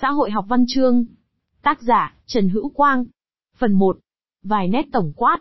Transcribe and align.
Xã 0.00 0.10
hội 0.10 0.30
học 0.30 0.44
văn 0.48 0.64
chương. 0.68 1.04
Tác 1.62 1.82
giả, 1.82 2.14
Trần 2.26 2.48
Hữu 2.48 2.68
Quang. 2.68 3.04
Phần 3.58 3.72
1. 3.72 3.98
Vài 4.42 4.68
nét 4.68 4.86
tổng 4.92 5.12
quát. 5.16 5.38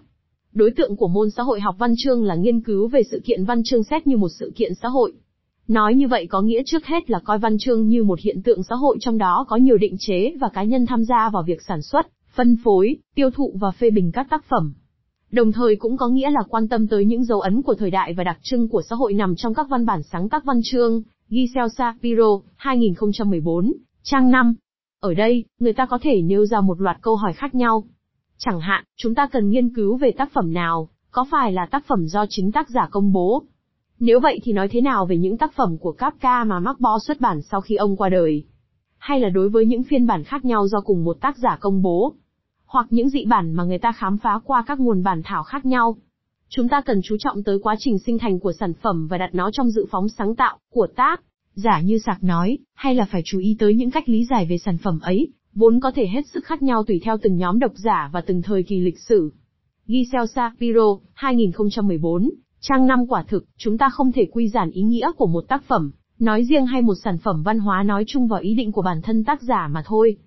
Đối 0.54 0.72
tượng 0.72 0.96
của 0.96 1.08
môn 1.08 1.30
xã 1.30 1.44
hội 1.44 1.60
học 1.62 1.76
văn 1.80 1.94
chương 1.98 2.24
là 2.24 2.36
nghiên 2.36 2.62
cứu 2.62 2.88
về 2.88 3.02
sự 3.12 3.22
kiện 3.26 3.46
văn 3.46 3.64
chương 3.64 3.84
xét 3.84 4.08
như 4.08 4.18
một 4.18 4.30
sự 4.40 4.52
kiện 4.56 4.74
xã 4.82 4.88
hội. 4.88 5.14
Nói 5.68 5.96
như 5.96 6.08
vậy 6.08 6.28
có 6.28 6.42
nghĩa 6.42 6.62
trước 6.66 6.86
hết 6.86 7.10
là 7.10 7.20
coi 7.20 7.40
văn 7.40 7.58
chương 7.58 7.88
như 7.88 8.04
một 8.04 8.20
hiện 8.20 8.42
tượng 8.44 8.64
xã 8.64 8.76
hội 8.76 8.98
trong 9.00 9.18
đó 9.18 9.46
có 9.48 9.56
nhiều 9.56 9.78
định 9.78 9.96
chế 10.00 10.34
và 10.40 10.50
cá 10.54 10.64
nhân 10.64 10.86
tham 10.86 11.04
gia 11.04 11.30
vào 11.30 11.44
việc 11.44 11.62
sản 11.68 11.82
xuất, 11.82 12.08
phân 12.36 12.58
phối, 12.64 12.96
tiêu 13.16 13.30
thụ 13.32 13.54
và 13.60 13.72
phê 13.72 13.90
bình 13.90 14.12
các 14.12 14.28
tác 14.30 14.46
phẩm. 14.50 14.74
Đồng 15.32 15.52
thời 15.52 15.76
cũng 15.76 15.98
có 15.98 16.08
nghĩa 16.08 16.32
là 16.32 16.42
quan 16.50 16.68
tâm 16.68 16.88
tới 16.88 17.06
những 17.06 17.24
dấu 17.24 17.42
ấn 17.42 17.62
của 17.62 17.76
thời 17.76 17.92
đại 17.92 18.14
và 18.14 18.24
đặc 18.24 18.38
trưng 18.42 18.70
của 18.70 18.82
xã 18.90 18.96
hội 18.96 19.14
nằm 19.14 19.36
trong 19.36 19.54
các 19.54 19.68
văn 19.70 19.86
bản 19.86 20.04
sáng 20.04 20.30
tác 20.30 20.46
văn 20.46 20.60
chương, 20.64 21.02
Giselle 21.30 21.70
Shapiro, 21.78 22.40
2014, 22.56 23.74
trang 24.08 24.32
5. 24.32 24.56
Ở 25.00 25.14
đây, 25.14 25.46
người 25.60 25.74
ta 25.74 25.86
có 25.86 25.98
thể 26.02 26.22
nêu 26.22 26.46
ra 26.46 26.62
một 26.62 26.82
loạt 26.82 26.98
câu 27.02 27.16
hỏi 27.16 27.34
khác 27.34 27.56
nhau. 27.56 27.84
Chẳng 28.38 28.60
hạn, 28.60 28.84
chúng 28.98 29.16
ta 29.16 29.28
cần 29.28 29.50
nghiên 29.50 29.76
cứu 29.76 29.98
về 29.98 30.12
tác 30.18 30.32
phẩm 30.34 30.54
nào, 30.54 30.90
có 31.12 31.26
phải 31.32 31.52
là 31.52 31.66
tác 31.66 31.86
phẩm 31.88 32.08
do 32.08 32.26
chính 32.30 32.52
tác 32.52 32.70
giả 32.70 32.88
công 32.92 33.14
bố? 33.14 33.44
Nếu 34.00 34.20
vậy 34.20 34.40
thì 34.44 34.54
nói 34.54 34.68
thế 34.68 34.82
nào 34.82 35.06
về 35.06 35.18
những 35.18 35.38
tác 35.38 35.54
phẩm 35.54 35.78
của 35.78 35.96
Kafka 35.98 36.48
mà 36.48 36.60
Mark 36.60 36.80
Bo 36.80 37.00
xuất 37.00 37.22
bản 37.22 37.42
sau 37.42 37.62
khi 37.62 37.76
ông 37.76 37.96
qua 37.96 38.10
đời? 38.10 38.44
Hay 38.98 39.20
là 39.20 39.30
đối 39.30 39.50
với 39.50 39.66
những 39.66 39.84
phiên 39.84 40.08
bản 40.08 40.24
khác 40.24 40.46
nhau 40.46 40.68
do 40.68 40.82
cùng 40.82 41.04
một 41.04 41.18
tác 41.22 41.38
giả 41.38 41.58
công 41.62 41.82
bố? 41.82 42.14
Hoặc 42.66 42.88
những 42.90 43.10
dị 43.10 43.26
bản 43.26 43.54
mà 43.54 43.64
người 43.64 43.80
ta 43.80 43.92
khám 43.92 44.18
phá 44.18 44.40
qua 44.44 44.64
các 44.68 44.80
nguồn 44.80 45.04
bản 45.04 45.22
thảo 45.26 45.44
khác 45.44 45.66
nhau? 45.66 45.98
Chúng 46.50 46.70
ta 46.70 46.82
cần 46.82 47.00
chú 47.04 47.16
trọng 47.20 47.44
tới 47.44 47.60
quá 47.64 47.76
trình 47.80 48.00
sinh 48.00 48.20
thành 48.20 48.40
của 48.40 48.54
sản 48.60 48.74
phẩm 48.74 49.08
và 49.08 49.18
đặt 49.18 49.30
nó 49.34 49.52
trong 49.52 49.70
dự 49.70 49.86
phóng 49.92 50.10
sáng 50.10 50.36
tạo 50.36 50.58
của 50.70 50.88
tác 50.96 51.22
giả 51.56 51.82
như 51.82 51.98
sạc 51.98 52.24
nói, 52.24 52.58
hay 52.74 52.96
là 52.96 53.06
phải 53.06 53.22
chú 53.26 53.40
ý 53.40 53.56
tới 53.60 53.76
những 53.76 53.92
cách 53.92 54.10
lý 54.10 54.26
giải 54.26 54.46
về 54.46 54.58
sản 54.58 54.78
phẩm 54.78 55.00
ấy, 55.00 55.28
vốn 55.54 55.80
có 55.80 55.92
thể 55.92 56.08
hết 56.08 56.28
sức 56.34 56.46
khác 56.46 56.62
nhau 56.62 56.84
tùy 56.84 57.02
theo 57.04 57.18
từng 57.22 57.38
nhóm 57.38 57.60
độc 57.60 57.72
giả 57.76 58.10
và 58.14 58.22
từng 58.22 58.42
thời 58.42 58.64
kỳ 58.64 58.80
lịch 58.80 59.00
sử. 59.00 59.34
Giselle 59.88 60.26
Shapiro, 60.36 60.98
2014, 61.14 62.30
trang 62.60 62.88
năm 62.88 63.00
quả 63.08 63.24
thực, 63.28 63.46
chúng 63.58 63.78
ta 63.78 63.90
không 63.90 64.12
thể 64.12 64.26
quy 64.32 64.50
giản 64.50 64.72
ý 64.72 64.82
nghĩa 64.82 65.12
của 65.18 65.28
một 65.28 65.42
tác 65.48 65.64
phẩm, 65.64 65.92
nói 66.20 66.44
riêng 66.44 66.66
hay 66.66 66.82
một 66.82 66.96
sản 67.04 67.18
phẩm 67.18 67.44
văn 67.44 67.60
hóa 67.60 67.84
nói 67.84 68.04
chung 68.08 68.28
vào 68.28 68.40
ý 68.40 68.56
định 68.56 68.72
của 68.72 68.82
bản 68.82 69.02
thân 69.02 69.24
tác 69.24 69.42
giả 69.42 69.68
mà 69.68 69.84
thôi. 69.86 70.18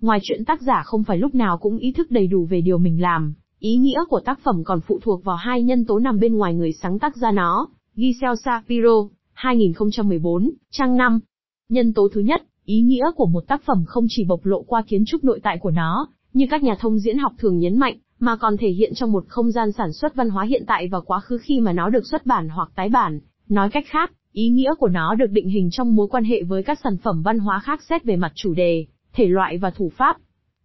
Ngoài 0.00 0.18
chuyện 0.22 0.44
tác 0.44 0.62
giả 0.62 0.82
không 0.84 1.04
phải 1.04 1.18
lúc 1.18 1.34
nào 1.34 1.58
cũng 1.58 1.78
ý 1.78 1.92
thức 1.92 2.10
đầy 2.10 2.26
đủ 2.26 2.44
về 2.44 2.60
điều 2.60 2.78
mình 2.78 3.02
làm, 3.02 3.34
ý 3.58 3.76
nghĩa 3.76 4.04
của 4.08 4.20
tác 4.20 4.40
phẩm 4.42 4.64
còn 4.64 4.80
phụ 4.80 4.98
thuộc 5.02 5.24
vào 5.24 5.36
hai 5.36 5.62
nhân 5.62 5.84
tố 5.84 5.98
nằm 5.98 6.20
bên 6.20 6.36
ngoài 6.36 6.54
người 6.54 6.72
sáng 6.72 6.98
tác 6.98 7.16
ra 7.16 7.30
nó. 7.30 7.68
Giselle 7.96 8.36
Shapiro, 8.44 9.08
2014, 9.44 10.50
trang 10.70 10.96
5. 10.96 11.20
Nhân 11.68 11.92
tố 11.92 12.08
thứ 12.12 12.20
nhất, 12.20 12.42
ý 12.64 12.80
nghĩa 12.80 13.10
của 13.16 13.26
một 13.26 13.44
tác 13.48 13.62
phẩm 13.64 13.84
không 13.86 14.06
chỉ 14.08 14.24
bộc 14.24 14.46
lộ 14.46 14.62
qua 14.62 14.82
kiến 14.86 15.04
trúc 15.06 15.24
nội 15.24 15.40
tại 15.42 15.58
của 15.58 15.70
nó, 15.70 16.08
như 16.32 16.46
các 16.50 16.62
nhà 16.62 16.76
thông 16.80 16.98
diễn 16.98 17.18
học 17.18 17.32
thường 17.38 17.58
nhấn 17.58 17.78
mạnh, 17.78 17.96
mà 18.18 18.36
còn 18.36 18.56
thể 18.56 18.70
hiện 18.70 18.94
trong 18.94 19.12
một 19.12 19.24
không 19.28 19.50
gian 19.50 19.72
sản 19.72 19.92
xuất 19.92 20.14
văn 20.14 20.30
hóa 20.30 20.44
hiện 20.44 20.64
tại 20.66 20.88
và 20.88 21.00
quá 21.00 21.20
khứ 21.20 21.38
khi 21.38 21.60
mà 21.60 21.72
nó 21.72 21.88
được 21.88 22.06
xuất 22.06 22.26
bản 22.26 22.48
hoặc 22.48 22.68
tái 22.74 22.88
bản. 22.88 23.20
Nói 23.48 23.70
cách 23.70 23.84
khác, 23.88 24.12
ý 24.32 24.48
nghĩa 24.48 24.74
của 24.78 24.88
nó 24.88 25.14
được 25.14 25.30
định 25.30 25.48
hình 25.48 25.68
trong 25.70 25.96
mối 25.96 26.08
quan 26.10 26.24
hệ 26.24 26.42
với 26.42 26.62
các 26.62 26.78
sản 26.84 26.96
phẩm 26.96 27.22
văn 27.22 27.38
hóa 27.38 27.60
khác 27.64 27.82
xét 27.88 28.04
về 28.04 28.16
mặt 28.16 28.32
chủ 28.34 28.54
đề, 28.54 28.86
thể 29.12 29.26
loại 29.26 29.58
và 29.58 29.70
thủ 29.70 29.92
pháp. 29.96 30.16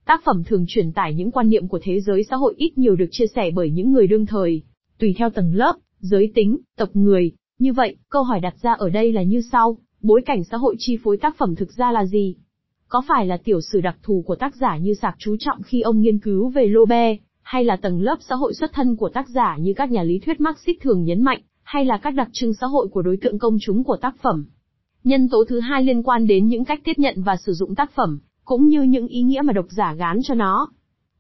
Tác 0.06 0.22
phẩm 0.24 0.44
thường 0.44 0.66
truyền 0.68 0.92
tải 0.92 1.14
những 1.14 1.32
quan 1.32 1.50
niệm 1.50 1.68
của 1.68 1.80
thế 1.84 2.00
giới 2.00 2.24
xã 2.30 2.36
hội 2.36 2.54
ít 2.58 2.78
nhiều 2.78 2.96
được 2.96 3.08
chia 3.12 3.28
sẻ 3.36 3.52
bởi 3.52 3.72
những 3.72 3.92
người 3.92 4.08
đương 4.08 4.26
thời, 4.26 4.62
tùy 5.00 5.16
theo 5.18 5.30
tầng 5.30 5.56
lớp, 5.56 5.76
giới 6.00 6.32
tính, 6.36 6.58
tộc 6.78 6.90
người, 6.94 7.32
như 7.60 7.74
vậy, 7.74 7.96
câu 8.10 8.24
hỏi 8.24 8.40
đặt 8.40 8.54
ra 8.62 8.74
ở 8.74 8.90
đây 8.90 9.12
là 9.12 9.24
như 9.24 9.42
sau, 9.52 9.78
bối 10.02 10.22
cảnh 10.26 10.44
xã 10.44 10.58
hội 10.58 10.76
chi 10.80 10.98
phối 11.04 11.18
tác 11.18 11.38
phẩm 11.38 11.56
thực 11.56 11.72
ra 11.72 11.92
là 11.92 12.06
gì? 12.06 12.36
Có 12.88 13.02
phải 13.08 13.26
là 13.26 13.38
tiểu 13.38 13.62
sử 13.62 13.82
đặc 13.82 13.98
thù 14.04 14.24
của 14.28 14.36
tác 14.36 14.56
giả 14.56 14.78
như 14.78 14.94
sạc 14.94 15.16
chú 15.18 15.36
trọng 15.40 15.62
khi 15.62 15.82
ông 15.82 16.02
nghiên 16.02 16.20
cứu 16.20 16.50
về 16.50 16.68
Lô 16.68 16.86
hay 17.42 17.64
là 17.64 17.76
tầng 17.76 18.02
lớp 18.02 18.18
xã 18.22 18.36
hội 18.36 18.54
xuất 18.54 18.74
thân 18.74 18.96
của 18.96 19.10
tác 19.10 19.30
giả 19.30 19.58
như 19.58 19.74
các 19.76 19.92
nhà 19.92 20.04
lý 20.04 20.20
thuyết 20.20 20.42
Marxist 20.42 20.78
thường 20.82 21.04
nhấn 21.04 21.22
mạnh, 21.22 21.42
hay 21.64 21.86
là 21.86 21.98
các 21.98 22.12
đặc 22.12 22.30
trưng 22.32 22.54
xã 22.54 22.68
hội 22.68 22.88
của 22.88 23.02
đối 23.02 23.18
tượng 23.18 23.40
công 23.40 23.58
chúng 23.62 23.84
của 23.84 23.98
tác 23.98 24.16
phẩm? 24.22 24.46
Nhân 25.04 25.30
tố 25.30 25.44
thứ 25.48 25.60
hai 25.60 25.84
liên 25.84 26.04
quan 26.04 26.28
đến 26.28 26.48
những 26.48 26.66
cách 26.66 26.82
tiếp 26.84 26.94
nhận 26.98 27.24
và 27.24 27.36
sử 27.46 27.54
dụng 27.54 27.76
tác 27.76 27.92
phẩm, 27.92 28.20
cũng 28.46 28.68
như 28.68 28.82
những 28.82 29.08
ý 29.08 29.22
nghĩa 29.22 29.42
mà 29.42 29.54
độc 29.54 29.66
giả 29.70 29.94
gán 29.94 30.20
cho 30.24 30.34
nó. 30.34 30.68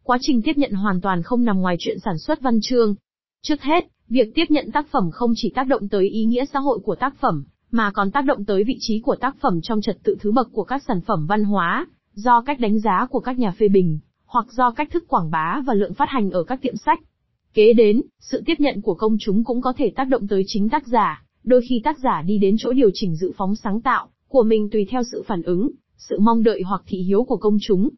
Quá 0.04 0.18
trình 0.22 0.42
tiếp 0.42 0.58
nhận 0.58 0.72
hoàn 0.72 1.02
toàn 1.02 1.24
không 1.24 1.46
nằm 1.46 1.62
ngoài 1.62 1.76
chuyện 1.80 1.98
sản 2.06 2.18
xuất 2.18 2.42
văn 2.42 2.60
chương. 2.62 2.96
Trước 3.42 3.62
hết, 3.62 3.88
Việc 4.10 4.36
tiếp 4.36 4.46
nhận 4.50 4.72
tác 4.72 4.88
phẩm 4.92 5.10
không 5.12 5.32
chỉ 5.36 5.52
tác 5.56 5.68
động 5.68 5.88
tới 5.88 6.10
ý 6.10 6.26
nghĩa 6.26 6.46
xã 6.46 6.60
hội 6.60 6.80
của 6.84 6.96
tác 6.96 7.16
phẩm, 7.20 7.44
mà 7.72 7.92
còn 7.92 8.12
tác 8.12 8.26
động 8.26 8.46
tới 8.46 8.64
vị 8.64 8.78
trí 8.80 9.00
của 9.00 9.16
tác 9.16 9.36
phẩm 9.42 9.60
trong 9.64 9.82
trật 9.82 9.98
tự 10.04 10.16
thứ 10.20 10.32
bậc 10.32 10.50
của 10.52 10.64
các 10.64 10.84
sản 10.88 11.02
phẩm 11.02 11.26
văn 11.30 11.44
hóa, 11.44 11.88
do 12.14 12.42
cách 12.42 12.60
đánh 12.60 12.80
giá 12.80 13.08
của 13.10 13.20
các 13.20 13.40
nhà 13.40 13.52
phê 13.52 13.68
bình, 13.68 14.00
hoặc 14.26 14.46
do 14.52 14.72
cách 14.72 14.90
thức 14.92 15.08
quảng 15.08 15.32
bá 15.32 15.62
và 15.66 15.74
lượng 15.74 15.94
phát 15.94 16.10
hành 16.10 16.32
ở 16.32 16.44
các 16.44 16.62
tiệm 16.62 16.76
sách. 16.76 17.00
Kế 17.54 17.74
đến, 17.74 18.02
sự 18.20 18.44
tiếp 18.46 18.54
nhận 18.60 18.82
của 18.82 18.94
công 18.94 19.18
chúng 19.20 19.44
cũng 19.44 19.62
có 19.62 19.74
thể 19.78 19.92
tác 19.96 20.08
động 20.08 20.28
tới 20.28 20.44
chính 20.48 20.70
tác 20.70 20.88
giả, 20.88 21.24
đôi 21.44 21.62
khi 21.70 21.82
tác 21.84 22.00
giả 22.00 22.22
đi 22.22 22.38
đến 22.38 22.56
chỗ 22.60 22.74
điều 22.74 22.90
chỉnh 22.94 23.16
dự 23.16 23.32
phóng 23.38 23.56
sáng 23.56 23.82
tạo 23.82 24.08
của 24.28 24.44
mình 24.44 24.70
tùy 24.70 24.88
theo 24.90 25.02
sự 25.12 25.24
phản 25.28 25.42
ứng, 25.42 25.72
sự 25.98 26.20
mong 26.20 26.44
đợi 26.44 26.62
hoặc 26.66 26.82
thị 26.88 26.98
hiếu 26.98 27.24
của 27.24 27.38
công 27.38 27.58
chúng. 27.62 27.90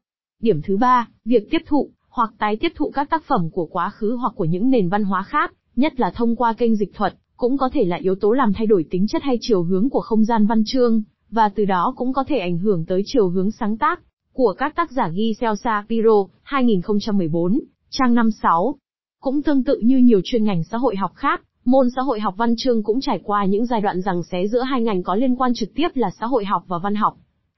Điểm 0.42 0.62
thứ 0.62 0.78
ba, 0.78 1.08
việc 1.26 1.48
tiếp 1.52 1.62
thụ 1.66 1.90
hoặc 2.10 2.34
tái 2.38 2.56
tiếp 2.56 2.72
thụ 2.76 2.92
các 2.92 3.10
tác 3.10 3.24
phẩm 3.24 3.50
của 3.52 3.66
quá 3.66 3.90
khứ 3.90 4.16
hoặc 4.16 4.34
của 4.36 4.46
những 4.46 4.70
nền 4.70 4.90
văn 4.90 5.04
hóa 5.04 5.24
khác, 5.24 5.54
nhất 5.76 6.00
là 6.00 6.12
thông 6.16 6.36
qua 6.36 6.54
kênh 6.54 6.76
dịch 6.76 6.94
thuật, 6.94 7.14
cũng 7.38 7.58
có 7.58 7.70
thể 7.74 7.84
là 7.86 7.98
yếu 7.98 8.16
tố 8.16 8.32
làm 8.32 8.54
thay 8.54 8.68
đổi 8.68 8.86
tính 8.90 9.08
chất 9.08 9.24
hay 9.24 9.38
chiều 9.42 9.64
hướng 9.64 9.90
của 9.90 10.02
không 10.02 10.26
gian 10.26 10.46
văn 10.46 10.64
chương, 10.66 11.04
và 11.32 11.50
từ 11.50 11.66
đó 11.66 11.94
cũng 11.98 12.14
có 12.14 12.24
thể 12.28 12.40
ảnh 12.40 12.58
hưởng 12.58 12.86
tới 12.86 13.02
chiều 13.06 13.30
hướng 13.30 13.52
sáng 13.52 13.78
tác 13.78 14.02
của 14.34 14.54
các 14.58 14.76
tác 14.76 14.92
giả 14.92 15.10
Giselle 15.10 15.82
Piro, 15.90 16.26
2014, 16.44 17.60
trang 17.90 18.14
56. 18.14 18.76
Cũng 19.22 19.42
tương 19.42 19.64
tự 19.64 19.80
như 19.84 19.98
nhiều 19.98 20.22
chuyên 20.24 20.44
ngành 20.44 20.64
xã 20.64 20.78
hội 20.78 20.96
học 20.96 21.12
khác, 21.16 21.42
môn 21.66 21.90
xã 21.96 22.02
hội 22.02 22.20
học 22.20 22.34
văn 22.38 22.54
chương 22.58 22.84
cũng 22.84 23.02
trải 23.02 23.20
qua 23.24 23.46
những 23.46 23.66
giai 23.66 23.82
đoạn 23.82 24.02
rằng 24.02 24.24
xé 24.24 24.48
giữa 24.48 24.62
hai 24.62 24.82
ngành 24.82 25.04
có 25.04 25.16
liên 25.16 25.36
quan 25.36 25.54
trực 25.54 25.70
tiếp 25.76 25.88
là 25.94 26.10
xã 26.20 26.26
hội 26.26 26.46
học 26.46 26.64
và 26.68 26.78
văn 26.78 26.96
học. 26.96 27.18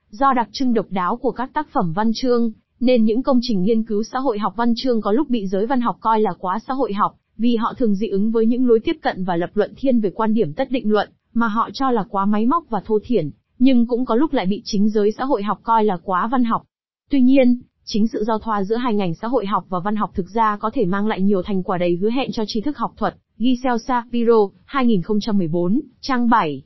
Do 0.10 0.34
đặc 0.34 0.50
trưng 0.52 0.74
độc 0.74 0.86
đáo 0.90 1.18
của 1.18 1.32
các 1.32 1.54
tác 1.54 1.68
phẩm 1.74 1.94
văn 1.94 2.12
chương, 2.16 2.52
nên 2.80 3.04
những 3.04 3.24
công 3.24 3.40
trình 3.42 3.64
nghiên 3.64 3.84
cứu 3.84 4.04
xã 4.04 4.20
hội 4.20 4.40
học 4.40 4.54
văn 4.56 4.74
chương 4.78 5.02
có 5.02 5.12
lúc 5.12 5.30
bị 5.30 5.48
giới 5.48 5.66
văn 5.66 5.82
học 5.82 5.98
coi 6.00 6.22
là 6.22 6.34
quá 6.40 6.60
xã 6.68 6.74
hội 6.74 6.94
học, 6.94 7.16
vì 7.38 7.56
họ 7.56 7.74
thường 7.78 7.96
dị 7.96 8.08
ứng 8.08 8.32
với 8.32 8.46
những 8.46 8.68
lối 8.68 8.80
tiếp 8.80 8.98
cận 9.02 9.24
và 9.24 9.36
lập 9.36 9.50
luận 9.54 9.74
thiên 9.78 10.00
về 10.00 10.10
quan 10.10 10.34
điểm 10.34 10.54
tất 10.54 10.72
định 10.72 10.92
luận, 10.92 11.10
mà 11.34 11.48
họ 11.48 11.70
cho 11.74 11.92
là 11.92 12.04
quá 12.10 12.26
máy 12.26 12.46
móc 12.46 12.70
và 12.70 12.82
thô 12.86 13.00
thiển, 13.04 13.32
nhưng 13.60 13.88
cũng 13.88 14.06
có 14.06 14.16
lúc 14.16 14.34
lại 14.34 14.46
bị 14.46 14.62
chính 14.66 14.90
giới 14.90 15.12
xã 15.12 15.24
hội 15.24 15.44
học 15.44 15.60
coi 15.64 15.84
là 15.84 15.98
quá 16.04 16.28
văn 16.28 16.44
học. 16.44 16.64
Tuy 17.10 17.22
nhiên, 17.22 17.62
chính 17.86 18.08
sự 18.08 18.24
giao 18.28 18.40
thoa 18.40 18.64
giữa 18.64 18.76
hai 18.76 18.96
ngành 18.96 19.14
xã 19.16 19.28
hội 19.28 19.46
học 19.46 19.66
và 19.70 19.80
văn 19.80 19.96
học 19.96 20.12
thực 20.16 20.30
ra 20.30 20.58
có 20.58 20.70
thể 20.74 20.86
mang 20.86 21.08
lại 21.08 21.22
nhiều 21.22 21.42
thành 21.44 21.64
quả 21.64 21.78
đầy 21.78 21.98
hứa 22.02 22.10
hẹn 22.10 22.32
cho 22.32 22.44
tri 22.48 22.62
thức 22.62 22.78
học 22.78 22.94
thuật. 22.98 23.16
Giselle 23.38 23.78
Shapiro, 23.78 24.50
2014, 24.66 25.82
trang 26.02 26.30
7. 26.30 26.64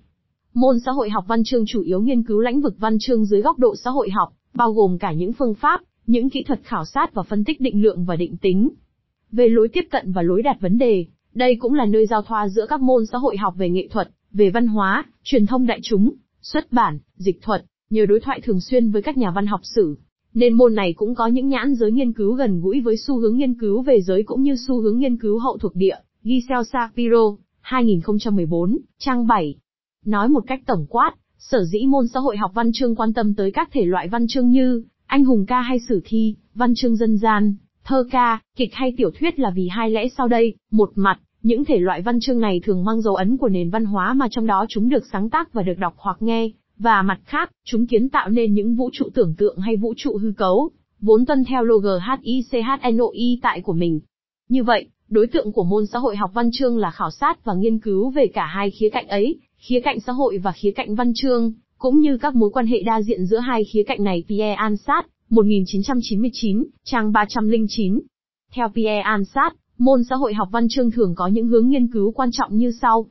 Môn 0.54 0.80
xã 0.86 0.92
hội 0.92 1.10
học 1.10 1.26
văn 1.28 1.44
chương 1.44 1.66
chủ 1.68 1.82
yếu 1.82 2.02
nghiên 2.02 2.24
cứu 2.24 2.40
lĩnh 2.40 2.62
vực 2.62 2.76
văn 2.78 2.98
chương 3.00 3.26
dưới 3.26 3.42
góc 3.42 3.60
độ 3.60 3.76
xã 3.76 3.90
hội 3.90 4.10
học, 4.10 4.34
bao 4.54 4.72
gồm 4.72 4.98
cả 4.98 5.12
những 5.12 5.34
phương 5.34 5.54
pháp, 5.54 5.82
những 6.08 6.30
kỹ 6.30 6.44
thuật 6.44 6.60
khảo 6.64 6.86
sát 6.86 7.14
và 7.14 7.24
phân 7.24 7.44
tích 7.44 7.62
định 7.62 7.82
lượng 7.82 8.06
và 8.06 8.16
định 8.16 8.38
tính, 8.38 8.70
về 9.32 9.50
lối 9.50 9.68
tiếp 9.68 9.88
cận 9.92 10.12
và 10.12 10.22
lối 10.22 10.42
đặt 10.42 10.58
vấn 10.62 10.78
đề, 10.78 11.06
đây 11.34 11.56
cũng 11.60 11.74
là 11.74 11.86
nơi 11.86 12.06
giao 12.06 12.22
thoa 12.22 12.48
giữa 12.48 12.66
các 12.70 12.82
môn 12.82 13.06
xã 13.06 13.18
hội 13.18 13.38
học 13.38 13.54
về 13.58 13.70
nghệ 13.70 13.88
thuật, 13.92 14.10
về 14.32 14.50
văn 14.50 14.68
hóa, 14.68 15.06
truyền 15.24 15.46
thông 15.46 15.66
đại 15.66 15.80
chúng, 15.84 16.14
xuất 16.42 16.72
bản, 16.72 17.00
dịch 17.16 17.42
thuật, 17.42 17.66
nhờ 17.90 18.06
đối 18.06 18.20
thoại 18.20 18.42
thường 18.42 18.62
xuyên 18.62 18.92
với 18.92 19.02
các 19.02 19.18
nhà 19.18 19.32
văn 19.32 19.48
học 19.48 19.60
sử. 19.64 19.96
Nên 20.34 20.54
môn 20.54 20.76
này 20.76 20.94
cũng 20.94 21.16
có 21.16 21.28
những 21.28 21.48
nhãn 21.48 21.76
giới 21.76 21.92
nghiên 21.92 22.14
cứu 22.14 22.34
gần 22.34 22.62
gũi 22.62 22.82
với 22.82 22.98
xu 22.98 23.20
hướng 23.20 23.38
nghiên 23.38 23.54
cứu 23.54 23.82
về 23.82 24.02
giới 24.02 24.24
cũng 24.24 24.44
như 24.44 24.56
xu 24.68 24.82
hướng 24.82 25.00
nghiên 25.00 25.18
cứu 25.18 25.40
hậu 25.40 25.58
thuộc 25.58 25.76
địa, 25.76 25.96
Giselle 26.24 26.64
Shapiro, 26.64 27.36
2014, 27.62 28.78
trang 29.00 29.28
7. 29.28 29.56
Nói 30.06 30.30
một 30.30 30.44
cách 30.48 30.62
tổng 30.66 30.86
quát, 30.90 31.14
sở 31.38 31.64
dĩ 31.64 31.86
môn 31.86 32.08
xã 32.08 32.20
hội 32.20 32.38
học 32.38 32.52
văn 32.54 32.72
chương 32.74 32.96
quan 32.96 33.14
tâm 33.14 33.36
tới 33.36 33.52
các 33.52 33.70
thể 33.72 33.86
loại 33.86 34.08
văn 34.08 34.28
chương 34.28 34.50
như 34.50 34.84
anh 35.06 35.26
hùng 35.26 35.46
ca 35.46 35.62
hay 35.62 35.80
sử 35.80 36.02
thi, 36.06 36.36
văn 36.56 36.74
chương 36.76 36.96
dân 36.96 37.18
gian, 37.18 37.56
Thơ 37.88 38.04
ca, 38.12 38.40
kịch 38.56 38.74
hay 38.74 38.94
tiểu 38.98 39.12
thuyết 39.20 39.40
là 39.40 39.50
vì 39.56 39.68
hai 39.68 39.90
lẽ 39.90 40.08
sau 40.18 40.28
đây, 40.28 40.54
một 40.72 40.92
mặt, 40.96 41.20
những 41.42 41.66
thể 41.66 41.78
loại 41.80 42.02
văn 42.02 42.20
chương 42.20 42.40
này 42.40 42.62
thường 42.64 42.84
mang 42.86 43.02
dấu 43.02 43.16
ấn 43.16 43.38
của 43.38 43.50
nền 43.50 43.70
văn 43.70 43.86
hóa 43.86 44.14
mà 44.14 44.28
trong 44.32 44.48
đó 44.48 44.66
chúng 44.70 44.90
được 44.90 45.04
sáng 45.12 45.30
tác 45.30 45.54
và 45.54 45.64
được 45.64 45.74
đọc 45.78 45.94
hoặc 45.98 46.18
nghe, 46.20 46.50
và 46.78 47.02
mặt 47.02 47.20
khác, 47.26 47.52
chúng 47.66 47.88
kiến 47.88 48.10
tạo 48.10 48.30
nên 48.30 48.54
những 48.54 48.76
vũ 48.76 48.90
trụ 48.94 49.06
tưởng 49.14 49.36
tượng 49.38 49.58
hay 49.58 49.76
vũ 49.76 49.94
trụ 49.98 50.18
hư 50.18 50.32
cấu, 50.38 50.70
vốn 51.02 51.26
tuân 51.26 51.44
theo 51.44 51.64
log 51.64 51.84
HICHNOI 51.84 53.40
tại 53.42 53.62
của 53.62 53.74
mình. 53.74 54.00
Như 54.50 54.64
vậy, 54.64 54.88
đối 55.10 55.28
tượng 55.28 55.52
của 55.52 55.64
môn 55.64 55.86
xã 55.86 56.00
hội 56.00 56.16
học 56.16 56.32
văn 56.34 56.50
chương 56.54 56.78
là 56.78 56.92
khảo 56.92 57.12
sát 57.12 57.46
và 57.46 57.54
nghiên 57.54 57.80
cứu 57.80 58.10
về 58.10 58.28
cả 58.28 58.46
hai 58.46 58.72
khía 58.72 58.90
cạnh 58.90 59.08
ấy, 59.08 59.40
khía 59.58 59.80
cạnh 59.80 60.00
xã 60.00 60.14
hội 60.14 60.38
và 60.38 60.52
khía 60.52 60.72
cạnh 60.72 60.96
văn 60.96 61.12
chương, 61.16 61.54
cũng 61.78 62.00
như 62.00 62.18
các 62.18 62.36
mối 62.36 62.50
quan 62.54 62.68
hệ 62.68 62.82
đa 62.82 63.02
diện 63.02 63.26
giữa 63.26 63.40
hai 63.40 63.64
khía 63.64 63.84
cạnh 63.84 64.04
này. 64.04 64.24
Pierre 64.28 64.54
Ansat, 64.54 65.06
1999, 65.30 66.64
trang 66.84 67.12
309. 67.12 68.00
Theo 68.52 68.68
Pierre 68.76 69.02
Ansat, 69.02 69.54
môn 69.78 70.04
xã 70.04 70.16
hội 70.16 70.34
học 70.34 70.48
văn 70.52 70.68
chương 70.70 70.92
thường 70.92 71.16
có 71.16 71.28
những 71.28 71.48
hướng 71.48 71.70
nghiên 71.70 71.88
cứu 71.88 72.12
quan 72.12 72.30
trọng 72.32 72.58
như 72.58 72.72
sau. 72.72 73.06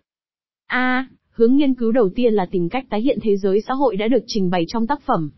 A. 0.67 1.09
Hướng 1.31 1.57
nghiên 1.57 1.75
cứu 1.75 1.93
đầu 1.93 2.09
tiên 2.15 2.35
là 2.35 2.47
tìm 2.51 2.69
cách 2.69 2.87
tái 2.91 3.01
hiện 3.01 3.19
thế 3.23 3.37
giới 3.37 3.61
xã 3.69 3.75
hội 3.75 3.97
đã 3.97 4.09
được 4.09 4.25
trình 4.27 4.51
bày 4.51 4.65
trong 4.69 4.87
tác 4.87 5.01
phẩm. 5.01 5.31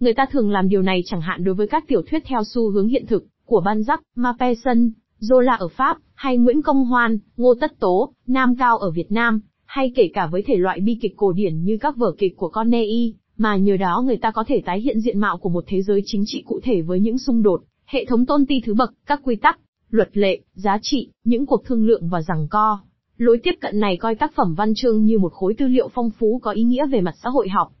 Người 0.00 0.14
ta 0.14 0.26
thường 0.30 0.50
làm 0.50 0.68
điều 0.68 0.82
này 0.82 1.02
chẳng 1.06 1.20
hạn 1.20 1.44
đối 1.44 1.54
với 1.54 1.66
các 1.66 1.84
tiểu 1.88 2.02
thuyết 2.10 2.22
theo 2.26 2.44
xu 2.44 2.70
hướng 2.70 2.88
hiện 2.88 3.06
thực, 3.06 3.24
của 3.44 3.62
Ban 3.64 3.82
Giắc, 3.82 4.02
Mappeson, 4.14 4.90
Zola 5.20 5.56
ở 5.58 5.68
Pháp, 5.68 5.98
hay 6.14 6.38
Nguyễn 6.38 6.62
Công 6.62 6.84
Hoan, 6.84 7.18
Ngô 7.36 7.54
Tất 7.60 7.80
Tố, 7.80 8.12
Nam 8.26 8.56
Cao 8.56 8.78
ở 8.78 8.90
Việt 8.90 9.12
Nam, 9.12 9.40
hay 9.64 9.92
kể 9.96 10.10
cả 10.14 10.26
với 10.26 10.42
thể 10.46 10.56
loại 10.56 10.80
bi 10.80 10.98
kịch 11.00 11.12
cổ 11.16 11.32
điển 11.32 11.64
như 11.64 11.78
các 11.80 11.96
vở 11.96 12.14
kịch 12.18 12.36
của 12.36 12.48
Corneille, 12.48 13.10
mà 13.38 13.56
nhờ 13.56 13.76
đó 13.76 14.02
người 14.06 14.16
ta 14.16 14.30
có 14.30 14.44
thể 14.48 14.62
tái 14.64 14.80
hiện 14.80 15.00
diện 15.00 15.18
mạo 15.18 15.38
của 15.38 15.48
một 15.48 15.64
thế 15.66 15.82
giới 15.82 16.02
chính 16.04 16.22
trị 16.26 16.42
cụ 16.46 16.60
thể 16.62 16.82
với 16.82 17.00
những 17.00 17.18
xung 17.18 17.42
đột, 17.42 17.62
hệ 17.86 18.04
thống 18.04 18.26
tôn 18.26 18.46
ti 18.46 18.60
thứ 18.64 18.74
bậc, 18.74 18.92
các 19.06 19.20
quy 19.24 19.36
tắc, 19.36 19.58
luật 19.90 20.08
lệ, 20.12 20.40
giá 20.54 20.78
trị, 20.82 21.08
những 21.24 21.46
cuộc 21.46 21.64
thương 21.64 21.86
lượng 21.86 22.08
và 22.08 22.22
rằng 22.22 22.46
co. 22.50 22.78
Lối 23.16 23.38
tiếp 23.42 23.54
cận 23.60 23.80
này 23.80 23.96
coi 23.96 24.14
tác 24.14 24.32
phẩm 24.34 24.54
văn 24.54 24.74
chương 24.74 25.04
như 25.04 25.18
một 25.18 25.32
khối 25.32 25.54
tư 25.54 25.66
liệu 25.66 25.88
phong 25.88 26.10
phú 26.18 26.40
có 26.42 26.50
ý 26.50 26.62
nghĩa 26.62 26.86
về 26.86 27.00
mặt 27.00 27.14
xã 27.22 27.30
hội 27.30 27.48
học. 27.48 27.72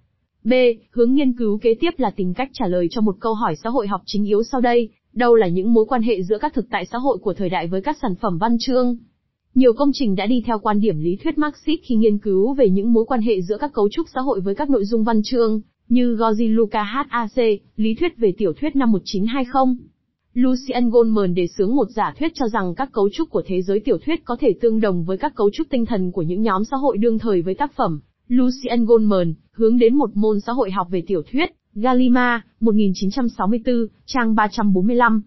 B. 0.44 0.52
Hướng 0.90 1.14
nghiên 1.14 1.32
cứu 1.32 1.58
kế 1.58 1.74
tiếp 1.80 1.90
là 1.96 2.10
tìm 2.10 2.34
cách 2.34 2.50
trả 2.52 2.66
lời 2.66 2.88
cho 2.90 3.00
một 3.00 3.16
câu 3.20 3.34
hỏi 3.34 3.56
xã 3.56 3.70
hội 3.70 3.86
học 3.86 4.02
chính 4.06 4.24
yếu 4.24 4.42
sau 4.42 4.60
đây, 4.60 4.88
đâu 5.12 5.34
là 5.34 5.48
những 5.48 5.72
mối 5.72 5.84
quan 5.88 6.02
hệ 6.02 6.22
giữa 6.22 6.38
các 6.38 6.54
thực 6.54 6.66
tại 6.70 6.86
xã 6.86 6.98
hội 6.98 7.18
của 7.18 7.34
thời 7.34 7.48
đại 7.48 7.66
với 7.66 7.80
các 7.80 7.96
sản 8.02 8.14
phẩm 8.14 8.38
văn 8.38 8.56
chương. 8.60 8.96
Nhiều 9.58 9.72
công 9.72 9.90
trình 9.92 10.16
đã 10.16 10.26
đi 10.26 10.42
theo 10.46 10.58
quan 10.58 10.80
điểm 10.80 10.98
lý 10.98 11.16
thuyết 11.16 11.38
Marxist 11.38 11.80
khi 11.82 11.94
nghiên 11.94 12.18
cứu 12.18 12.54
về 12.54 12.70
những 12.70 12.92
mối 12.92 13.04
quan 13.04 13.20
hệ 13.20 13.42
giữa 13.42 13.56
các 13.60 13.72
cấu 13.72 13.88
trúc 13.88 14.06
xã 14.14 14.20
hội 14.20 14.40
với 14.40 14.54
các 14.54 14.70
nội 14.70 14.84
dung 14.84 15.04
văn 15.04 15.22
chương, 15.22 15.60
như 15.88 16.14
Gorgi 16.14 16.42
Luca 16.48 16.82
HAC, 16.82 17.36
lý 17.76 17.94
thuyết 17.94 18.18
về 18.18 18.32
tiểu 18.38 18.52
thuyết 18.52 18.76
năm 18.76 18.92
1920. 18.92 19.76
Lucian 20.34 20.90
Goldman 20.90 21.34
đề 21.34 21.46
xướng 21.46 21.76
một 21.76 21.90
giả 21.90 22.14
thuyết 22.18 22.32
cho 22.34 22.48
rằng 22.48 22.74
các 22.74 22.92
cấu 22.92 23.08
trúc 23.12 23.30
của 23.30 23.42
thế 23.46 23.62
giới 23.62 23.80
tiểu 23.80 23.98
thuyết 24.06 24.24
có 24.24 24.36
thể 24.40 24.54
tương 24.60 24.80
đồng 24.80 25.04
với 25.04 25.18
các 25.18 25.34
cấu 25.34 25.50
trúc 25.50 25.66
tinh 25.70 25.86
thần 25.86 26.12
của 26.12 26.22
những 26.22 26.42
nhóm 26.42 26.64
xã 26.64 26.76
hội 26.76 26.98
đương 26.98 27.18
thời 27.18 27.42
với 27.42 27.54
tác 27.54 27.72
phẩm. 27.76 28.00
Lucian 28.28 28.84
Goldman, 28.84 29.34
hướng 29.52 29.78
đến 29.78 29.94
một 29.94 30.10
môn 30.14 30.40
xã 30.40 30.52
hội 30.52 30.70
học 30.70 30.86
về 30.90 31.02
tiểu 31.06 31.22
thuyết, 31.32 31.50
Galima, 31.74 32.42
1964, 32.60 33.86
trang 34.06 34.34
345. 34.34 35.22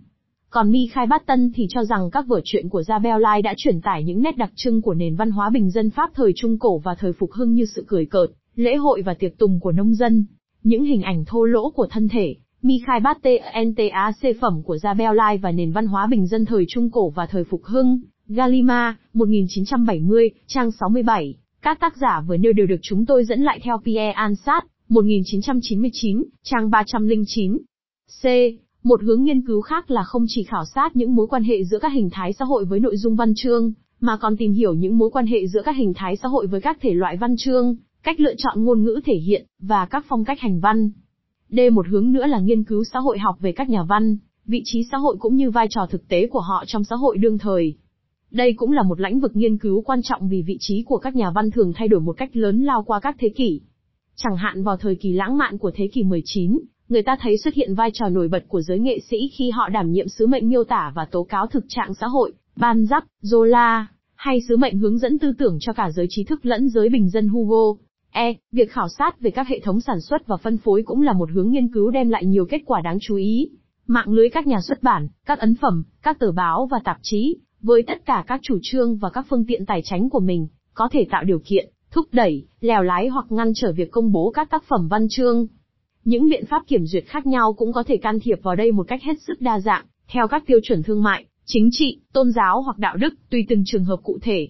Còn 0.53 0.71
Mi 0.71 0.87
Khai 0.87 1.05
Bát 1.05 1.25
Tân 1.25 1.51
thì 1.55 1.65
cho 1.69 1.83
rằng 1.83 2.11
các 2.11 2.27
vở 2.27 2.41
truyện 2.43 2.69
của 2.69 2.81
Zabel 2.81 3.41
đã 3.41 3.53
truyền 3.57 3.81
tải 3.81 4.03
những 4.03 4.21
nét 4.21 4.37
đặc 4.37 4.51
trưng 4.55 4.81
của 4.81 4.93
nền 4.93 5.15
văn 5.15 5.31
hóa 5.31 5.49
bình 5.49 5.69
dân 5.69 5.89
Pháp 5.89 6.09
thời 6.13 6.31
Trung 6.35 6.59
Cổ 6.59 6.77
và 6.77 6.95
thời 6.95 7.13
Phục 7.13 7.31
Hưng 7.31 7.53
như 7.53 7.65
sự 7.65 7.85
cười 7.87 8.05
cợt, 8.05 8.29
lễ 8.55 8.75
hội 8.75 9.01
và 9.01 9.13
tiệc 9.13 9.37
tùng 9.37 9.59
của 9.59 9.71
nông 9.71 9.95
dân, 9.95 10.25
những 10.63 10.83
hình 10.83 11.01
ảnh 11.01 11.25
thô 11.25 11.43
lỗ 11.43 11.69
của 11.69 11.87
thân 11.91 12.09
thể, 12.09 12.35
Mikhail 12.61 13.03
Batte 13.03 13.63
NTAC 13.65 14.35
phẩm 14.41 14.61
của 14.63 14.75
Zabel 14.75 15.37
và 15.41 15.51
nền 15.51 15.71
văn 15.71 15.87
hóa 15.87 16.07
bình 16.07 16.27
dân 16.27 16.45
thời 16.45 16.65
Trung 16.67 16.89
Cổ 16.89 17.09
và 17.09 17.25
thời 17.25 17.43
Phục 17.43 17.63
Hưng, 17.63 18.01
Galima, 18.27 18.97
1970, 19.13 20.29
trang 20.47 20.71
67. 20.71 21.35
Các 21.61 21.79
tác 21.79 21.97
giả 21.97 22.21
vừa 22.27 22.37
nêu 22.37 22.53
đều 22.53 22.67
được 22.67 22.79
chúng 22.81 23.05
tôi 23.05 23.25
dẫn 23.25 23.41
lại 23.41 23.59
theo 23.63 23.77
Pierre 23.85 24.11
Ansat, 24.11 24.65
1999, 24.89 26.23
trang 26.43 26.69
309. 26.69 27.57
C. 28.21 28.25
Một 28.83 29.03
hướng 29.03 29.23
nghiên 29.23 29.41
cứu 29.41 29.61
khác 29.61 29.91
là 29.91 30.03
không 30.03 30.25
chỉ 30.27 30.43
khảo 30.43 30.65
sát 30.75 30.95
những 30.95 31.15
mối 31.15 31.27
quan 31.27 31.43
hệ 31.43 31.63
giữa 31.63 31.79
các 31.79 31.91
hình 31.91 32.09
thái 32.11 32.33
xã 32.33 32.45
hội 32.45 32.65
với 32.65 32.79
nội 32.79 32.97
dung 32.97 33.15
văn 33.15 33.33
chương, 33.35 33.73
mà 33.99 34.17
còn 34.17 34.37
tìm 34.37 34.51
hiểu 34.51 34.73
những 34.73 34.97
mối 34.97 35.09
quan 35.09 35.27
hệ 35.27 35.47
giữa 35.47 35.61
các 35.65 35.75
hình 35.75 35.93
thái 35.95 36.15
xã 36.15 36.27
hội 36.27 36.47
với 36.47 36.61
các 36.61 36.77
thể 36.81 36.93
loại 36.93 37.17
văn 37.17 37.35
chương, 37.37 37.75
cách 38.03 38.19
lựa 38.19 38.33
chọn 38.37 38.63
ngôn 38.63 38.83
ngữ 38.83 38.99
thể 39.05 39.15
hiện, 39.15 39.45
và 39.59 39.85
các 39.85 40.05
phong 40.07 40.25
cách 40.25 40.39
hành 40.39 40.59
văn. 40.59 40.91
D 41.49 41.59
một 41.73 41.87
hướng 41.87 42.11
nữa 42.11 42.27
là 42.27 42.39
nghiên 42.39 42.63
cứu 42.63 42.83
xã 42.83 42.99
hội 42.99 43.19
học 43.19 43.35
về 43.39 43.51
các 43.51 43.69
nhà 43.69 43.83
văn, 43.83 44.17
vị 44.45 44.61
trí 44.65 44.83
xã 44.91 44.97
hội 44.97 45.15
cũng 45.19 45.35
như 45.35 45.51
vai 45.51 45.67
trò 45.69 45.85
thực 45.89 46.07
tế 46.07 46.27
của 46.27 46.39
họ 46.39 46.63
trong 46.67 46.83
xã 46.83 46.95
hội 46.95 47.17
đương 47.17 47.37
thời. 47.37 47.75
Đây 48.31 48.53
cũng 48.53 48.71
là 48.71 48.83
một 48.83 48.99
lĩnh 48.99 49.19
vực 49.19 49.35
nghiên 49.35 49.57
cứu 49.57 49.81
quan 49.81 50.01
trọng 50.03 50.29
vì 50.29 50.41
vị 50.41 50.57
trí 50.59 50.83
của 50.83 50.97
các 50.97 51.15
nhà 51.15 51.31
văn 51.35 51.51
thường 51.51 51.73
thay 51.75 51.87
đổi 51.87 52.01
một 52.01 52.13
cách 52.13 52.35
lớn 52.35 52.63
lao 52.63 52.83
qua 52.83 52.99
các 52.99 53.15
thế 53.19 53.29
kỷ. 53.29 53.61
Chẳng 54.15 54.37
hạn 54.37 54.63
vào 54.63 54.77
thời 54.77 54.95
kỳ 54.95 55.13
lãng 55.13 55.37
mạn 55.37 55.57
của 55.57 55.71
thế 55.75 55.87
kỷ 55.87 56.03
19, 56.03 56.59
người 56.91 57.03
ta 57.03 57.15
thấy 57.21 57.37
xuất 57.37 57.53
hiện 57.53 57.75
vai 57.75 57.91
trò 57.93 58.09
nổi 58.09 58.27
bật 58.27 58.43
của 58.47 58.61
giới 58.61 58.79
nghệ 58.79 58.99
sĩ 59.09 59.17
khi 59.37 59.49
họ 59.49 59.69
đảm 59.69 59.91
nhiệm 59.91 60.07
sứ 60.07 60.27
mệnh 60.27 60.49
miêu 60.49 60.63
tả 60.63 60.91
và 60.95 61.05
tố 61.05 61.23
cáo 61.23 61.47
thực 61.47 61.65
trạng 61.67 61.93
xã 61.93 62.07
hội, 62.07 62.33
ban 62.55 62.85
giáp, 62.85 63.03
Zola, 63.23 63.83
hay 64.15 64.41
sứ 64.47 64.57
mệnh 64.57 64.77
hướng 64.77 64.97
dẫn 64.97 65.19
tư 65.19 65.33
tưởng 65.37 65.57
cho 65.59 65.73
cả 65.73 65.91
giới 65.91 66.05
trí 66.09 66.23
thức 66.23 66.45
lẫn 66.45 66.69
giới 66.69 66.89
bình 66.89 67.09
dân 67.09 67.27
Hugo. 67.27 67.81
E. 68.11 68.33
Việc 68.51 68.71
khảo 68.71 68.87
sát 68.89 69.21
về 69.21 69.31
các 69.31 69.47
hệ 69.47 69.59
thống 69.59 69.81
sản 69.81 70.01
xuất 70.01 70.27
và 70.27 70.37
phân 70.37 70.57
phối 70.57 70.83
cũng 70.85 71.01
là 71.01 71.13
một 71.13 71.29
hướng 71.31 71.51
nghiên 71.51 71.73
cứu 71.73 71.91
đem 71.91 72.09
lại 72.09 72.25
nhiều 72.25 72.45
kết 72.45 72.61
quả 72.65 72.81
đáng 72.81 72.97
chú 73.01 73.15
ý. 73.15 73.49
Mạng 73.87 74.13
lưới 74.13 74.29
các 74.29 74.47
nhà 74.47 74.61
xuất 74.61 74.83
bản, 74.83 75.07
các 75.25 75.39
ấn 75.39 75.55
phẩm, 75.55 75.83
các 76.01 76.19
tờ 76.19 76.31
báo 76.31 76.67
và 76.71 76.79
tạp 76.83 76.97
chí, 77.01 77.37
với 77.61 77.83
tất 77.83 78.05
cả 78.05 78.23
các 78.27 78.39
chủ 78.43 78.57
trương 78.61 78.97
và 78.97 79.09
các 79.09 79.25
phương 79.29 79.45
tiện 79.45 79.65
tài 79.65 79.81
chính 79.83 80.09
của 80.09 80.19
mình, 80.19 80.47
có 80.73 80.89
thể 80.91 81.07
tạo 81.11 81.23
điều 81.23 81.39
kiện, 81.45 81.69
thúc 81.91 82.05
đẩy, 82.11 82.45
lèo 82.59 82.83
lái 82.83 83.07
hoặc 83.07 83.25
ngăn 83.29 83.51
trở 83.55 83.71
việc 83.71 83.91
công 83.91 84.11
bố 84.11 84.31
các 84.31 84.49
tác 84.49 84.63
phẩm 84.63 84.87
văn 84.87 85.07
chương. 85.09 85.47
Những 86.03 86.29
biện 86.29 86.45
pháp 86.45 86.67
kiểm 86.67 86.85
duyệt 86.85 87.03
khác 87.07 87.25
nhau 87.25 87.53
cũng 87.53 87.73
có 87.73 87.83
thể 87.83 87.97
can 87.97 88.19
thiệp 88.19 88.39
vào 88.43 88.55
đây 88.55 88.71
một 88.71 88.87
cách 88.87 89.03
hết 89.03 89.21
sức 89.27 89.41
đa 89.41 89.59
dạng, 89.59 89.85
theo 90.07 90.27
các 90.27 90.43
tiêu 90.45 90.59
chuẩn 90.63 90.83
thương 90.83 91.03
mại, 91.03 91.25
chính 91.45 91.69
trị, 91.71 91.99
tôn 92.13 92.31
giáo 92.31 92.61
hoặc 92.61 92.77
đạo 92.77 92.97
đức, 92.97 93.13
tùy 93.29 93.45
từng 93.49 93.63
trường 93.65 93.83
hợp 93.83 93.99
cụ 94.03 94.17
thể. 94.21 94.47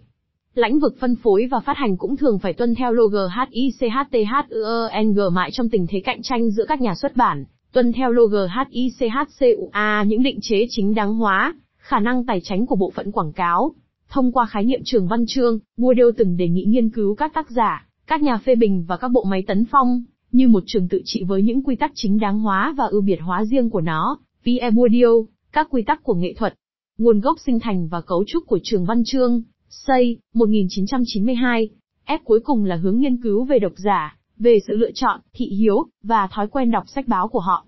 Lãnh 0.53 0.79
vực 0.79 0.95
phân 0.99 1.15
phối 1.15 1.47
và 1.51 1.59
phát 1.59 1.77
hành 1.77 1.97
cũng 1.97 2.17
thường 2.17 2.39
phải 2.39 2.53
tuân 2.53 2.75
theo 2.75 2.91
logo 2.93 3.27
HICHTHUENG 3.27 5.19
mại 5.33 5.51
trong 5.51 5.69
tình 5.69 5.85
thế 5.89 5.99
cạnh 5.99 6.21
tranh 6.21 6.49
giữa 6.51 6.65
các 6.67 6.81
nhà 6.81 6.95
xuất 6.95 7.15
bản, 7.15 7.45
tuân 7.73 7.93
theo 7.93 8.11
logo 8.11 8.47
HICHCUA 8.47 10.03
những 10.07 10.23
định 10.23 10.39
chế 10.41 10.65
chính 10.69 10.93
đáng 10.93 11.13
hóa, 11.13 11.55
khả 11.77 11.99
năng 11.99 12.25
tài 12.25 12.41
chính 12.43 12.65
của 12.65 12.75
bộ 12.75 12.91
phận 12.95 13.11
quảng 13.11 13.33
cáo. 13.33 13.71
Thông 14.09 14.31
qua 14.31 14.45
khái 14.45 14.63
niệm 14.63 14.81
trường 14.85 15.07
văn 15.07 15.25
chương, 15.27 15.59
Bourdieu 15.77 16.11
từng 16.17 16.37
đề 16.37 16.47
nghị 16.47 16.63
nghiên 16.63 16.89
cứu 16.89 17.15
các 17.15 17.33
tác 17.33 17.49
giả, 17.49 17.87
các 18.07 18.21
nhà 18.21 18.37
phê 18.37 18.55
bình 18.55 18.85
và 18.87 18.97
các 18.97 19.11
bộ 19.11 19.23
máy 19.23 19.43
tấn 19.47 19.65
phong, 19.71 20.03
như 20.31 20.47
một 20.47 20.63
trường 20.65 20.87
tự 20.87 21.01
trị 21.05 21.23
với 21.23 21.41
những 21.41 21.63
quy 21.63 21.75
tắc 21.75 21.91
chính 21.95 22.19
đáng 22.19 22.39
hóa 22.39 22.73
và 22.77 22.85
ưu 22.85 23.01
biệt 23.01 23.19
hóa 23.21 23.45
riêng 23.45 23.69
của 23.69 23.81
nó. 23.81 24.19
Pierre 24.45 24.71
Bourdieu, 24.71 25.27
các 25.51 25.67
quy 25.69 25.81
tắc 25.81 26.03
của 26.03 26.13
nghệ 26.13 26.33
thuật, 26.37 26.53
nguồn 26.97 27.19
gốc 27.19 27.37
sinh 27.45 27.59
thành 27.59 27.87
và 27.87 28.01
cấu 28.01 28.23
trúc 28.27 28.43
của 28.47 28.59
trường 28.63 28.85
văn 28.85 29.03
chương, 29.05 29.41
xây, 29.69 30.17
1992. 30.33 31.69
F 32.07 32.19
cuối 32.23 32.39
cùng 32.39 32.65
là 32.65 32.75
hướng 32.75 32.99
nghiên 32.99 33.21
cứu 33.21 33.43
về 33.43 33.59
độc 33.59 33.73
giả, 33.75 34.17
về 34.37 34.59
sự 34.67 34.75
lựa 34.75 34.91
chọn, 34.91 35.19
thị 35.33 35.45
hiếu, 35.45 35.85
và 36.03 36.27
thói 36.31 36.47
quen 36.47 36.71
đọc 36.71 36.83
sách 36.87 37.07
báo 37.07 37.27
của 37.27 37.39
họ. 37.39 37.65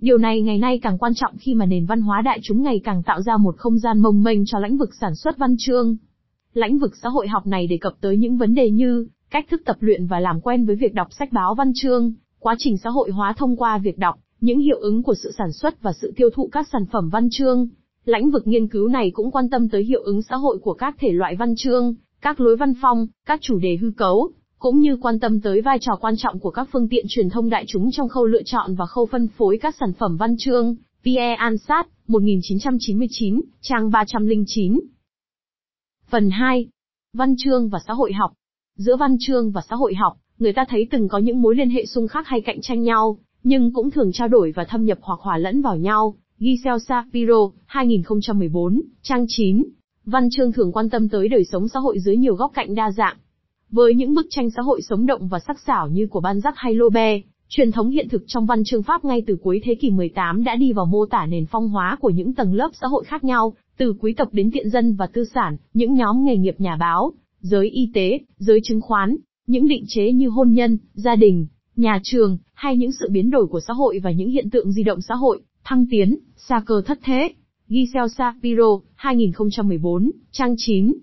Điều 0.00 0.18
này 0.18 0.42
ngày 0.42 0.58
nay 0.58 0.78
càng 0.82 0.98
quan 0.98 1.12
trọng 1.14 1.36
khi 1.38 1.54
mà 1.54 1.66
nền 1.66 1.86
văn 1.86 2.00
hóa 2.00 2.22
đại 2.22 2.38
chúng 2.42 2.62
ngày 2.62 2.80
càng 2.84 3.02
tạo 3.02 3.22
ra 3.22 3.36
một 3.36 3.56
không 3.56 3.78
gian 3.78 4.00
mông 4.00 4.22
mênh 4.22 4.44
cho 4.46 4.58
lĩnh 4.58 4.76
vực 4.76 4.90
sản 5.00 5.14
xuất 5.14 5.38
văn 5.38 5.56
chương. 5.58 5.96
Lĩnh 6.54 6.78
vực 6.78 6.92
xã 7.02 7.08
hội 7.08 7.28
học 7.28 7.46
này 7.46 7.66
đề 7.66 7.78
cập 7.80 7.92
tới 8.00 8.16
những 8.16 8.36
vấn 8.36 8.54
đề 8.54 8.70
như 8.70 9.06
cách 9.34 9.46
thức 9.50 9.62
tập 9.64 9.76
luyện 9.80 10.06
và 10.06 10.20
làm 10.20 10.40
quen 10.40 10.64
với 10.64 10.76
việc 10.76 10.94
đọc 10.94 11.08
sách 11.12 11.32
báo 11.32 11.54
văn 11.54 11.72
chương, 11.74 12.12
quá 12.38 12.54
trình 12.58 12.76
xã 12.78 12.90
hội 12.90 13.10
hóa 13.10 13.34
thông 13.36 13.56
qua 13.56 13.78
việc 13.78 13.98
đọc, 13.98 14.14
những 14.40 14.58
hiệu 14.58 14.78
ứng 14.80 15.02
của 15.02 15.14
sự 15.14 15.32
sản 15.38 15.52
xuất 15.52 15.82
và 15.82 15.92
sự 15.92 16.12
tiêu 16.16 16.30
thụ 16.34 16.48
các 16.52 16.68
sản 16.72 16.86
phẩm 16.92 17.08
văn 17.08 17.28
chương, 17.30 17.68
Lãnh 18.04 18.30
vực 18.30 18.46
nghiên 18.46 18.68
cứu 18.68 18.88
này 18.88 19.10
cũng 19.14 19.30
quan 19.30 19.50
tâm 19.50 19.68
tới 19.68 19.84
hiệu 19.84 20.02
ứng 20.02 20.22
xã 20.22 20.36
hội 20.36 20.58
của 20.58 20.74
các 20.74 20.96
thể 20.98 21.12
loại 21.12 21.36
văn 21.36 21.54
chương, 21.56 21.94
các 22.20 22.40
lối 22.40 22.56
văn 22.56 22.74
phong, 22.82 23.06
các 23.26 23.40
chủ 23.42 23.58
đề 23.58 23.76
hư 23.76 23.90
cấu, 23.96 24.30
cũng 24.58 24.80
như 24.80 24.96
quan 25.02 25.20
tâm 25.20 25.40
tới 25.40 25.60
vai 25.60 25.78
trò 25.80 25.96
quan 26.00 26.14
trọng 26.16 26.38
của 26.40 26.50
các 26.50 26.68
phương 26.72 26.88
tiện 26.88 27.04
truyền 27.08 27.30
thông 27.30 27.50
đại 27.50 27.64
chúng 27.68 27.90
trong 27.90 28.08
khâu 28.08 28.26
lựa 28.26 28.42
chọn 28.42 28.74
và 28.74 28.86
khâu 28.86 29.06
phân 29.06 29.28
phối 29.28 29.58
các 29.62 29.74
sản 29.80 29.92
phẩm 29.92 30.16
văn 30.16 30.36
chương. 30.38 30.76
Pierre 31.04 31.34
Ansat, 31.34 31.86
1999, 32.06 33.40
trang 33.60 33.90
309. 33.90 34.80
Phần 36.10 36.30
2. 36.30 36.66
Văn 37.12 37.34
chương 37.38 37.68
và 37.68 37.78
xã 37.86 37.92
hội 37.92 38.12
học. 38.12 38.32
Giữa 38.76 38.96
văn 38.96 39.16
chương 39.20 39.50
và 39.50 39.60
xã 39.70 39.76
hội 39.76 39.94
học, 39.94 40.12
người 40.38 40.52
ta 40.52 40.64
thấy 40.68 40.88
từng 40.90 41.08
có 41.08 41.18
những 41.18 41.42
mối 41.42 41.54
liên 41.54 41.70
hệ 41.70 41.86
xung 41.86 42.08
khắc 42.08 42.26
hay 42.26 42.40
cạnh 42.40 42.60
tranh 42.60 42.82
nhau, 42.82 43.18
nhưng 43.44 43.72
cũng 43.72 43.90
thường 43.90 44.12
trao 44.12 44.28
đổi 44.28 44.52
và 44.56 44.64
thâm 44.64 44.84
nhập 44.84 44.98
hoặc 45.02 45.20
hòa 45.20 45.38
lẫn 45.38 45.62
vào 45.62 45.76
nhau. 45.76 46.14
Giselle 46.38 46.78
Shapiro, 46.78 47.50
2014, 47.66 48.80
trang 49.02 49.24
9. 49.28 49.64
Văn 50.04 50.28
chương 50.30 50.52
thường 50.52 50.72
quan 50.72 50.90
tâm 50.90 51.08
tới 51.08 51.28
đời 51.28 51.44
sống 51.44 51.68
xã 51.68 51.80
hội 51.80 51.98
dưới 51.98 52.16
nhiều 52.16 52.34
góc 52.34 52.50
cạnh 52.54 52.74
đa 52.74 52.90
dạng. 52.90 53.16
Với 53.70 53.94
những 53.94 54.14
bức 54.14 54.26
tranh 54.30 54.50
xã 54.50 54.62
hội 54.62 54.82
sống 54.82 55.06
động 55.06 55.28
và 55.28 55.38
sắc 55.38 55.60
sảo 55.60 55.88
như 55.88 56.06
của 56.06 56.20
Ban 56.20 56.40
Giác 56.40 56.54
hay 56.56 56.74
Lobe, 56.74 57.20
truyền 57.48 57.72
thống 57.72 57.90
hiện 57.90 58.08
thực 58.08 58.22
trong 58.26 58.46
văn 58.46 58.64
chương 58.64 58.82
Pháp 58.82 59.04
ngay 59.04 59.22
từ 59.26 59.36
cuối 59.42 59.60
thế 59.64 59.74
kỷ 59.74 59.90
18 59.90 60.44
đã 60.44 60.56
đi 60.56 60.72
vào 60.72 60.86
mô 60.86 61.06
tả 61.06 61.26
nền 61.26 61.46
phong 61.46 61.68
hóa 61.68 61.96
của 62.00 62.10
những 62.10 62.34
tầng 62.34 62.54
lớp 62.54 62.70
xã 62.80 62.86
hội 62.86 63.04
khác 63.04 63.24
nhau, 63.24 63.54
từ 63.76 63.94
quý 64.00 64.12
tộc 64.12 64.28
đến 64.32 64.50
tiện 64.52 64.70
dân 64.70 64.94
và 64.94 65.06
tư 65.06 65.24
sản, 65.34 65.56
những 65.74 65.94
nhóm 65.94 66.24
nghề 66.24 66.36
nghiệp 66.36 66.54
nhà 66.58 66.76
báo, 66.76 67.12
giới 67.44 67.70
y 67.70 67.90
tế, 67.94 68.20
giới 68.38 68.60
chứng 68.64 68.80
khoán, 68.80 69.16
những 69.46 69.68
định 69.68 69.84
chế 69.88 70.12
như 70.12 70.28
hôn 70.28 70.52
nhân, 70.52 70.78
gia 70.94 71.16
đình, 71.16 71.46
nhà 71.76 72.00
trường, 72.02 72.38
hay 72.52 72.76
những 72.76 72.92
sự 72.92 73.08
biến 73.10 73.30
đổi 73.30 73.46
của 73.46 73.60
xã 73.60 73.72
hội 73.72 73.98
và 73.98 74.10
những 74.10 74.30
hiện 74.30 74.50
tượng 74.50 74.72
di 74.72 74.82
động 74.82 75.00
xã 75.00 75.14
hội, 75.14 75.42
Thăng 75.64 75.86
tiến, 75.90 76.18
xa 76.36 76.62
cơ 76.66 76.82
thất 76.86 76.98
thế. 77.02 77.32
Giselle 77.68 78.08
Shapiro, 78.08 78.80
2014, 78.94 80.10
trang 80.32 80.54
9. 80.58 80.94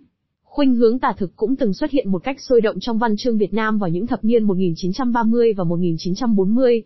Khuynh 0.44 0.76
hướng 0.76 1.00
tả 1.00 1.14
thực 1.18 1.36
cũng 1.36 1.56
từng 1.56 1.74
xuất 1.74 1.92
hiện 1.92 2.12
một 2.12 2.24
cách 2.24 2.42
sôi 2.42 2.62
động 2.62 2.80
trong 2.80 2.98
văn 2.98 3.16
chương 3.18 3.38
Việt 3.38 3.54
Nam 3.54 3.78
vào 3.78 3.90
những 3.90 4.08
thập 4.08 4.24
niên 4.24 4.44
1930 4.44 5.54
và 5.54 5.64
1940. 5.64 6.84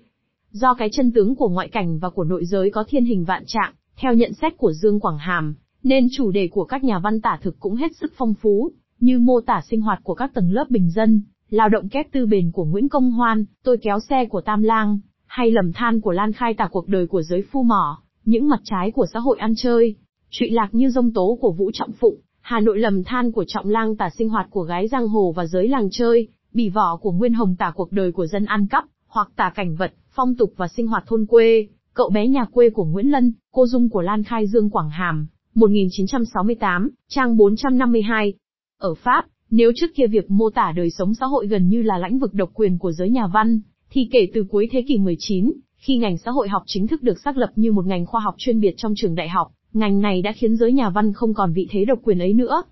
Do 0.52 0.74
cái 0.74 0.90
chân 0.92 1.12
tướng 1.12 1.36
của 1.36 1.50
ngoại 1.50 1.68
cảnh 1.68 2.00
và 2.00 2.10
của 2.10 2.24
nội 2.24 2.46
giới 2.46 2.70
có 2.70 2.84
thiên 2.88 3.06
hình 3.06 3.24
vạn 3.24 3.44
trạng, 3.48 3.74
theo 3.98 4.14
nhận 4.14 4.34
xét 4.34 4.58
của 4.58 4.74
Dương 4.74 5.00
Quảng 5.00 5.18
Hàm, 5.18 5.56
nên 5.84 6.08
chủ 6.12 6.32
đề 6.32 6.48
của 6.48 6.64
các 6.64 6.84
nhà 6.84 7.00
văn 7.00 7.22
tả 7.22 7.40
thực 7.42 7.60
cũng 7.60 7.76
hết 7.76 7.96
sức 7.96 8.14
phong 8.18 8.34
phú, 8.34 8.72
như 9.00 9.20
mô 9.20 9.42
tả 9.42 9.62
sinh 9.70 9.82
hoạt 9.82 10.00
của 10.04 10.14
các 10.14 10.34
tầng 10.34 10.52
lớp 10.52 10.70
bình 10.70 10.92
dân, 10.92 11.22
lao 11.50 11.70
động 11.70 11.90
kép 11.90 12.12
tư 12.12 12.26
bền 12.26 12.52
của 12.52 12.66
Nguyễn 12.66 12.90
Công 12.90 13.12
Hoan, 13.12 13.46
tôi 13.64 13.78
kéo 13.78 14.00
xe 14.00 14.26
của 14.26 14.42
Tam 14.42 14.64
Lang, 14.64 15.00
hay 15.26 15.52
lầm 15.52 15.74
than 15.74 16.02
của 16.02 16.12
Lan 16.12 16.34
khai 16.34 16.54
tả 16.54 16.68
cuộc 16.72 16.88
đời 16.88 17.08
của 17.08 17.22
giới 17.22 17.44
phu 17.52 17.64
mỏ, 17.64 18.02
những 18.26 18.50
mặt 18.50 18.60
trái 18.64 18.92
của 18.92 19.06
xã 19.14 19.20
hội 19.20 19.38
ăn 19.40 19.54
chơi, 19.58 19.96
trụy 20.30 20.50
lạc 20.50 20.70
như 20.72 20.90
dông 20.90 21.14
tố 21.14 21.38
của 21.42 21.52
Vũ 21.52 21.72
Trọng 21.74 21.92
Phụng, 21.92 22.16
Hà 22.42 22.60
Nội 22.60 22.80
lầm 22.80 23.04
than 23.04 23.32
của 23.32 23.44
Trọng 23.48 23.70
Lang 23.70 23.96
tả 23.96 24.10
sinh 24.18 24.30
hoạt 24.30 24.48
của 24.50 24.64
gái 24.64 24.88
giang 24.88 25.08
hồ 25.08 25.34
và 25.36 25.46
giới 25.46 25.68
làng 25.68 25.90
chơi, 25.92 26.28
bỉ 26.54 26.70
vỏ 26.70 26.98
của 26.98 27.12
Nguyên 27.12 27.34
Hồng 27.34 27.56
tả 27.56 27.72
cuộc 27.76 27.92
đời 27.92 28.12
của 28.12 28.28
dân 28.28 28.46
ăn 28.46 28.68
cắp, 28.68 28.86
hoặc 29.08 29.30
tả 29.36 29.52
cảnh 29.56 29.76
vật, 29.76 29.94
phong 30.12 30.36
tục 30.36 30.54
và 30.58 30.68
sinh 30.68 30.88
hoạt 30.88 31.04
thôn 31.08 31.26
quê, 31.26 31.68
cậu 31.94 32.10
bé 32.10 32.28
nhà 32.28 32.46
quê 32.46 32.70
của 32.70 32.86
Nguyễn 32.86 33.12
Lân, 33.12 33.34
cô 33.52 33.68
dung 33.68 33.90
của 33.90 34.02
Lan 34.02 34.24
Khai 34.24 34.48
Dương 34.48 34.70
Quảng 34.70 34.90
Hàm, 34.90 35.28
1968, 35.56 36.90
trang 37.10 37.38
452. 37.38 38.34
Ở 38.78 38.94
Pháp, 38.94 39.26
nếu 39.52 39.72
trước 39.76 39.96
kia 39.96 40.08
việc 40.08 40.32
mô 40.32 40.50
tả 40.50 40.74
đời 40.76 40.90
sống 40.90 41.14
xã 41.16 41.26
hội 41.26 41.48
gần 41.48 41.70
như 41.70 41.82
là 41.82 41.98
lãnh 41.98 42.20
vực 42.20 42.34
độc 42.34 42.50
quyền 42.54 42.78
của 42.78 42.92
giới 42.92 43.10
nhà 43.10 43.28
văn, 43.28 43.60
thì 43.90 44.10
kể 44.12 44.28
từ 44.34 44.44
cuối 44.50 44.68
thế 44.72 44.84
kỷ 44.88 44.98
19, 44.98 45.52
khi 45.78 45.98
ngành 45.98 46.18
xã 46.18 46.32
hội 46.32 46.50
học 46.50 46.64
chính 46.66 46.88
thức 46.88 47.04
được 47.04 47.20
xác 47.20 47.38
lập 47.38 47.52
như 47.56 47.72
một 47.72 47.86
ngành 47.86 48.06
khoa 48.06 48.22
học 48.22 48.36
chuyên 48.38 48.60
biệt 48.60 48.74
trong 48.78 48.94
trường 48.96 49.16
đại 49.16 49.30
học, 49.30 49.52
ngành 49.74 50.02
này 50.02 50.22
đã 50.22 50.32
khiến 50.32 50.56
giới 50.56 50.74
nhà 50.74 50.90
văn 50.90 51.14
không 51.14 51.34
còn 51.34 51.54
vị 51.54 51.68
thế 51.72 51.86
độc 51.86 52.00
quyền 52.04 52.20
ấy 52.20 52.34
nữa. 52.34 52.64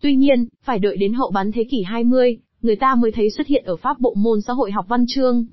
Tuy 0.00 0.16
nhiên, 0.16 0.46
phải 0.64 0.78
đợi 0.78 0.96
đến 0.96 1.12
hậu 1.12 1.30
bán 1.30 1.52
thế 1.52 1.64
kỷ 1.70 1.82
20, 1.82 2.38
người 2.62 2.76
ta 2.76 2.94
mới 2.94 3.12
thấy 3.12 3.30
xuất 3.30 3.46
hiện 3.46 3.64
ở 3.64 3.76
Pháp 3.76 4.00
bộ 4.00 4.14
môn 4.14 4.40
xã 4.40 4.52
hội 4.52 4.70
học 4.70 4.86
văn 4.88 5.04
chương. 5.08 5.46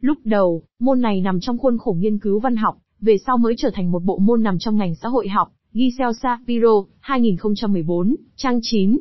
Lúc 0.00 0.18
đầu, 0.24 0.62
môn 0.78 1.00
này 1.00 1.20
nằm 1.20 1.40
trong 1.40 1.58
khuôn 1.58 1.78
khổ 1.78 1.96
nghiên 1.98 2.18
cứu 2.18 2.40
văn 2.40 2.56
học, 2.56 2.78
về 3.00 3.16
sau 3.26 3.38
mới 3.38 3.54
trở 3.58 3.70
thành 3.74 3.90
một 3.92 4.02
bộ 4.04 4.18
môn 4.18 4.42
nằm 4.42 4.58
trong 4.58 4.76
ngành 4.76 4.94
xã 4.94 5.08
hội 5.08 5.28
học, 5.28 5.52
Giselle 5.72 6.12
Sapiro, 6.22 6.84
2014, 7.00 8.16
trang 8.36 8.58
9. 8.62 8.98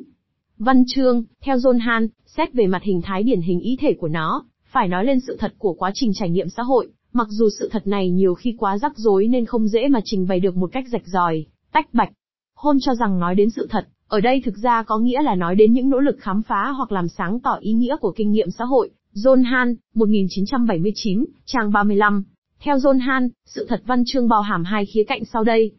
Văn 0.63 0.83
chương, 0.87 1.23
theo 1.43 1.57
John 1.57 1.79
Han 1.79 2.07
xét 2.25 2.53
về 2.53 2.67
mặt 2.67 2.83
hình 2.83 3.01
thái 3.01 3.23
điển 3.23 3.41
hình 3.41 3.59
ý 3.59 3.77
thể 3.81 3.93
của 3.93 4.07
nó, 4.07 4.45
phải 4.65 4.87
nói 4.87 5.05
lên 5.05 5.19
sự 5.19 5.37
thật 5.39 5.53
của 5.57 5.73
quá 5.73 5.91
trình 5.93 6.11
trải 6.13 6.29
nghiệm 6.29 6.49
xã 6.49 6.63
hội, 6.63 6.87
mặc 7.13 7.27
dù 7.29 7.49
sự 7.59 7.69
thật 7.71 7.87
này 7.87 8.09
nhiều 8.09 8.33
khi 8.33 8.55
quá 8.57 8.77
rắc 8.77 8.97
rối 8.97 9.27
nên 9.27 9.45
không 9.45 9.67
dễ 9.67 9.87
mà 9.87 9.99
trình 10.05 10.27
bày 10.27 10.39
được 10.39 10.57
một 10.57 10.69
cách 10.71 10.85
rạch 10.91 11.07
ròi, 11.07 11.45
tách 11.71 11.93
bạch. 11.93 12.11
Hôn 12.55 12.77
cho 12.81 12.95
rằng 12.95 13.19
nói 13.19 13.35
đến 13.35 13.49
sự 13.49 13.67
thật, 13.69 13.87
ở 14.07 14.19
đây 14.19 14.41
thực 14.45 14.57
ra 14.57 14.83
có 14.83 14.97
nghĩa 14.97 15.21
là 15.21 15.35
nói 15.35 15.55
đến 15.55 15.73
những 15.73 15.89
nỗ 15.89 15.99
lực 15.99 16.17
khám 16.19 16.41
phá 16.41 16.69
hoặc 16.69 16.91
làm 16.91 17.07
sáng 17.07 17.39
tỏ 17.39 17.57
ý 17.61 17.73
nghĩa 17.73 17.95
của 17.97 18.11
kinh 18.11 18.31
nghiệm 18.31 18.51
xã 18.51 18.65
hội. 18.65 18.89
John 19.13 19.43
Han 19.43 19.75
1979, 19.95 21.25
trang 21.45 21.71
35. 21.71 22.23
Theo 22.59 22.77
John 22.77 22.99
Han 22.99 23.29
sự 23.45 23.65
thật 23.69 23.81
văn 23.85 24.03
chương 24.05 24.27
bao 24.27 24.41
hàm 24.41 24.63
hai 24.63 24.85
khía 24.85 25.03
cạnh 25.03 25.25
sau 25.25 25.43
đây. 25.43 25.71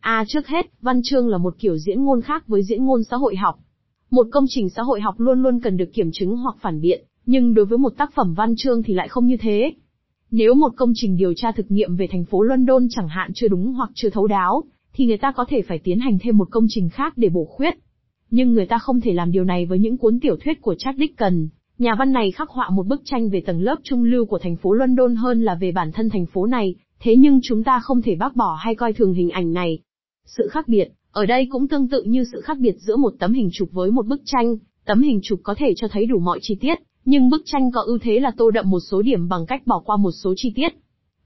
A 0.00 0.24
trước 0.28 0.46
hết, 0.46 0.66
văn 0.80 1.00
chương 1.04 1.28
là 1.28 1.38
một 1.38 1.54
kiểu 1.58 1.76
diễn 1.78 2.04
ngôn 2.04 2.20
khác 2.20 2.48
với 2.48 2.62
diễn 2.62 2.84
ngôn 2.84 3.04
xã 3.04 3.16
hội 3.16 3.36
học. 3.36 3.58
Một 4.10 4.26
công 4.32 4.44
trình 4.48 4.68
xã 4.68 4.82
hội 4.82 5.00
học 5.00 5.14
luôn 5.18 5.42
luôn 5.42 5.60
cần 5.60 5.76
được 5.76 5.92
kiểm 5.94 6.10
chứng 6.12 6.36
hoặc 6.36 6.56
phản 6.60 6.80
biện, 6.80 7.04
nhưng 7.26 7.54
đối 7.54 7.64
với 7.64 7.78
một 7.78 7.92
tác 7.96 8.12
phẩm 8.14 8.34
văn 8.34 8.54
chương 8.56 8.82
thì 8.82 8.94
lại 8.94 9.08
không 9.08 9.26
như 9.26 9.36
thế. 9.40 9.72
Nếu 10.30 10.54
một 10.54 10.72
công 10.76 10.92
trình 10.94 11.16
điều 11.16 11.34
tra 11.34 11.52
thực 11.52 11.70
nghiệm 11.70 11.96
về 11.96 12.06
thành 12.10 12.24
phố 12.24 12.42
London 12.42 12.86
chẳng 12.90 13.08
hạn 13.08 13.30
chưa 13.34 13.48
đúng 13.48 13.72
hoặc 13.72 13.90
chưa 13.94 14.10
thấu 14.10 14.26
đáo, 14.26 14.62
thì 14.92 15.06
người 15.06 15.18
ta 15.18 15.32
có 15.32 15.44
thể 15.48 15.62
phải 15.62 15.78
tiến 15.78 15.98
hành 15.98 16.18
thêm 16.20 16.38
một 16.38 16.48
công 16.50 16.66
trình 16.68 16.88
khác 16.88 17.12
để 17.16 17.28
bổ 17.28 17.44
khuyết. 17.44 17.74
Nhưng 18.30 18.52
người 18.52 18.66
ta 18.66 18.78
không 18.78 19.00
thể 19.00 19.12
làm 19.12 19.32
điều 19.32 19.44
này 19.44 19.66
với 19.66 19.78
những 19.78 19.96
cuốn 19.96 20.20
tiểu 20.20 20.36
thuyết 20.44 20.60
của 20.60 20.74
Charles 20.78 21.00
Dickens. 21.00 21.50
Nhà 21.78 21.94
văn 21.98 22.12
này 22.12 22.30
khắc 22.30 22.50
họa 22.50 22.70
một 22.70 22.86
bức 22.86 23.02
tranh 23.04 23.30
về 23.30 23.42
tầng 23.46 23.60
lớp 23.60 23.76
trung 23.82 24.04
lưu 24.04 24.26
của 24.26 24.38
thành 24.38 24.56
phố 24.56 24.72
London 24.72 25.16
hơn 25.16 25.42
là 25.42 25.54
về 25.54 25.72
bản 25.72 25.92
thân 25.92 26.10
thành 26.10 26.26
phố 26.26 26.46
này, 26.46 26.74
thế 27.00 27.16
nhưng 27.16 27.40
chúng 27.42 27.64
ta 27.64 27.80
không 27.80 28.02
thể 28.02 28.14
bác 28.14 28.36
bỏ 28.36 28.58
hay 28.60 28.74
coi 28.74 28.92
thường 28.92 29.12
hình 29.12 29.30
ảnh 29.30 29.52
này. 29.52 29.78
Sự 30.26 30.48
khác 30.50 30.68
biệt, 30.68 30.88
ở 31.16 31.26
đây 31.26 31.46
cũng 31.50 31.68
tương 31.68 31.88
tự 31.88 32.02
như 32.02 32.24
sự 32.32 32.40
khác 32.40 32.58
biệt 32.58 32.76
giữa 32.78 32.96
một 32.96 33.14
tấm 33.18 33.32
hình 33.32 33.50
chụp 33.52 33.68
với 33.72 33.90
một 33.90 34.06
bức 34.06 34.22
tranh, 34.24 34.56
tấm 34.84 35.02
hình 35.02 35.20
chụp 35.22 35.40
có 35.42 35.54
thể 35.58 35.74
cho 35.76 35.88
thấy 35.88 36.06
đủ 36.06 36.18
mọi 36.18 36.38
chi 36.42 36.54
tiết, 36.60 36.78
nhưng 37.04 37.30
bức 37.30 37.42
tranh 37.44 37.70
có 37.74 37.80
ưu 37.80 37.98
thế 38.02 38.20
là 38.20 38.30
tô 38.36 38.50
đậm 38.50 38.70
một 38.70 38.80
số 38.80 39.02
điểm 39.02 39.28
bằng 39.28 39.46
cách 39.46 39.66
bỏ 39.66 39.82
qua 39.84 39.96
một 39.96 40.10
số 40.10 40.34
chi 40.36 40.52
tiết. 40.54 40.68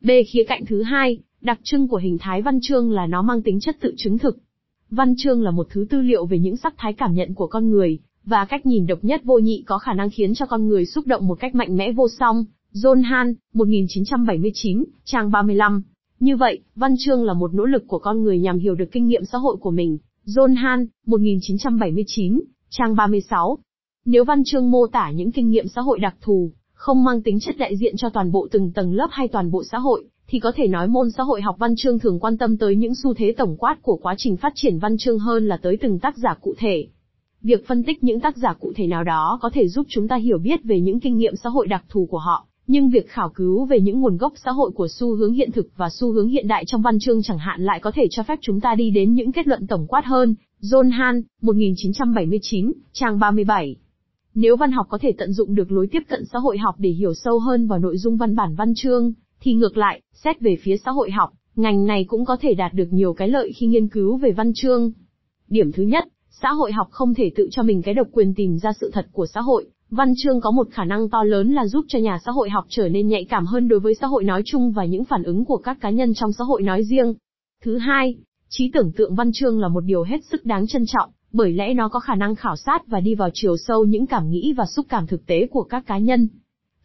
B 0.00 0.11
khía 0.28 0.44
cạnh 0.44 0.64
thứ 0.66 0.82
hai, 0.82 1.18
đặc 1.40 1.61
trưng 1.62 1.88
của 1.88 1.97
hình 1.97 2.18
thái 2.18 2.42
văn 2.42 2.59
chương 2.62 2.92
là 2.92 3.06
nó 3.06 3.23
mang 3.23 3.42
tính 3.42 3.61
chất 3.61 3.76
tự 3.80 3.94
chứng 3.97 4.18
thực. 4.18 4.38
Văn 4.90 5.14
chương 5.16 5.42
là 5.42 5.50
một 5.50 5.66
thứ 5.70 5.87
tư 5.90 6.00
liệu 6.00 6.26
về 6.26 6.38
những 6.38 6.56
sắc 6.56 6.75
thái 6.76 6.92
cảm 6.92 7.14
nhận 7.14 7.35
của 7.35 7.47
con 7.47 7.70
người, 7.70 7.99
và 8.25 8.44
cách 8.44 8.66
nhìn 8.66 8.87
độc 8.87 9.04
nhất 9.04 9.20
vô 9.25 9.38
nhị 9.38 9.62
có 9.66 9.78
khả 9.78 9.92
năng 9.92 10.11
khiến 10.11 10.35
cho 10.35 10.47
con 10.47 10.68
người 10.68 10.87
xúc 10.87 11.06
động 11.06 11.26
một 11.26 11.40
cách 11.40 11.54
mạnh 11.54 11.76
mẽ 11.76 11.92
vô 11.92 12.09
song. 12.18 12.44
John 12.75 13.02
Han, 13.02 13.35
1979, 13.54 14.85
trang 15.04 15.30
35. 15.30 15.82
Như 16.21 16.37
vậy, 16.37 16.61
văn 16.77 16.95
chương 16.99 17.25
là 17.25 17.35
một 17.35 17.55
nỗ 17.55 17.65
lực 17.65 17.85
của 17.87 17.99
con 17.99 18.23
người 18.23 18.39
nhằm 18.39 18.59
hiểu 18.59 18.75
được 18.75 18.85
kinh 18.93 19.07
nghiệm 19.07 19.25
xã 19.25 19.39
hội 19.39 19.57
của 19.61 19.71
mình. 19.71 19.99
John 20.27 20.55
Han, 20.57 20.87
1979, 21.07 22.41
trang 22.71 22.97
36. 22.97 23.59
Nếu 24.05 24.25
văn 24.25 24.43
chương 24.45 24.71
mô 24.71 24.87
tả 24.87 25.11
những 25.11 25.33
kinh 25.33 25.50
nghiệm 25.50 25.69
xã 25.69 25.81
hội 25.81 25.99
đặc 25.99 26.17
thù, 26.21 26.53
không 26.73 27.05
mang 27.05 27.23
tính 27.23 27.41
chất 27.41 27.57
đại 27.59 27.77
diện 27.77 27.97
cho 27.97 28.09
toàn 28.09 28.33
bộ 28.33 28.49
từng 28.50 28.73
tầng 28.73 28.95
lớp 28.95 29.09
hay 29.11 29.29
toàn 29.29 29.50
bộ 29.50 29.62
xã 29.65 29.79
hội, 29.79 30.05
thì 30.27 30.41
có 30.41 30.53
thể 30.57 30.67
nói 30.67 30.89
môn 30.89 31.11
xã 31.11 31.23
hội 31.23 31.43
học 31.43 31.57
văn 31.59 31.75
chương 31.77 31.99
thường 31.99 32.21
quan 32.21 32.39
tâm 32.39 32.57
tới 32.57 32.77
những 32.77 32.95
xu 32.95 33.15
thế 33.15 33.35
tổng 33.37 33.57
quát 33.57 33.77
của 33.83 33.97
quá 33.97 34.15
trình 34.19 34.37
phát 34.37 34.53
triển 34.55 34.79
văn 34.79 34.97
chương 34.99 35.19
hơn 35.19 35.47
là 35.47 35.57
tới 35.62 35.77
từng 35.81 35.99
tác 35.99 36.17
giả 36.17 36.35
cụ 36.41 36.55
thể. 36.59 36.87
Việc 37.43 37.67
phân 37.67 37.85
tích 37.85 38.05
những 38.05 38.21
tác 38.21 38.37
giả 38.37 38.53
cụ 38.61 38.73
thể 38.77 38.87
nào 38.87 39.05
đó 39.05 39.39
có 39.43 39.50
thể 39.55 39.69
giúp 39.69 39.87
chúng 39.89 40.09
ta 40.09 40.17
hiểu 40.17 40.39
biết 40.39 40.65
về 40.65 40.81
những 40.81 41.00
kinh 41.00 41.17
nghiệm 41.17 41.37
xã 41.37 41.50
hội 41.50 41.67
đặc 41.67 41.85
thù 41.89 42.07
của 42.11 42.19
họ, 42.19 42.47
nhưng 42.71 42.89
việc 42.89 43.09
khảo 43.09 43.31
cứu 43.31 43.65
về 43.65 43.81
những 43.81 44.00
nguồn 44.00 44.17
gốc 44.17 44.33
xã 44.45 44.50
hội 44.50 44.71
của 44.71 44.89
xu 44.89 45.15
hướng 45.15 45.33
hiện 45.33 45.53
thực 45.53 45.67
và 45.77 45.89
xu 45.91 46.12
hướng 46.12 46.29
hiện 46.29 46.49
đại 46.49 46.65
trong 46.67 46.83
văn 46.83 46.99
chương 46.99 47.23
chẳng 47.23 47.39
hạn 47.39 47.62
lại 47.62 47.81
có 47.81 47.91
thể 47.95 48.07
cho 48.11 48.23
phép 48.23 48.39
chúng 48.43 48.61
ta 48.61 48.75
đi 48.75 48.91
đến 48.91 49.15
những 49.15 49.33
kết 49.33 49.47
luận 49.47 49.67
tổng 49.67 49.87
quát 49.87 50.05
hơn. 50.05 50.35
John 50.61 50.91
Han, 50.91 51.23
1979, 51.43 52.73
trang 52.93 53.19
37. 53.19 53.77
Nếu 54.35 54.57
văn 54.57 54.73
học 54.73 54.87
có 54.89 54.99
thể 54.99 55.12
tận 55.19 55.33
dụng 55.33 55.55
được 55.55 55.73
lối 55.73 55.87
tiếp 55.87 56.03
cận 56.09 56.25
xã 56.33 56.39
hội 56.39 56.59
học 56.59 56.75
để 56.79 56.91
hiểu 56.91 57.15
sâu 57.15 57.39
hơn 57.39 57.67
vào 57.67 57.79
nội 57.79 57.99
dung 57.99 58.17
văn 58.17 58.37
bản 58.37 58.55
văn 58.55 58.73
chương, 58.77 59.12
thì 59.41 59.55
ngược 59.55 59.77
lại, 59.77 60.00
xét 60.15 60.41
về 60.41 60.57
phía 60.62 60.77
xã 60.77 60.91
hội 60.91 61.11
học, 61.11 61.31
ngành 61.57 61.87
này 61.87 62.05
cũng 62.05 62.25
có 62.25 62.37
thể 62.41 62.55
đạt 62.55 62.75
được 62.75 62.89
nhiều 62.91 63.15
cái 63.15 63.29
lợi 63.29 63.53
khi 63.57 63.67
nghiên 63.67 63.89
cứu 63.89 64.17
về 64.17 64.33
văn 64.33 64.53
chương. 64.55 64.93
Điểm 65.49 65.73
thứ 65.73 65.83
nhất, 65.83 66.05
xã 66.43 66.53
hội 66.53 66.73
học 66.73 66.89
không 66.91 67.15
thể 67.15 67.31
tự 67.37 67.49
cho 67.50 67.62
mình 67.62 67.83
cái 67.83 67.95
độc 67.95 68.07
quyền 68.12 68.35
tìm 68.35 68.59
ra 68.59 68.73
sự 68.81 68.91
thật 68.95 69.07
của 69.12 69.27
xã 69.27 69.41
hội. 69.41 69.67
Văn 69.90 70.12
chương 70.16 70.40
có 70.40 70.50
một 70.50 70.68
khả 70.70 70.85
năng 70.85 71.09
to 71.09 71.25
lớn 71.25 71.52
là 71.52 71.66
giúp 71.66 71.85
cho 71.88 71.99
nhà 71.99 72.18
xã 72.25 72.32
hội 72.32 72.50
học 72.50 72.64
trở 72.68 72.88
nên 72.88 73.09
nhạy 73.09 73.25
cảm 73.25 73.47
hơn 73.47 73.68
đối 73.68 73.80
với 73.80 73.94
xã 74.00 74.06
hội 74.06 74.25
nói 74.25 74.42
chung 74.44 74.73
và 74.73 74.85
những 74.85 75.04
phản 75.04 75.23
ứng 75.23 75.44
của 75.44 75.56
các 75.56 75.80
cá 75.80 75.90
nhân 75.90 76.14
trong 76.14 76.32
xã 76.32 76.44
hội 76.44 76.62
nói 76.62 76.85
riêng. 76.85 77.14
Thứ 77.64 77.78
hai, 77.78 78.16
trí 78.49 78.70
tưởng 78.75 78.92
tượng 78.92 79.14
văn 79.14 79.30
chương 79.32 79.61
là 79.61 79.68
một 79.68 79.80
điều 79.80 80.02
hết 80.02 80.25
sức 80.30 80.47
đáng 80.47 80.66
trân 80.66 80.85
trọng, 80.87 81.11
bởi 81.32 81.52
lẽ 81.52 81.75
nó 81.75 81.88
có 81.88 82.00
khả 82.00 82.14
năng 82.14 82.35
khảo 82.35 82.56
sát 82.56 82.87
và 82.87 83.00
đi 83.00 83.14
vào 83.14 83.28
chiều 83.35 83.56
sâu 83.56 83.85
những 83.85 84.06
cảm 84.06 84.30
nghĩ 84.30 84.52
và 84.56 84.64
xúc 84.66 84.87
cảm 84.88 85.06
thực 85.06 85.26
tế 85.26 85.47
của 85.50 85.62
các 85.62 85.87
cá 85.87 85.99
nhân. 85.99 86.28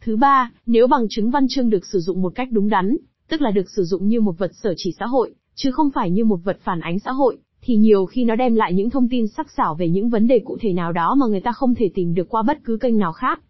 Thứ 0.00 0.16
ba, 0.16 0.50
nếu 0.66 0.86
bằng 0.86 1.06
chứng 1.10 1.30
văn 1.30 1.46
chương 1.48 1.70
được 1.70 1.86
sử 1.86 2.00
dụng 2.00 2.22
một 2.22 2.32
cách 2.34 2.48
đúng 2.52 2.68
đắn, 2.68 2.96
tức 3.28 3.42
là 3.42 3.50
được 3.50 3.70
sử 3.76 3.84
dụng 3.84 4.08
như 4.08 4.20
một 4.20 4.38
vật 4.38 4.50
sở 4.54 4.74
chỉ 4.76 4.92
xã 4.98 5.06
hội, 5.06 5.34
chứ 5.54 5.70
không 5.70 5.90
phải 5.94 6.10
như 6.10 6.24
một 6.24 6.40
vật 6.44 6.58
phản 6.64 6.80
ánh 6.80 6.98
xã 6.98 7.12
hội, 7.12 7.38
thì 7.66 7.76
nhiều 7.76 8.06
khi 8.06 8.24
nó 8.24 8.36
đem 8.36 8.54
lại 8.54 8.74
những 8.74 8.90
thông 8.90 9.08
tin 9.08 9.26
sắc 9.26 9.50
sảo 9.50 9.74
về 9.74 9.88
những 9.88 10.08
vấn 10.08 10.26
đề 10.26 10.38
cụ 10.44 10.56
thể 10.60 10.72
nào 10.72 10.92
đó 10.92 11.14
mà 11.14 11.26
người 11.26 11.40
ta 11.40 11.52
không 11.52 11.74
thể 11.74 11.90
tìm 11.94 12.14
được 12.14 12.28
qua 12.28 12.42
bất 12.42 12.58
cứ 12.64 12.78
kênh 12.80 12.98
nào 12.98 13.12
khác. 13.12 13.40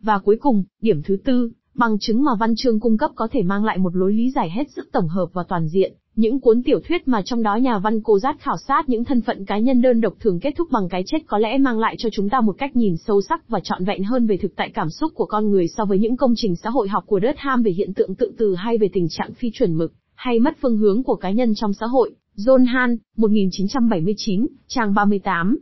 Và 0.00 0.18
cuối 0.18 0.36
cùng, 0.40 0.64
điểm 0.80 1.02
thứ 1.02 1.16
tư, 1.24 1.50
bằng 1.74 1.96
chứng 2.00 2.24
mà 2.24 2.32
văn 2.40 2.54
chương 2.56 2.80
cung 2.80 2.98
cấp 2.98 3.10
có 3.14 3.28
thể 3.32 3.42
mang 3.42 3.64
lại 3.64 3.78
một 3.78 3.96
lối 3.96 4.12
lý 4.12 4.30
giải 4.30 4.50
hết 4.50 4.70
sức 4.70 4.88
tổng 4.92 5.08
hợp 5.08 5.26
và 5.32 5.44
toàn 5.48 5.68
diện, 5.68 5.94
những 6.16 6.40
cuốn 6.40 6.62
tiểu 6.62 6.80
thuyết 6.88 7.08
mà 7.08 7.22
trong 7.24 7.42
đó 7.42 7.56
nhà 7.56 7.78
văn 7.78 8.00
cô 8.02 8.18
giác 8.18 8.36
khảo 8.40 8.56
sát 8.68 8.88
những 8.88 9.04
thân 9.04 9.20
phận 9.20 9.44
cá 9.44 9.58
nhân 9.58 9.82
đơn 9.82 10.00
độc 10.00 10.14
thường 10.20 10.40
kết 10.40 10.54
thúc 10.56 10.68
bằng 10.70 10.88
cái 10.88 11.02
chết 11.06 11.18
có 11.26 11.38
lẽ 11.38 11.58
mang 11.58 11.78
lại 11.78 11.94
cho 11.98 12.08
chúng 12.12 12.28
ta 12.28 12.40
một 12.40 12.54
cách 12.58 12.76
nhìn 12.76 12.96
sâu 12.96 13.20
sắc 13.22 13.48
và 13.48 13.60
trọn 13.60 13.84
vẹn 13.84 14.04
hơn 14.04 14.26
về 14.26 14.36
thực 14.36 14.56
tại 14.56 14.70
cảm 14.74 14.90
xúc 14.90 15.12
của 15.14 15.26
con 15.26 15.50
người 15.50 15.68
so 15.68 15.84
với 15.84 15.98
những 15.98 16.16
công 16.16 16.34
trình 16.36 16.56
xã 16.56 16.70
hội 16.70 16.88
học 16.88 17.04
của 17.06 17.20
Durkheim 17.22 17.62
về 17.62 17.70
hiện 17.70 17.94
tượng 17.94 18.14
tự 18.14 18.32
từ 18.38 18.54
hay 18.54 18.78
về 18.78 18.88
tình 18.92 19.06
trạng 19.10 19.34
phi 19.34 19.50
chuẩn 19.54 19.74
mực, 19.74 19.92
hay 20.14 20.38
mất 20.38 20.56
phương 20.60 20.76
hướng 20.76 21.02
của 21.02 21.16
cá 21.16 21.30
nhân 21.30 21.52
trong 21.54 21.72
xã 21.72 21.86
hội. 21.86 22.14
John 22.36 22.64
Han, 22.64 22.96
1979, 23.16 24.46
trang 24.66 24.94
38. 24.94 25.58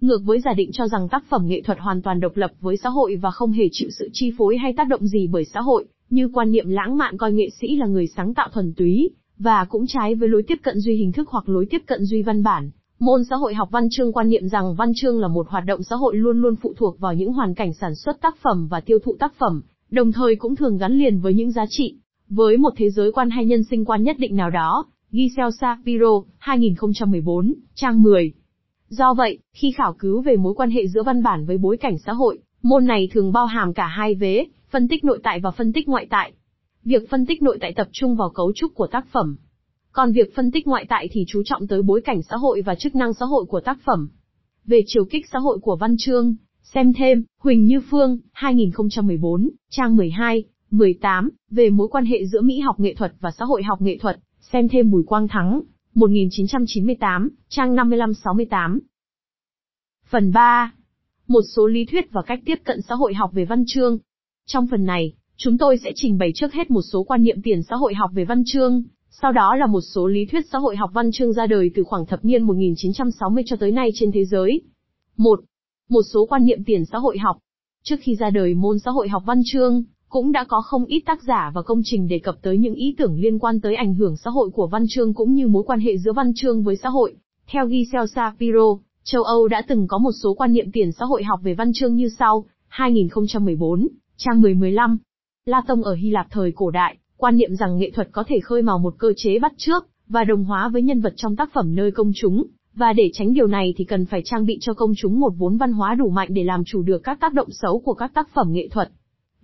Ngược 0.00 0.18
với 0.24 0.40
giả 0.40 0.52
định 0.52 0.70
cho 0.72 0.88
rằng 0.88 1.08
tác 1.08 1.24
phẩm 1.28 1.46
nghệ 1.46 1.62
thuật 1.62 1.78
hoàn 1.78 2.02
toàn 2.02 2.20
độc 2.20 2.36
lập 2.36 2.52
với 2.60 2.76
xã 2.76 2.88
hội 2.88 3.16
và 3.16 3.30
không 3.30 3.52
hề 3.52 3.64
chịu 3.72 3.88
sự 3.98 4.08
chi 4.12 4.32
phối 4.38 4.56
hay 4.56 4.72
tác 4.76 4.88
động 4.88 5.06
gì 5.06 5.26
bởi 5.26 5.44
xã 5.44 5.60
hội, 5.60 5.84
như 6.10 6.28
quan 6.34 6.52
niệm 6.52 6.68
lãng 6.68 6.96
mạn 6.96 7.16
coi 7.16 7.32
nghệ 7.32 7.48
sĩ 7.60 7.76
là 7.76 7.86
người 7.86 8.06
sáng 8.06 8.34
tạo 8.34 8.48
thuần 8.52 8.74
túy, 8.76 9.10
và 9.38 9.64
cũng 9.64 9.86
trái 9.86 10.14
với 10.14 10.28
lối 10.28 10.42
tiếp 10.42 10.58
cận 10.62 10.80
duy 10.80 10.94
hình 10.94 11.12
thức 11.12 11.28
hoặc 11.28 11.48
lối 11.48 11.66
tiếp 11.70 11.82
cận 11.86 12.04
duy 12.04 12.22
văn 12.22 12.42
bản. 12.42 12.70
Môn 12.98 13.24
xã 13.24 13.36
hội 13.36 13.54
học 13.54 13.68
văn 13.72 13.88
chương 13.90 14.12
quan 14.12 14.28
niệm 14.28 14.48
rằng 14.48 14.74
văn 14.74 14.92
chương 14.96 15.20
là 15.20 15.28
một 15.28 15.48
hoạt 15.48 15.64
động 15.66 15.82
xã 15.82 15.96
hội 15.96 16.16
luôn 16.16 16.42
luôn 16.42 16.56
phụ 16.56 16.74
thuộc 16.76 17.00
vào 17.00 17.14
những 17.14 17.32
hoàn 17.32 17.54
cảnh 17.54 17.72
sản 17.74 17.94
xuất 17.94 18.20
tác 18.20 18.36
phẩm 18.42 18.68
và 18.70 18.80
tiêu 18.80 18.98
thụ 19.04 19.16
tác 19.18 19.34
phẩm, 19.38 19.62
đồng 19.90 20.12
thời 20.12 20.36
cũng 20.36 20.56
thường 20.56 20.78
gắn 20.78 20.92
liền 20.92 21.20
với 21.20 21.34
những 21.34 21.52
giá 21.52 21.64
trị, 21.68 21.96
với 22.28 22.56
một 22.56 22.72
thế 22.76 22.90
giới 22.90 23.12
quan 23.12 23.30
hay 23.30 23.44
nhân 23.44 23.64
sinh 23.64 23.84
quan 23.84 24.02
nhất 24.02 24.16
định 24.18 24.36
nào 24.36 24.50
đó. 24.50 24.84
Giselle 25.12 25.50
Shapiro, 25.60 26.22
2014, 26.38 27.54
trang 27.74 28.02
10. 28.02 28.32
Do 28.88 29.14
vậy, 29.14 29.38
khi 29.52 29.72
khảo 29.76 29.92
cứu 29.98 30.22
về 30.22 30.36
mối 30.36 30.54
quan 30.54 30.70
hệ 30.70 30.86
giữa 30.86 31.02
văn 31.02 31.22
bản 31.22 31.46
với 31.46 31.58
bối 31.58 31.76
cảnh 31.76 31.98
xã 32.06 32.12
hội, 32.12 32.38
môn 32.62 32.86
này 32.86 33.08
thường 33.12 33.32
bao 33.32 33.46
hàm 33.46 33.74
cả 33.74 33.86
hai 33.86 34.14
vế, 34.14 34.46
phân 34.70 34.88
tích 34.88 35.04
nội 35.04 35.20
tại 35.22 35.40
và 35.40 35.50
phân 35.50 35.72
tích 35.72 35.88
ngoại 35.88 36.06
tại. 36.10 36.32
Việc 36.84 37.10
phân 37.10 37.26
tích 37.26 37.42
nội 37.42 37.58
tại 37.60 37.72
tập 37.76 37.88
trung 37.92 38.16
vào 38.16 38.30
cấu 38.30 38.52
trúc 38.54 38.74
của 38.74 38.86
tác 38.86 39.06
phẩm. 39.12 39.36
Còn 39.92 40.12
việc 40.12 40.34
phân 40.34 40.50
tích 40.50 40.66
ngoại 40.66 40.86
tại 40.88 41.08
thì 41.12 41.24
chú 41.28 41.42
trọng 41.44 41.66
tới 41.66 41.82
bối 41.82 42.00
cảnh 42.00 42.22
xã 42.22 42.36
hội 42.36 42.62
và 42.66 42.74
chức 42.74 42.94
năng 42.94 43.14
xã 43.14 43.26
hội 43.26 43.44
của 43.48 43.60
tác 43.60 43.78
phẩm. 43.84 44.08
Về 44.64 44.80
chiều 44.86 45.04
kích 45.04 45.24
xã 45.32 45.38
hội 45.38 45.58
của 45.62 45.76
văn 45.76 45.96
chương, 45.98 46.34
xem 46.62 46.92
thêm, 46.92 47.24
Huỳnh 47.38 47.64
Như 47.64 47.80
Phương, 47.90 48.18
2014, 48.32 49.50
trang 49.70 49.96
12, 49.96 50.44
18. 50.70 51.30
Về 51.50 51.70
mối 51.70 51.88
quan 51.88 52.04
hệ 52.04 52.26
giữa 52.26 52.40
Mỹ 52.40 52.60
học 52.60 52.80
nghệ 52.80 52.94
thuật 52.94 53.12
và 53.20 53.30
xã 53.38 53.44
hội 53.44 53.62
học 53.62 53.80
nghệ 53.80 53.98
thuật, 53.98 54.18
xem 54.56 54.68
thêm 54.68 54.90
Bùi 54.90 55.02
Quang 55.06 55.28
Thắng, 55.28 55.60
1998, 55.94 57.30
trang 57.48 57.76
55-68. 57.76 58.78
Phần 60.10 60.32
3. 60.32 60.74
Một 61.28 61.40
số 61.56 61.66
lý 61.66 61.84
thuyết 61.84 62.12
và 62.12 62.22
cách 62.22 62.40
tiếp 62.46 62.54
cận 62.64 62.82
xã 62.88 62.94
hội 62.94 63.14
học 63.14 63.30
về 63.32 63.44
văn 63.44 63.64
chương. 63.66 63.98
Trong 64.46 64.66
phần 64.66 64.84
này, 64.84 65.12
chúng 65.36 65.58
tôi 65.58 65.78
sẽ 65.78 65.92
trình 65.94 66.18
bày 66.18 66.32
trước 66.34 66.52
hết 66.52 66.70
một 66.70 66.80
số 66.92 67.02
quan 67.02 67.22
niệm 67.22 67.42
tiền 67.42 67.62
xã 67.62 67.76
hội 67.76 67.94
học 67.94 68.10
về 68.14 68.24
văn 68.24 68.42
chương, 68.46 68.82
sau 69.10 69.32
đó 69.32 69.56
là 69.56 69.66
một 69.66 69.80
số 69.80 70.06
lý 70.06 70.26
thuyết 70.26 70.46
xã 70.52 70.58
hội 70.58 70.76
học 70.76 70.90
văn 70.94 71.10
chương 71.12 71.32
ra 71.32 71.46
đời 71.46 71.70
từ 71.74 71.84
khoảng 71.84 72.06
thập 72.06 72.24
niên 72.24 72.42
1960 72.42 73.44
cho 73.46 73.56
tới 73.56 73.72
nay 73.72 73.90
trên 73.94 74.12
thế 74.12 74.24
giới. 74.24 74.60
1. 75.16 75.40
Một 75.88 76.02
số 76.12 76.26
quan 76.26 76.44
niệm 76.44 76.64
tiền 76.64 76.84
xã 76.84 76.98
hội 76.98 77.18
học. 77.18 77.38
Trước 77.82 77.96
khi 78.00 78.16
ra 78.16 78.30
đời 78.30 78.54
môn 78.54 78.78
xã 78.78 78.90
hội 78.90 79.08
học 79.08 79.22
văn 79.26 79.40
chương, 79.44 79.84
cũng 80.08 80.32
đã 80.32 80.44
có 80.44 80.60
không 80.60 80.84
ít 80.84 81.00
tác 81.00 81.22
giả 81.22 81.50
và 81.54 81.62
công 81.62 81.80
trình 81.84 82.08
đề 82.08 82.18
cập 82.18 82.34
tới 82.42 82.58
những 82.58 82.74
ý 82.74 82.94
tưởng 82.98 83.20
liên 83.20 83.38
quan 83.38 83.60
tới 83.60 83.74
ảnh 83.74 83.94
hưởng 83.94 84.16
xã 84.16 84.30
hội 84.30 84.50
của 84.50 84.66
văn 84.66 84.84
chương 84.88 85.14
cũng 85.14 85.34
như 85.34 85.48
mối 85.48 85.62
quan 85.66 85.80
hệ 85.80 85.98
giữa 85.98 86.12
văn 86.12 86.32
chương 86.36 86.62
với 86.62 86.76
xã 86.76 86.88
hội. 86.88 87.14
Theo 87.46 87.68
Giselle 87.68 88.06
Shapiro, 88.06 88.76
châu 89.04 89.22
Âu 89.22 89.48
đã 89.48 89.62
từng 89.68 89.86
có 89.86 89.98
một 89.98 90.12
số 90.22 90.34
quan 90.34 90.52
niệm 90.52 90.72
tiền 90.72 90.92
xã 90.92 91.04
hội 91.04 91.22
học 91.22 91.40
về 91.42 91.54
văn 91.54 91.72
chương 91.74 91.94
như 91.94 92.08
sau, 92.18 92.44
2014, 92.68 93.88
trang 94.16 94.40
10-15. 94.42 94.96
Platon 95.44 95.82
ở 95.82 95.94
Hy 95.94 96.10
Lạp 96.10 96.26
thời 96.30 96.52
cổ 96.52 96.70
đại, 96.70 96.96
quan 97.16 97.36
niệm 97.36 97.54
rằng 97.54 97.78
nghệ 97.78 97.90
thuật 97.90 98.08
có 98.12 98.24
thể 98.26 98.40
khơi 98.40 98.62
mào 98.62 98.78
một 98.78 98.94
cơ 98.98 99.12
chế 99.16 99.38
bắt 99.38 99.52
chước, 99.56 99.86
và 100.08 100.24
đồng 100.24 100.44
hóa 100.44 100.68
với 100.68 100.82
nhân 100.82 101.00
vật 101.00 101.12
trong 101.16 101.36
tác 101.36 101.52
phẩm 101.52 101.74
nơi 101.74 101.90
công 101.90 102.12
chúng, 102.14 102.44
và 102.74 102.92
để 102.92 103.10
tránh 103.12 103.34
điều 103.34 103.46
này 103.46 103.74
thì 103.76 103.84
cần 103.84 104.06
phải 104.06 104.22
trang 104.24 104.46
bị 104.46 104.58
cho 104.60 104.74
công 104.74 104.92
chúng 104.96 105.20
một 105.20 105.32
vốn 105.38 105.56
văn 105.56 105.72
hóa 105.72 105.94
đủ 105.94 106.08
mạnh 106.08 106.28
để 106.30 106.44
làm 106.44 106.64
chủ 106.64 106.82
được 106.82 106.98
các 107.04 107.20
tác 107.20 107.32
động 107.32 107.48
xấu 107.50 107.78
của 107.78 107.94
các 107.94 108.14
tác 108.14 108.28
phẩm 108.34 108.52
nghệ 108.52 108.68
thuật. 108.68 108.90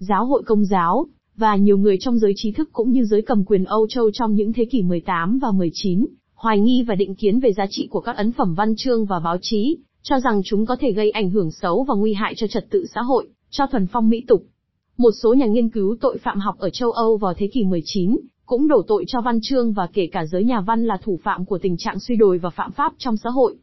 Giáo 0.09 0.27
hội 0.27 0.43
công 0.47 0.65
giáo, 0.65 1.07
và 1.37 1.57
nhiều 1.57 1.79
người 1.79 1.97
trong 2.01 2.19
giới 2.19 2.33
trí 2.37 2.53
thức 2.53 2.69
cũng 2.73 2.93
như 2.93 3.05
giới 3.05 3.23
cầm 3.23 3.45
quyền 3.45 3.65
Âu 3.65 3.87
Châu 3.89 4.11
trong 4.11 4.35
những 4.35 4.53
thế 4.53 4.65
kỷ 4.65 4.83
18 4.83 5.39
và 5.39 5.51
19, 5.51 6.07
hoài 6.35 6.61
nghi 6.61 6.83
và 6.83 6.95
định 6.95 7.15
kiến 7.15 7.41
về 7.41 7.53
giá 7.53 7.67
trị 7.71 7.89
của 7.91 8.01
các 8.01 8.17
ấn 8.17 8.33
phẩm 8.33 8.55
văn 8.55 8.75
chương 8.77 9.05
và 9.05 9.21
báo 9.21 9.37
chí, 9.43 9.79
cho 10.03 10.21
rằng 10.21 10.41
chúng 10.45 10.67
có 10.67 10.77
thể 10.81 10.93
gây 10.93 11.11
ảnh 11.11 11.31
hưởng 11.31 11.51
xấu 11.51 11.85
và 11.89 11.95
nguy 11.95 12.15
hại 12.15 12.35
cho 12.37 12.47
trật 12.47 12.71
tự 12.71 12.87
xã 12.95 13.01
hội, 13.01 13.29
cho 13.51 13.67
thuần 13.67 13.87
phong 13.93 14.09
mỹ 14.09 14.25
tục. 14.29 14.43
Một 14.99 15.11
số 15.23 15.35
nhà 15.35 15.47
nghiên 15.47 15.71
cứu 15.71 15.97
tội 16.01 16.19
phạm 16.19 16.41
học 16.41 16.59
ở 16.59 16.71
châu 16.71 16.91
Âu 16.91 17.17
vào 17.17 17.35
thế 17.35 17.49
kỷ 17.53 17.65
19 17.65 18.17
cũng 18.47 18.69
đổ 18.69 18.83
tội 18.89 19.05
cho 19.07 19.21
văn 19.21 19.39
chương 19.43 19.73
và 19.73 19.89
kể 19.93 20.07
cả 20.13 20.25
giới 20.27 20.45
nhà 20.45 20.61
văn 20.61 20.85
là 20.85 20.99
thủ 21.03 21.19
phạm 21.25 21.45
của 21.45 21.59
tình 21.59 21.77
trạng 21.79 22.01
suy 22.01 22.17
đồi 22.17 22.39
và 22.39 22.51
phạm 22.51 22.73
pháp 22.73 22.93
trong 22.99 23.17
xã 23.17 23.31
hội. 23.31 23.57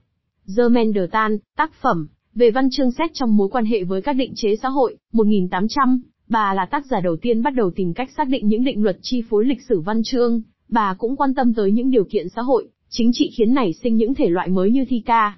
Germain 0.58 0.94
de 0.94 1.08
Tan, 1.12 1.38
tác 1.58 1.72
phẩm, 1.82 2.08
về 2.36 2.52
văn 2.52 2.70
chương 2.72 2.92
xét 2.92 3.12
trong 3.14 3.38
mối 3.38 3.50
quan 3.52 3.66
hệ 3.66 3.84
với 3.84 4.02
các 4.02 4.14
định 4.14 4.34
chế 4.36 4.56
xã 4.62 4.70
hội, 4.70 4.98
1800, 5.14 6.02
bà 6.30 6.54
là 6.54 6.66
tác 6.66 6.86
giả 6.86 7.00
đầu 7.00 7.16
tiên 7.22 7.44
bắt 7.44 7.54
đầu 7.56 7.72
tìm 7.76 7.94
cách 7.94 8.10
xác 8.18 8.28
định 8.28 8.48
những 8.48 8.64
định 8.64 8.84
luật 8.84 8.98
chi 9.02 9.24
phối 9.30 9.46
lịch 9.46 9.62
sử 9.70 9.80
văn 9.80 10.02
chương, 10.04 10.42
bà 10.70 10.94
cũng 10.94 11.16
quan 11.16 11.34
tâm 11.34 11.54
tới 11.54 11.72
những 11.72 11.92
điều 11.92 12.04
kiện 12.04 12.30
xã 12.30 12.42
hội, 12.42 12.68
chính 12.90 13.12
trị 13.14 13.32
khiến 13.38 13.54
nảy 13.54 13.74
sinh 13.74 13.96
những 13.96 14.16
thể 14.16 14.30
loại 14.30 14.48
mới 14.48 14.72
như 14.72 14.86
thi 14.90 15.04
ca. 15.06 15.38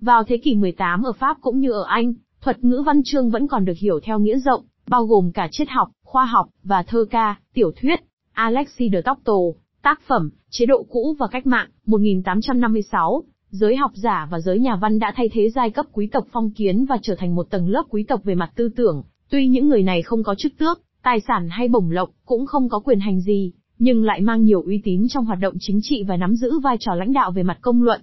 Vào 0.00 0.24
thế 0.24 0.36
kỷ 0.36 0.54
18 0.54 1.02
ở 1.02 1.12
Pháp 1.12 1.36
cũng 1.40 1.60
như 1.60 1.70
ở 1.70 1.84
Anh, 1.88 2.14
thuật 2.40 2.64
ngữ 2.64 2.82
văn 2.86 3.02
chương 3.04 3.30
vẫn 3.30 3.48
còn 3.48 3.64
được 3.64 3.76
hiểu 3.80 4.00
theo 4.02 4.18
nghĩa 4.18 4.38
rộng, 4.38 4.64
bao 4.88 5.04
gồm 5.06 5.32
cả 5.32 5.48
triết 5.50 5.68
học, 5.68 5.88
khoa 6.02 6.24
học, 6.24 6.48
và 6.62 6.82
thơ 6.82 7.04
ca, 7.10 7.36
tiểu 7.54 7.70
thuyết. 7.80 8.00
Alexis 8.32 8.92
de 8.92 9.00
Tocqueville, 9.00 9.60
tác 9.82 10.00
phẩm, 10.06 10.30
chế 10.50 10.66
độ 10.66 10.86
cũ 10.88 11.16
và 11.18 11.26
cách 11.26 11.46
mạng, 11.46 11.68
1856, 11.86 13.22
giới 13.50 13.76
học 13.76 13.90
giả 13.94 14.28
và 14.30 14.40
giới 14.40 14.58
nhà 14.58 14.76
văn 14.76 14.98
đã 14.98 15.12
thay 15.16 15.28
thế 15.32 15.50
giai 15.50 15.70
cấp 15.70 15.86
quý 15.92 16.08
tộc 16.12 16.26
phong 16.32 16.50
kiến 16.50 16.84
và 16.84 16.98
trở 17.02 17.14
thành 17.18 17.34
một 17.34 17.50
tầng 17.50 17.68
lớp 17.68 17.82
quý 17.90 18.04
tộc 18.08 18.24
về 18.24 18.34
mặt 18.34 18.50
tư 18.56 18.68
tưởng, 18.76 19.02
tuy 19.30 19.48
những 19.48 19.68
người 19.68 19.82
này 19.82 20.02
không 20.02 20.22
có 20.22 20.34
chức 20.38 20.52
tước, 20.58 20.80
tài 21.02 21.20
sản 21.20 21.48
hay 21.50 21.68
bổng 21.68 21.90
lộc, 21.90 22.10
cũng 22.24 22.46
không 22.46 22.68
có 22.68 22.78
quyền 22.78 23.00
hành 23.00 23.20
gì, 23.20 23.52
nhưng 23.78 24.04
lại 24.04 24.20
mang 24.20 24.44
nhiều 24.44 24.62
uy 24.62 24.80
tín 24.84 25.06
trong 25.08 25.24
hoạt 25.24 25.38
động 25.40 25.54
chính 25.60 25.80
trị 25.82 26.04
và 26.08 26.16
nắm 26.16 26.36
giữ 26.36 26.58
vai 26.58 26.76
trò 26.80 26.94
lãnh 26.94 27.12
đạo 27.12 27.30
về 27.30 27.42
mặt 27.42 27.58
công 27.60 27.82
luận. 27.82 28.00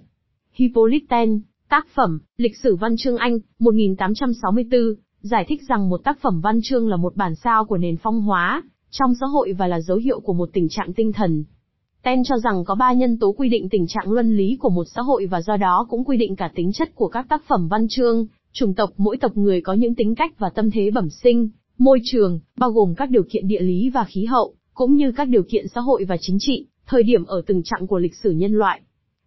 Hippolyte 0.52 1.26
tác 1.68 1.86
phẩm, 1.94 2.18
Lịch 2.36 2.56
sử 2.56 2.76
văn 2.76 2.96
chương 2.96 3.16
Anh, 3.16 3.38
1864, 3.58 4.80
giải 5.20 5.44
thích 5.48 5.60
rằng 5.68 5.88
một 5.88 6.04
tác 6.04 6.18
phẩm 6.20 6.40
văn 6.40 6.60
chương 6.62 6.88
là 6.88 6.96
một 6.96 7.16
bản 7.16 7.34
sao 7.34 7.64
của 7.64 7.76
nền 7.76 7.96
phong 7.96 8.20
hóa, 8.20 8.62
trong 8.90 9.14
xã 9.20 9.26
hội 9.26 9.52
và 9.52 9.66
là 9.66 9.80
dấu 9.80 9.96
hiệu 9.96 10.20
của 10.20 10.32
một 10.32 10.50
tình 10.52 10.68
trạng 10.68 10.92
tinh 10.92 11.12
thần. 11.12 11.44
Ten 12.02 12.22
cho 12.24 12.36
rằng 12.38 12.64
có 12.64 12.74
ba 12.74 12.92
nhân 12.92 13.18
tố 13.18 13.32
quy 13.32 13.48
định 13.48 13.68
tình 13.68 13.86
trạng 13.86 14.12
luân 14.12 14.36
lý 14.36 14.56
của 14.60 14.70
một 14.70 14.84
xã 14.94 15.02
hội 15.02 15.26
và 15.26 15.40
do 15.40 15.56
đó 15.56 15.86
cũng 15.88 16.04
quy 16.04 16.16
định 16.16 16.36
cả 16.36 16.50
tính 16.54 16.72
chất 16.72 16.94
của 16.94 17.08
các 17.08 17.26
tác 17.28 17.42
phẩm 17.48 17.68
văn 17.68 17.86
chương, 17.90 18.26
chủng 18.56 18.74
tộc 18.74 18.90
mỗi 18.96 19.16
tộc 19.16 19.36
người 19.36 19.60
có 19.60 19.72
những 19.72 19.94
tính 19.94 20.14
cách 20.14 20.38
và 20.38 20.50
tâm 20.50 20.70
thế 20.70 20.90
bẩm 20.90 21.10
sinh, 21.10 21.48
môi 21.78 22.00
trường, 22.04 22.40
bao 22.58 22.70
gồm 22.70 22.94
các 22.94 23.10
điều 23.10 23.22
kiện 23.30 23.48
địa 23.48 23.60
lý 23.60 23.90
và 23.90 24.04
khí 24.04 24.24
hậu, 24.24 24.54
cũng 24.74 24.94
như 24.94 25.12
các 25.12 25.28
điều 25.28 25.42
kiện 25.42 25.68
xã 25.68 25.80
hội 25.80 26.04
và 26.04 26.16
chính 26.20 26.36
trị, 26.40 26.66
thời 26.86 27.02
điểm 27.02 27.24
ở 27.24 27.42
từng 27.46 27.62
chặng 27.62 27.86
của 27.86 27.98
lịch 27.98 28.14
sử 28.14 28.30
nhân 28.30 28.52
loại. 28.52 28.80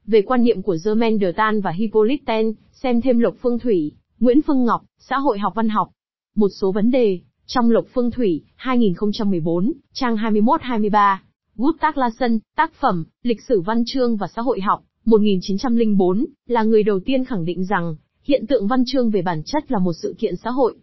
Về 0.05 0.21
quan 0.21 0.43
niệm 0.43 0.61
của 0.61 0.77
Germain 0.85 1.19
de 1.19 1.31
Tan 1.31 1.61
và 1.61 1.71
Hippolyte 1.71 2.23
Ten, 2.25 2.53
xem 2.71 3.01
thêm 3.01 3.19
Lộc 3.19 3.35
Phương 3.41 3.59
Thủy, 3.59 3.91
Nguyễn 4.19 4.41
Phương 4.41 4.65
Ngọc, 4.65 4.81
Xã 4.99 5.17
hội 5.17 5.39
học 5.39 5.53
văn 5.55 5.69
học. 5.69 5.89
Một 6.35 6.49
số 6.61 6.71
vấn 6.71 6.91
đề, 6.91 7.19
trong 7.45 7.71
Lộc 7.71 7.85
Phương 7.93 8.11
Thủy, 8.11 8.43
2014, 8.55 9.73
trang 9.93 10.15
21-23. 10.15 11.17
Gustav 11.55 11.97
Larsen, 11.97 12.39
tác 12.55 12.73
phẩm, 12.73 13.05
Lịch 13.23 13.41
sử 13.47 13.61
văn 13.61 13.83
chương 13.85 14.17
và 14.17 14.27
xã 14.35 14.41
hội 14.41 14.61
học, 14.61 14.83
1904, 15.05 16.25
là 16.47 16.63
người 16.63 16.83
đầu 16.83 16.99
tiên 16.99 17.25
khẳng 17.25 17.45
định 17.45 17.65
rằng, 17.65 17.95
hiện 18.29 18.47
tượng 18.47 18.67
văn 18.67 18.83
chương 18.85 19.09
về 19.09 19.21
bản 19.21 19.41
chất 19.45 19.71
là 19.71 19.79
một 19.79 19.93
sự 19.93 20.15
kiện 20.17 20.35
xã 20.35 20.49
hội. 20.49 20.75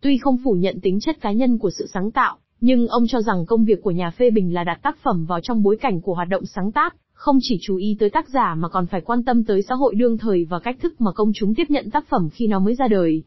Tuy 0.00 0.18
không 0.18 0.36
phủ 0.44 0.52
nhận 0.52 0.80
tính 0.80 1.00
chất 1.00 1.20
cá 1.20 1.32
nhân 1.32 1.58
của 1.58 1.70
sự 1.70 1.86
sáng 1.94 2.10
tạo, 2.10 2.36
nhưng 2.60 2.88
ông 2.88 3.06
cho 3.06 3.20
rằng 3.20 3.46
công 3.46 3.64
việc 3.64 3.82
của 3.82 3.90
nhà 3.90 4.10
phê 4.10 4.30
bình 4.30 4.54
là 4.54 4.64
đặt 4.64 4.80
tác 4.82 4.96
phẩm 5.02 5.24
vào 5.24 5.40
trong 5.40 5.62
bối 5.62 5.76
cảnh 5.80 6.00
của 6.00 6.14
hoạt 6.14 6.28
động 6.28 6.46
sáng 6.46 6.72
tác, 6.72 6.96
không 7.12 7.38
chỉ 7.40 7.58
chú 7.60 7.76
ý 7.76 7.96
tới 8.00 8.10
tác 8.10 8.28
giả 8.28 8.54
mà 8.54 8.68
còn 8.68 8.86
phải 8.86 9.00
quan 9.00 9.24
tâm 9.24 9.44
tới 9.44 9.62
xã 9.62 9.74
hội 9.74 9.94
đương 9.94 10.18
thời 10.18 10.44
và 10.44 10.58
cách 10.58 10.76
thức 10.82 11.00
mà 11.00 11.12
công 11.12 11.32
chúng 11.34 11.54
tiếp 11.54 11.66
nhận 11.68 11.90
tác 11.90 12.08
phẩm 12.08 12.28
khi 12.32 12.46
nó 12.46 12.58
mới 12.58 12.74
ra 12.74 12.88
đời. 12.88 13.22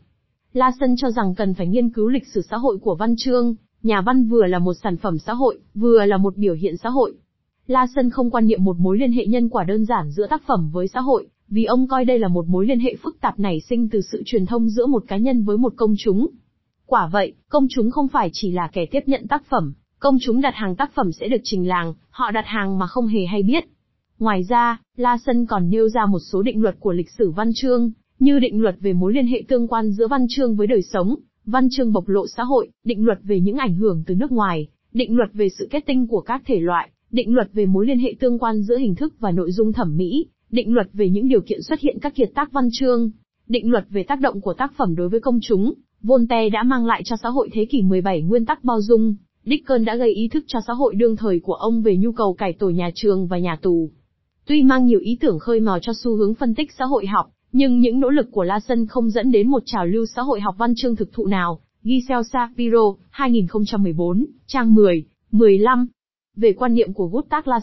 La 0.54 0.72
cho 0.98 1.12
rằng 1.12 1.36
cần 1.36 1.54
phải 1.54 1.68
nghiên 1.68 1.90
cứu 1.90 2.08
lịch 2.08 2.28
sử 2.34 2.42
xã 2.42 2.58
hội 2.58 2.78
của 2.78 2.96
văn 2.96 3.16
chương, 3.18 3.56
nhà 3.84 4.02
văn 4.02 4.28
vừa 4.28 4.46
là 4.46 4.60
một 4.60 4.74
sản 4.84 4.98
phẩm 4.98 5.18
xã 5.18 5.34
hội, 5.34 5.60
vừa 5.76 6.06
là 6.06 6.18
một 6.18 6.38
biểu 6.38 6.54
hiện 6.54 6.78
xã 6.78 6.90
hội. 6.90 7.14
La 7.68 7.88
không 8.12 8.32
quan 8.32 8.48
niệm 8.48 8.64
một 8.64 8.76
mối 8.80 8.98
liên 8.98 9.12
hệ 9.12 9.26
nhân 9.26 9.50
quả 9.50 9.64
đơn 9.64 9.86
giản 9.86 10.12
giữa 10.12 10.28
tác 10.28 10.42
phẩm 10.48 10.70
với 10.74 10.88
xã 10.88 11.00
hội, 11.00 11.28
vì 11.50 11.64
ông 11.64 11.88
coi 11.88 12.06
đây 12.06 12.20
là 12.20 12.28
một 12.28 12.48
mối 12.48 12.66
liên 12.66 12.80
hệ 12.80 12.96
phức 13.04 13.22
tạp 13.22 13.40
nảy 13.40 13.60
sinh 13.60 13.90
từ 13.90 14.02
sự 14.12 14.24
truyền 14.26 14.46
thông 14.46 14.70
giữa 14.70 14.86
một 14.86 15.04
cá 15.08 15.18
nhân 15.18 15.44
với 15.44 15.58
một 15.58 15.74
công 15.76 15.96
chúng. 15.98 16.28
Quả 16.86 17.10
vậy, 17.12 17.34
công 17.50 17.68
chúng 17.70 17.92
không 17.92 18.08
phải 18.08 18.30
chỉ 18.34 18.52
là 18.52 18.70
kẻ 18.74 18.86
tiếp 18.86 19.00
nhận 19.06 19.28
tác 19.28 19.44
phẩm, 19.50 19.74
công 20.00 20.18
chúng 20.22 20.42
đặt 20.42 20.54
hàng 20.56 20.76
tác 20.76 20.92
phẩm 20.96 21.12
sẽ 21.12 21.28
được 21.28 21.42
trình 21.44 21.68
làng, 21.68 21.94
họ 22.10 22.32
đặt 22.32 22.46
hàng 22.48 22.80
mà 22.80 22.88
không 22.88 23.08
hề 23.08 23.26
hay 23.26 23.44
biết. 23.44 23.64
Ngoài 24.20 24.44
ra, 24.50 24.82
La 24.98 25.18
Sân 25.26 25.46
còn 25.46 25.70
nêu 25.70 25.90
ra 25.90 26.06
một 26.06 26.20
số 26.32 26.42
định 26.42 26.62
luật 26.62 26.76
của 26.80 26.92
lịch 26.92 27.10
sử 27.10 27.32
văn 27.32 27.50
chương, 27.56 27.92
như 28.20 28.40
định 28.40 28.62
luật 28.62 28.76
về 28.80 28.94
mối 28.94 29.14
liên 29.14 29.28
hệ 29.28 29.44
tương 29.48 29.68
quan 29.68 29.92
giữa 29.92 30.08
văn 30.08 30.26
chương 30.30 30.56
với 30.56 30.68
đời 30.68 30.82
sống, 30.82 31.16
văn 31.46 31.68
chương 31.72 31.94
bộc 31.94 32.08
lộ 32.08 32.28
xã 32.28 32.44
hội, 32.44 32.70
định 32.84 33.06
luật 33.06 33.20
về 33.24 33.40
những 33.40 33.58
ảnh 33.58 33.76
hưởng 33.76 34.04
từ 34.08 34.16
nước 34.16 34.32
ngoài, 34.32 34.68
định 34.94 35.16
luật 35.16 35.30
về 35.34 35.50
sự 35.50 35.68
kết 35.72 35.84
tinh 35.86 36.08
của 36.08 36.22
các 36.22 36.42
thể 36.46 36.60
loại, 36.60 36.90
định 37.12 37.34
luật 37.34 37.54
về 37.54 37.66
mối 37.66 37.86
liên 37.86 38.00
hệ 38.00 38.16
tương 38.20 38.40
quan 38.40 38.62
giữa 38.62 38.78
hình 38.78 38.96
thức 38.96 39.16
và 39.20 39.32
nội 39.32 39.52
dung 39.52 39.74
thẩm 39.74 39.98
mỹ, 39.98 40.26
định 40.54 40.74
luật 40.74 40.88
về 40.94 41.10
những 41.10 41.28
điều 41.28 41.42
kiện 41.42 41.62
xuất 41.62 41.80
hiện 41.80 41.98
các 42.02 42.16
kiệt 42.16 42.30
tác 42.36 42.52
văn 42.52 42.70
chương, 42.72 43.12
định 43.48 43.72
luật 43.72 43.86
về 43.90 44.04
tác 44.04 44.20
động 44.20 44.42
của 44.42 44.54
tác 44.54 44.74
phẩm 44.78 44.96
đối 44.96 45.10
với 45.10 45.20
công 45.20 45.40
chúng. 45.42 45.74
Voltaire 46.02 46.50
đã 46.50 46.64
mang 46.64 46.86
lại 46.86 47.02
cho 47.06 47.16
xã 47.24 47.30
hội 47.30 47.50
thế 47.54 47.66
kỷ 47.66 47.82
17 47.82 48.22
nguyên 48.22 48.46
tắc 48.46 48.64
bao 48.64 48.82
dung, 48.82 49.16
Dickens 49.46 49.86
đã 49.86 49.96
gây 49.96 50.14
ý 50.14 50.28
thức 50.28 50.44
cho 50.48 50.60
xã 50.68 50.74
hội 50.74 50.96
đương 50.96 51.16
thời 51.16 51.40
của 51.40 51.54
ông 51.54 51.82
về 51.82 51.98
nhu 51.98 52.12
cầu 52.12 52.34
cải 52.34 52.54
tổ 52.54 52.70
nhà 52.70 52.90
trường 52.96 53.28
và 53.28 53.38
nhà 53.38 53.56
tù. 53.62 53.90
Tuy 54.46 54.64
mang 54.64 54.86
nhiều 54.86 55.00
ý 55.00 55.18
tưởng 55.22 55.40
khơi 55.40 55.60
mào 55.60 55.80
cho 55.80 55.94
xu 56.04 56.16
hướng 56.16 56.34
phân 56.34 56.56
tích 56.56 56.72
xã 56.78 56.86
hội 56.86 57.06
học, 57.06 57.32
nhưng 57.52 57.80
những 57.80 58.00
nỗ 58.00 58.10
lực 58.10 58.32
của 58.32 58.44
La 58.44 58.60
không 58.90 59.10
dẫn 59.10 59.32
đến 59.32 59.48
một 59.48 59.64
trào 59.66 59.86
lưu 59.86 60.06
xã 60.16 60.22
hội 60.22 60.40
học 60.40 60.56
văn 60.58 60.74
chương 60.76 60.96
thực 60.96 61.14
thụ 61.14 61.26
nào. 61.26 61.60
Giselle 61.84 62.24
Shapiro, 62.34 62.96
2014, 63.10 64.26
trang 64.48 64.74
10, 64.74 65.06
15. 65.32 65.88
Về 66.36 66.54
quan 66.54 66.74
niệm 66.74 66.94
của 66.94 67.08
Gustav 67.08 67.48
La 67.48 67.60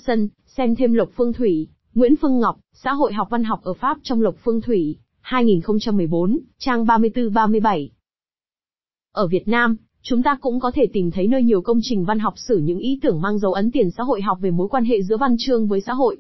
xem 0.46 0.76
thêm 0.76 0.92
Lộc 0.92 1.08
Phương 1.16 1.32
Thủy, 1.32 1.68
Nguyễn 1.94 2.16
Phương 2.16 2.40
Ngọc, 2.40 2.56
Xã 2.72 2.92
hội 2.92 3.12
học 3.12 3.28
văn 3.30 3.44
học 3.44 3.60
ở 3.62 3.72
Pháp 3.72 3.98
trong 4.02 4.22
Lộc 4.22 4.34
Phương 4.44 4.60
Thủy, 4.60 4.96
2014, 5.20 6.38
trang 6.58 6.84
34-37. 6.84 7.88
Ở 9.12 9.26
Việt 9.26 9.48
Nam, 9.48 9.76
chúng 10.02 10.22
ta 10.22 10.38
cũng 10.40 10.60
có 10.60 10.70
thể 10.74 10.86
tìm 10.92 11.10
thấy 11.10 11.26
nơi 11.26 11.42
nhiều 11.42 11.62
công 11.62 11.78
trình 11.82 12.04
văn 12.04 12.18
học 12.18 12.34
sử 12.36 12.58
những 12.58 12.78
ý 12.78 12.98
tưởng 13.02 13.20
mang 13.20 13.38
dấu 13.38 13.52
ấn 13.52 13.70
tiền 13.70 13.90
xã 13.90 14.02
hội 14.02 14.22
học 14.22 14.38
về 14.40 14.50
mối 14.50 14.68
quan 14.68 14.84
hệ 14.84 15.02
giữa 15.02 15.16
văn 15.16 15.36
chương 15.38 15.68
với 15.68 15.80
xã 15.80 15.92
hội. 15.92 16.16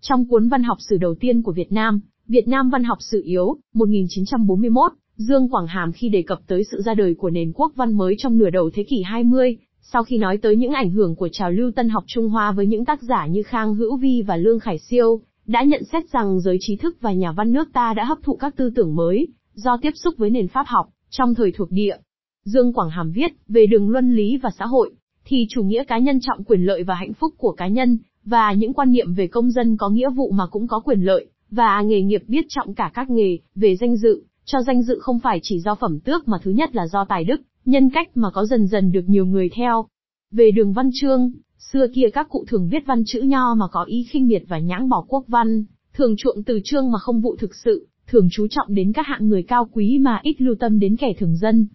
Trong 0.00 0.28
cuốn 0.28 0.48
văn 0.48 0.62
học 0.62 0.78
sử 0.80 0.96
đầu 0.96 1.14
tiên 1.14 1.42
của 1.42 1.52
Việt 1.52 1.72
Nam, 1.72 2.00
Việt 2.26 2.48
Nam 2.48 2.70
văn 2.70 2.84
học 2.84 2.98
sử 3.00 3.22
yếu, 3.24 3.56
1941, 3.74 4.92
Dương 5.16 5.48
Quảng 5.48 5.66
Hàm 5.66 5.92
khi 5.92 6.08
đề 6.08 6.22
cập 6.22 6.40
tới 6.46 6.64
sự 6.70 6.82
ra 6.82 6.94
đời 6.94 7.14
của 7.14 7.30
nền 7.30 7.52
quốc 7.52 7.72
văn 7.76 7.92
mới 7.92 8.14
trong 8.18 8.38
nửa 8.38 8.50
đầu 8.50 8.70
thế 8.74 8.82
kỷ 8.82 9.02
20, 9.02 9.56
sau 9.82 10.04
khi 10.04 10.18
nói 10.18 10.38
tới 10.38 10.56
những 10.56 10.72
ảnh 10.72 10.90
hưởng 10.90 11.16
của 11.16 11.28
trào 11.32 11.50
lưu 11.50 11.70
tân 11.70 11.88
học 11.88 12.04
Trung 12.06 12.28
Hoa 12.28 12.52
với 12.52 12.66
những 12.66 12.84
tác 12.84 13.02
giả 13.02 13.26
như 13.26 13.42
Khang 13.42 13.74
Hữu 13.74 13.96
Vi 13.96 14.22
và 14.22 14.36
Lương 14.36 14.60
Khải 14.60 14.78
Siêu, 14.78 15.20
đã 15.46 15.62
nhận 15.62 15.84
xét 15.92 16.10
rằng 16.12 16.40
giới 16.40 16.56
trí 16.60 16.76
thức 16.76 16.96
và 17.00 17.12
nhà 17.12 17.32
văn 17.32 17.52
nước 17.52 17.68
ta 17.72 17.94
đã 17.94 18.04
hấp 18.04 18.18
thụ 18.22 18.36
các 18.36 18.56
tư 18.56 18.70
tưởng 18.76 18.94
mới, 18.94 19.28
do 19.54 19.76
tiếp 19.82 19.90
xúc 19.94 20.14
với 20.18 20.30
nền 20.30 20.48
pháp 20.48 20.66
học, 20.66 20.88
trong 21.10 21.34
thời 21.34 21.52
thuộc 21.52 21.70
địa. 21.70 21.96
Dương 22.44 22.72
Quảng 22.72 22.90
Hàm 22.90 23.12
viết, 23.12 23.32
về 23.48 23.66
đường 23.66 23.88
luân 23.88 24.16
lý 24.16 24.36
và 24.36 24.50
xã 24.58 24.66
hội, 24.66 24.90
thì 25.24 25.46
chủ 25.50 25.62
nghĩa 25.62 25.84
cá 25.84 25.98
nhân 25.98 26.20
trọng 26.20 26.44
quyền 26.44 26.64
lợi 26.64 26.82
và 26.82 26.94
hạnh 26.94 27.12
phúc 27.12 27.34
của 27.38 27.52
cá 27.52 27.68
nhân, 27.68 27.98
và 28.24 28.52
những 28.52 28.72
quan 28.72 28.92
niệm 28.92 29.14
về 29.14 29.26
công 29.26 29.50
dân 29.50 29.76
có 29.76 29.88
nghĩa 29.88 30.10
vụ 30.10 30.30
mà 30.30 30.46
cũng 30.46 30.68
có 30.68 30.80
quyền 30.80 31.00
lợi, 31.00 31.26
và 31.50 31.82
nghề 31.82 32.02
nghiệp 32.02 32.22
biết 32.26 32.44
trọng 32.48 32.74
cả 32.74 32.90
các 32.94 33.10
nghề, 33.10 33.38
về 33.54 33.76
danh 33.76 33.96
dự, 33.96 34.24
cho 34.44 34.62
danh 34.62 34.82
dự 34.82 34.98
không 35.00 35.18
phải 35.18 35.40
chỉ 35.42 35.60
do 35.60 35.74
phẩm 35.74 36.00
tước 36.00 36.28
mà 36.28 36.38
thứ 36.42 36.50
nhất 36.50 36.74
là 36.74 36.86
do 36.86 37.04
tài 37.04 37.24
đức, 37.24 37.40
nhân 37.64 37.90
cách 37.90 38.16
mà 38.16 38.30
có 38.30 38.46
dần 38.46 38.66
dần 38.66 38.92
được 38.92 39.04
nhiều 39.06 39.26
người 39.26 39.48
theo. 39.54 39.86
Về 40.30 40.50
đường 40.50 40.72
văn 40.72 40.90
chương, 41.00 41.32
xưa 41.72 41.86
kia 41.94 42.10
các 42.12 42.28
cụ 42.28 42.44
thường 42.48 42.68
viết 42.68 42.86
văn 42.86 43.02
chữ 43.06 43.20
nho 43.20 43.54
mà 43.54 43.66
có 43.72 43.84
ý 43.84 44.06
khinh 44.10 44.26
miệt 44.26 44.42
và 44.48 44.58
nhãng 44.58 44.88
bỏ 44.88 45.04
quốc 45.08 45.24
văn, 45.28 45.64
thường 45.94 46.14
chuộng 46.16 46.42
từ 46.42 46.60
chương 46.64 46.92
mà 46.92 46.98
không 46.98 47.20
vụ 47.20 47.36
thực 47.36 47.54
sự, 47.54 47.88
thường 48.06 48.28
chú 48.32 48.46
trọng 48.50 48.74
đến 48.74 48.92
các 48.92 49.06
hạng 49.06 49.28
người 49.28 49.42
cao 49.42 49.68
quý 49.72 49.98
mà 49.98 50.20
ít 50.22 50.40
lưu 50.40 50.54
tâm 50.60 50.78
đến 50.78 50.96
kẻ 50.96 51.12
thường 51.18 51.36
dân. 51.36 51.66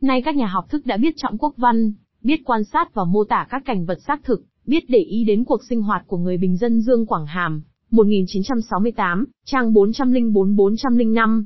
Nay 0.00 0.22
các 0.22 0.36
nhà 0.36 0.46
học 0.46 0.64
thức 0.68 0.86
đã 0.86 0.96
biết 0.96 1.14
trọng 1.16 1.38
quốc 1.38 1.54
văn, 1.56 1.92
biết 2.22 2.40
quan 2.44 2.64
sát 2.64 2.94
và 2.94 3.04
mô 3.04 3.24
tả 3.24 3.46
các 3.50 3.62
cảnh 3.64 3.86
vật 3.86 3.98
xác 4.06 4.24
thực, 4.24 4.44
biết 4.66 4.84
để 4.88 4.98
ý 4.98 5.24
đến 5.24 5.44
cuộc 5.44 5.60
sinh 5.68 5.82
hoạt 5.82 6.02
của 6.06 6.16
người 6.16 6.36
bình 6.36 6.56
dân 6.56 6.80
Dương 6.80 7.06
Quảng 7.06 7.26
Hàm, 7.26 7.62
1968, 7.90 9.24
trang 9.44 9.72
404-405. 9.72 11.44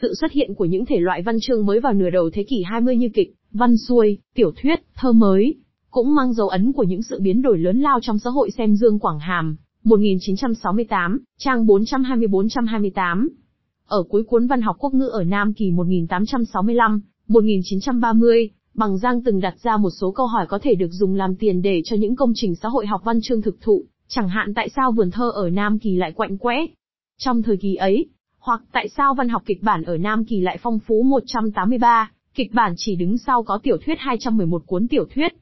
Sự 0.00 0.14
xuất 0.14 0.32
hiện 0.32 0.54
của 0.54 0.64
những 0.64 0.84
thể 0.84 0.96
loại 0.98 1.22
văn 1.22 1.36
chương 1.40 1.66
mới 1.66 1.80
vào 1.80 1.92
nửa 1.92 2.10
đầu 2.10 2.30
thế 2.32 2.44
kỷ 2.48 2.62
20 2.62 2.96
như 2.96 3.08
kịch, 3.14 3.34
văn 3.50 3.76
xuôi, 3.76 4.18
tiểu 4.34 4.52
thuyết, 4.62 4.80
thơ 4.96 5.12
mới, 5.12 5.54
cũng 5.90 6.14
mang 6.14 6.32
dấu 6.32 6.48
ấn 6.48 6.72
của 6.72 6.82
những 6.82 7.02
sự 7.02 7.20
biến 7.20 7.42
đổi 7.42 7.58
lớn 7.58 7.80
lao 7.80 7.98
trong 8.02 8.18
xã 8.18 8.30
hội 8.30 8.50
xem 8.50 8.76
Dương 8.76 8.98
Quảng 8.98 9.18
Hàm, 9.18 9.56
1968, 9.84 11.20
trang 11.38 11.66
420-428. 11.66 13.28
Ở 13.86 14.02
cuối 14.08 14.22
cuốn 14.24 14.46
văn 14.46 14.62
học 14.62 14.76
quốc 14.78 14.94
ngữ 14.94 15.06
ở 15.06 15.24
Nam 15.24 15.54
Kỳ 15.54 15.70
1865, 15.70 17.00
1930, 17.28 18.50
Bằng 18.74 18.98
Giang 18.98 19.22
từng 19.24 19.40
đặt 19.40 19.54
ra 19.62 19.76
một 19.76 19.90
số 19.90 20.10
câu 20.12 20.26
hỏi 20.26 20.46
có 20.48 20.58
thể 20.62 20.74
được 20.74 20.90
dùng 20.90 21.14
làm 21.14 21.36
tiền 21.36 21.62
đề 21.62 21.82
cho 21.84 21.96
những 21.96 22.16
công 22.16 22.32
trình 22.34 22.54
xã 22.54 22.68
hội 22.68 22.86
học 22.86 23.00
văn 23.04 23.20
chương 23.22 23.42
thực 23.42 23.60
thụ, 23.60 23.84
chẳng 24.08 24.28
hạn 24.28 24.54
tại 24.54 24.68
sao 24.76 24.92
vườn 24.92 25.10
thơ 25.10 25.30
ở 25.34 25.50
Nam 25.50 25.78
Kỳ 25.78 25.96
lại 25.96 26.12
quạnh 26.12 26.38
quẽ 26.38 26.66
trong 27.18 27.42
thời 27.42 27.56
kỳ 27.56 27.74
ấy, 27.74 28.08
hoặc 28.44 28.62
tại 28.72 28.88
sao 28.88 29.14
văn 29.14 29.28
học 29.28 29.42
kịch 29.46 29.62
bản 29.62 29.82
ở 29.82 29.96
Nam 29.96 30.24
Kỳ 30.24 30.40
lại 30.40 30.58
phong 30.62 30.78
phú 30.78 31.02
183, 31.02 32.10
kịch 32.34 32.54
bản 32.54 32.74
chỉ 32.76 32.96
đứng 32.96 33.18
sau 33.18 33.42
có 33.42 33.58
tiểu 33.62 33.76
thuyết 33.84 33.94
211 33.98 34.62
cuốn 34.66 34.88
tiểu 34.88 35.04
thuyết. 35.14 35.32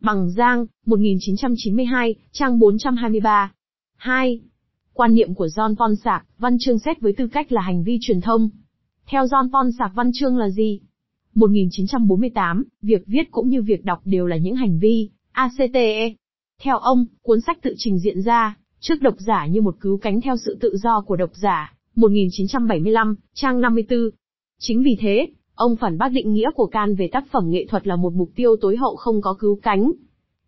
Bằng 0.00 0.30
Giang, 0.30 0.66
1992, 0.86 2.14
trang 2.32 2.58
423. 2.58 3.52
2. 3.96 4.40
Quan 4.92 5.14
niệm 5.14 5.34
của 5.34 5.46
John 5.46 5.76
Ponsạc, 5.76 6.26
văn 6.38 6.56
chương 6.60 6.78
xét 6.78 7.00
với 7.00 7.12
tư 7.12 7.28
cách 7.28 7.52
là 7.52 7.60
hành 7.60 7.84
vi 7.84 7.98
truyền 8.00 8.20
thông. 8.20 8.50
Theo 9.06 9.24
John 9.24 9.52
Ponsạc 9.52 9.92
văn 9.94 10.10
chương 10.14 10.36
là 10.36 10.48
gì? 10.48 10.80
1948, 11.34 12.64
việc 12.82 13.02
viết 13.06 13.30
cũng 13.30 13.48
như 13.48 13.62
việc 13.62 13.84
đọc 13.84 14.00
đều 14.04 14.26
là 14.26 14.36
những 14.36 14.56
hành 14.56 14.78
vi, 14.78 15.10
ACTE. 15.32 16.14
Theo 16.62 16.78
ông, 16.78 17.06
cuốn 17.22 17.40
sách 17.40 17.58
tự 17.62 17.74
trình 17.78 17.98
diện 17.98 18.22
ra, 18.22 18.56
trước 18.80 19.02
độc 19.02 19.14
giả 19.18 19.46
như 19.46 19.60
một 19.60 19.76
cứu 19.80 19.98
cánh 19.98 20.20
theo 20.20 20.36
sự 20.36 20.58
tự 20.60 20.76
do 20.76 21.00
của 21.00 21.16
độc 21.16 21.30
giả. 21.34 21.75
1975, 21.96 23.14
trang 23.34 23.60
54. 23.60 23.98
Chính 24.58 24.82
vì 24.82 24.96
thế, 25.00 25.26
ông 25.54 25.76
phản 25.76 25.98
bác 25.98 26.08
định 26.12 26.32
nghĩa 26.32 26.50
của 26.54 26.66
Can 26.66 26.94
về 26.94 27.08
tác 27.12 27.24
phẩm 27.30 27.50
nghệ 27.50 27.66
thuật 27.68 27.86
là 27.86 27.96
một 27.96 28.12
mục 28.12 28.30
tiêu 28.36 28.56
tối 28.60 28.76
hậu 28.76 28.96
không 28.96 29.20
có 29.20 29.36
cứu 29.38 29.58
cánh. 29.62 29.92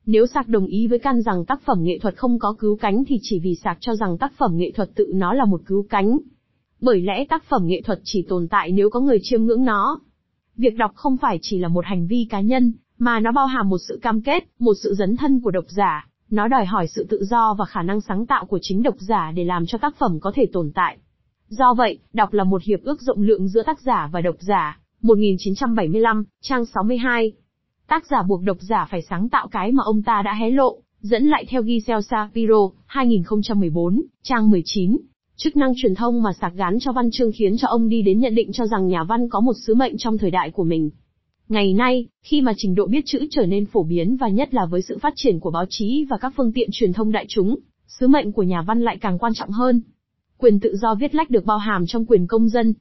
Nếu 0.07 0.27
Sạc 0.27 0.49
đồng 0.49 0.67
ý 0.67 0.87
với 0.87 0.99
Can 0.99 1.23
rằng 1.23 1.45
tác 1.45 1.63
phẩm 1.65 1.79
nghệ 1.83 1.99
thuật 1.99 2.17
không 2.17 2.39
có 2.39 2.55
cứu 2.59 2.77
cánh 2.77 3.05
thì 3.05 3.19
chỉ 3.23 3.39
vì 3.39 3.55
Sạc 3.55 3.79
cho 3.81 3.95
rằng 3.95 4.19
tác 4.19 4.33
phẩm 4.39 4.57
nghệ 4.57 4.73
thuật 4.75 4.91
tự 4.95 5.13
nó 5.15 5.33
là 5.35 5.45
một 5.45 5.61
cứu 5.67 5.87
cánh. 5.91 6.19
Bởi 6.81 7.01
lẽ 7.01 7.25
tác 7.25 7.45
phẩm 7.45 7.67
nghệ 7.67 7.83
thuật 7.85 8.01
chỉ 8.05 8.23
tồn 8.29 8.49
tại 8.49 8.73
nếu 8.73 8.91
có 8.91 9.01
người 9.01 9.19
chiêm 9.23 9.45
ngưỡng 9.45 9.65
nó. 9.65 10.01
Việc 10.57 10.77
đọc 10.77 10.93
không 10.95 11.17
phải 11.17 11.39
chỉ 11.43 11.59
là 11.59 11.69
một 11.69 11.85
hành 11.85 12.07
vi 12.07 12.27
cá 12.31 12.41
nhân, 12.41 12.73
mà 12.99 13.21
nó 13.21 13.33
bao 13.33 13.47
hàm 13.47 13.69
một 13.69 13.79
sự 13.89 13.99
cam 14.03 14.23
kết, 14.23 14.45
một 14.59 14.75
sự 14.83 14.95
dấn 14.95 15.17
thân 15.17 15.41
của 15.41 15.51
độc 15.51 15.65
giả, 15.69 16.09
nó 16.31 16.49
đòi 16.49 16.65
hỏi 16.65 16.87
sự 16.87 17.07
tự 17.11 17.25
do 17.25 17.55
và 17.59 17.65
khả 17.65 17.83
năng 17.83 18.01
sáng 18.01 18.27
tạo 18.27 18.47
của 18.47 18.59
chính 18.63 18.83
độc 18.83 18.95
giả 18.99 19.33
để 19.35 19.45
làm 19.45 19.67
cho 19.67 19.79
tác 19.79 19.97
phẩm 19.99 20.19
có 20.21 20.33
thể 20.35 20.47
tồn 20.53 20.73
tại. 20.75 20.99
Do 21.49 21.75
vậy, 21.75 21.99
đọc 22.13 22.33
là 22.33 22.45
một 22.45 22.63
hiệp 22.63 22.83
ước 22.83 23.03
rộng 23.03 23.23
lượng 23.23 23.49
giữa 23.49 23.63
tác 23.63 23.81
giả 23.81 24.09
và 24.13 24.21
độc 24.21 24.37
giả. 24.39 24.81
1975, 25.03 26.25
trang 26.43 26.65
62. 26.67 27.33
Tác 27.89 28.07
giả 28.07 28.23
buộc 28.23 28.43
độc 28.43 28.57
giả 28.61 28.89
phải 28.91 29.03
sáng 29.03 29.29
tạo 29.29 29.49
cái 29.49 29.73
mà 29.73 29.83
ông 29.85 30.03
ta 30.03 30.23
đã 30.23 30.35
hé 30.35 30.51
lộ, 30.51 30.77
dẫn 31.01 31.27
lại 31.29 31.45
theo 31.49 31.63
Giselle 31.63 32.03
Shapiro, 32.03 32.71
2014, 32.87 34.03
trang 34.23 34.51
19. 34.51 34.97
Chức 35.37 35.57
năng 35.57 35.73
truyền 35.77 35.95
thông 35.95 36.23
mà 36.23 36.33
sạc 36.41 36.53
gán 36.55 36.79
cho 36.81 36.93
văn 36.93 37.11
chương 37.11 37.33
khiến 37.33 37.57
cho 37.57 37.69
ông 37.69 37.89
đi 37.89 38.03
đến 38.03 38.21
nhận 38.21 38.35
định 38.35 38.53
cho 38.53 38.67
rằng 38.67 38.89
nhà 38.89 39.05
văn 39.05 39.29
có 39.29 39.41
một 39.41 39.53
sứ 39.67 39.75
mệnh 39.75 39.99
trong 39.99 40.19
thời 40.19 40.31
đại 40.31 40.51
của 40.51 40.65
mình. 40.65 40.91
Ngày 41.49 41.75
nay, 41.75 42.07
khi 42.23 42.41
mà 42.41 42.53
trình 42.57 42.75
độ 42.75 42.87
biết 42.87 43.03
chữ 43.07 43.27
trở 43.31 43.47
nên 43.47 43.67
phổ 43.67 43.83
biến 43.83 44.17
và 44.17 44.29
nhất 44.29 44.55
là 44.55 44.67
với 44.67 44.83
sự 44.83 44.99
phát 44.99 45.13
triển 45.17 45.41
của 45.41 45.51
báo 45.51 45.65
chí 45.69 46.07
và 46.11 46.19
các 46.19 46.33
phương 46.37 46.53
tiện 46.53 46.69
truyền 46.73 46.93
thông 46.93 47.13
đại 47.13 47.27
chúng, 47.29 47.57
sứ 47.87 48.09
mệnh 48.09 48.33
của 48.33 48.43
nhà 48.43 48.63
văn 48.63 48.81
lại 48.81 48.99
càng 49.01 49.19
quan 49.19 49.35
trọng 49.35 49.51
hơn. 49.51 49.83
Quyền 50.39 50.61
tự 50.61 50.77
do 50.77 50.95
viết 50.95 51.15
lách 51.15 51.31
được 51.31 51.45
bao 51.45 51.59
hàm 51.59 51.87
trong 51.87 52.07
quyền 52.07 52.27
công 52.27 52.49
dân. 52.49 52.75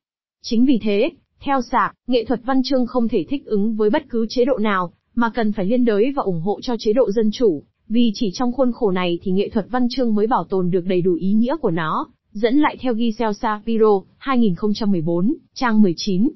Chính 0.43 0.65
vì 0.65 0.79
thế, 0.81 1.09
theo 1.39 1.61
sạc, 1.61 1.93
nghệ 2.07 2.25
thuật 2.25 2.39
văn 2.45 2.61
chương 2.63 2.85
không 2.87 3.07
thể 3.07 3.25
thích 3.29 3.45
ứng 3.45 3.75
với 3.75 3.89
bất 3.89 4.09
cứ 4.09 4.25
chế 4.29 4.45
độ 4.45 4.57
nào, 4.57 4.93
mà 5.15 5.29
cần 5.29 5.51
phải 5.51 5.65
liên 5.65 5.85
đới 5.85 6.11
và 6.15 6.23
ủng 6.23 6.41
hộ 6.41 6.59
cho 6.61 6.75
chế 6.79 6.93
độ 6.93 7.11
dân 7.11 7.29
chủ, 7.33 7.63
vì 7.89 8.11
chỉ 8.13 8.31
trong 8.33 8.51
khuôn 8.51 8.71
khổ 8.71 8.91
này 8.91 9.19
thì 9.21 9.31
nghệ 9.31 9.49
thuật 9.49 9.65
văn 9.69 9.87
chương 9.89 10.15
mới 10.15 10.27
bảo 10.27 10.43
tồn 10.43 10.71
được 10.71 10.85
đầy 10.85 11.01
đủ 11.01 11.13
ý 11.13 11.33
nghĩa 11.33 11.55
của 11.57 11.71
nó, 11.71 12.07
Dẫn 12.31 12.59
lại 12.59 12.77
theo 12.79 12.93
Giselle 12.93 13.33
Shapiro, 13.33 14.01
2014, 14.17 15.33
trang 15.53 15.81
19. 15.81 16.29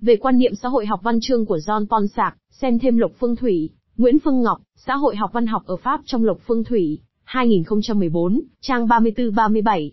Về 0.00 0.16
quan 0.16 0.38
niệm 0.38 0.54
xã 0.54 0.68
hội 0.68 0.86
học 0.86 1.00
văn 1.02 1.18
chương 1.20 1.46
của 1.46 1.56
John 1.56 1.86
Ponsard, 1.86 2.36
xem 2.50 2.78
thêm 2.78 2.98
Lộc 2.98 3.12
Phương 3.18 3.36
Thủy, 3.36 3.70
Nguyễn 3.96 4.18
Phương 4.18 4.42
Ngọc, 4.42 4.58
Xã 4.76 4.96
hội 4.96 5.16
học 5.16 5.30
văn 5.32 5.46
học 5.46 5.62
ở 5.66 5.76
Pháp 5.76 6.00
trong 6.04 6.24
Lộc 6.24 6.38
Phương 6.46 6.64
Thủy, 6.64 6.98
2014, 7.24 8.40
trang 8.60 8.86
34-37. 8.86 9.90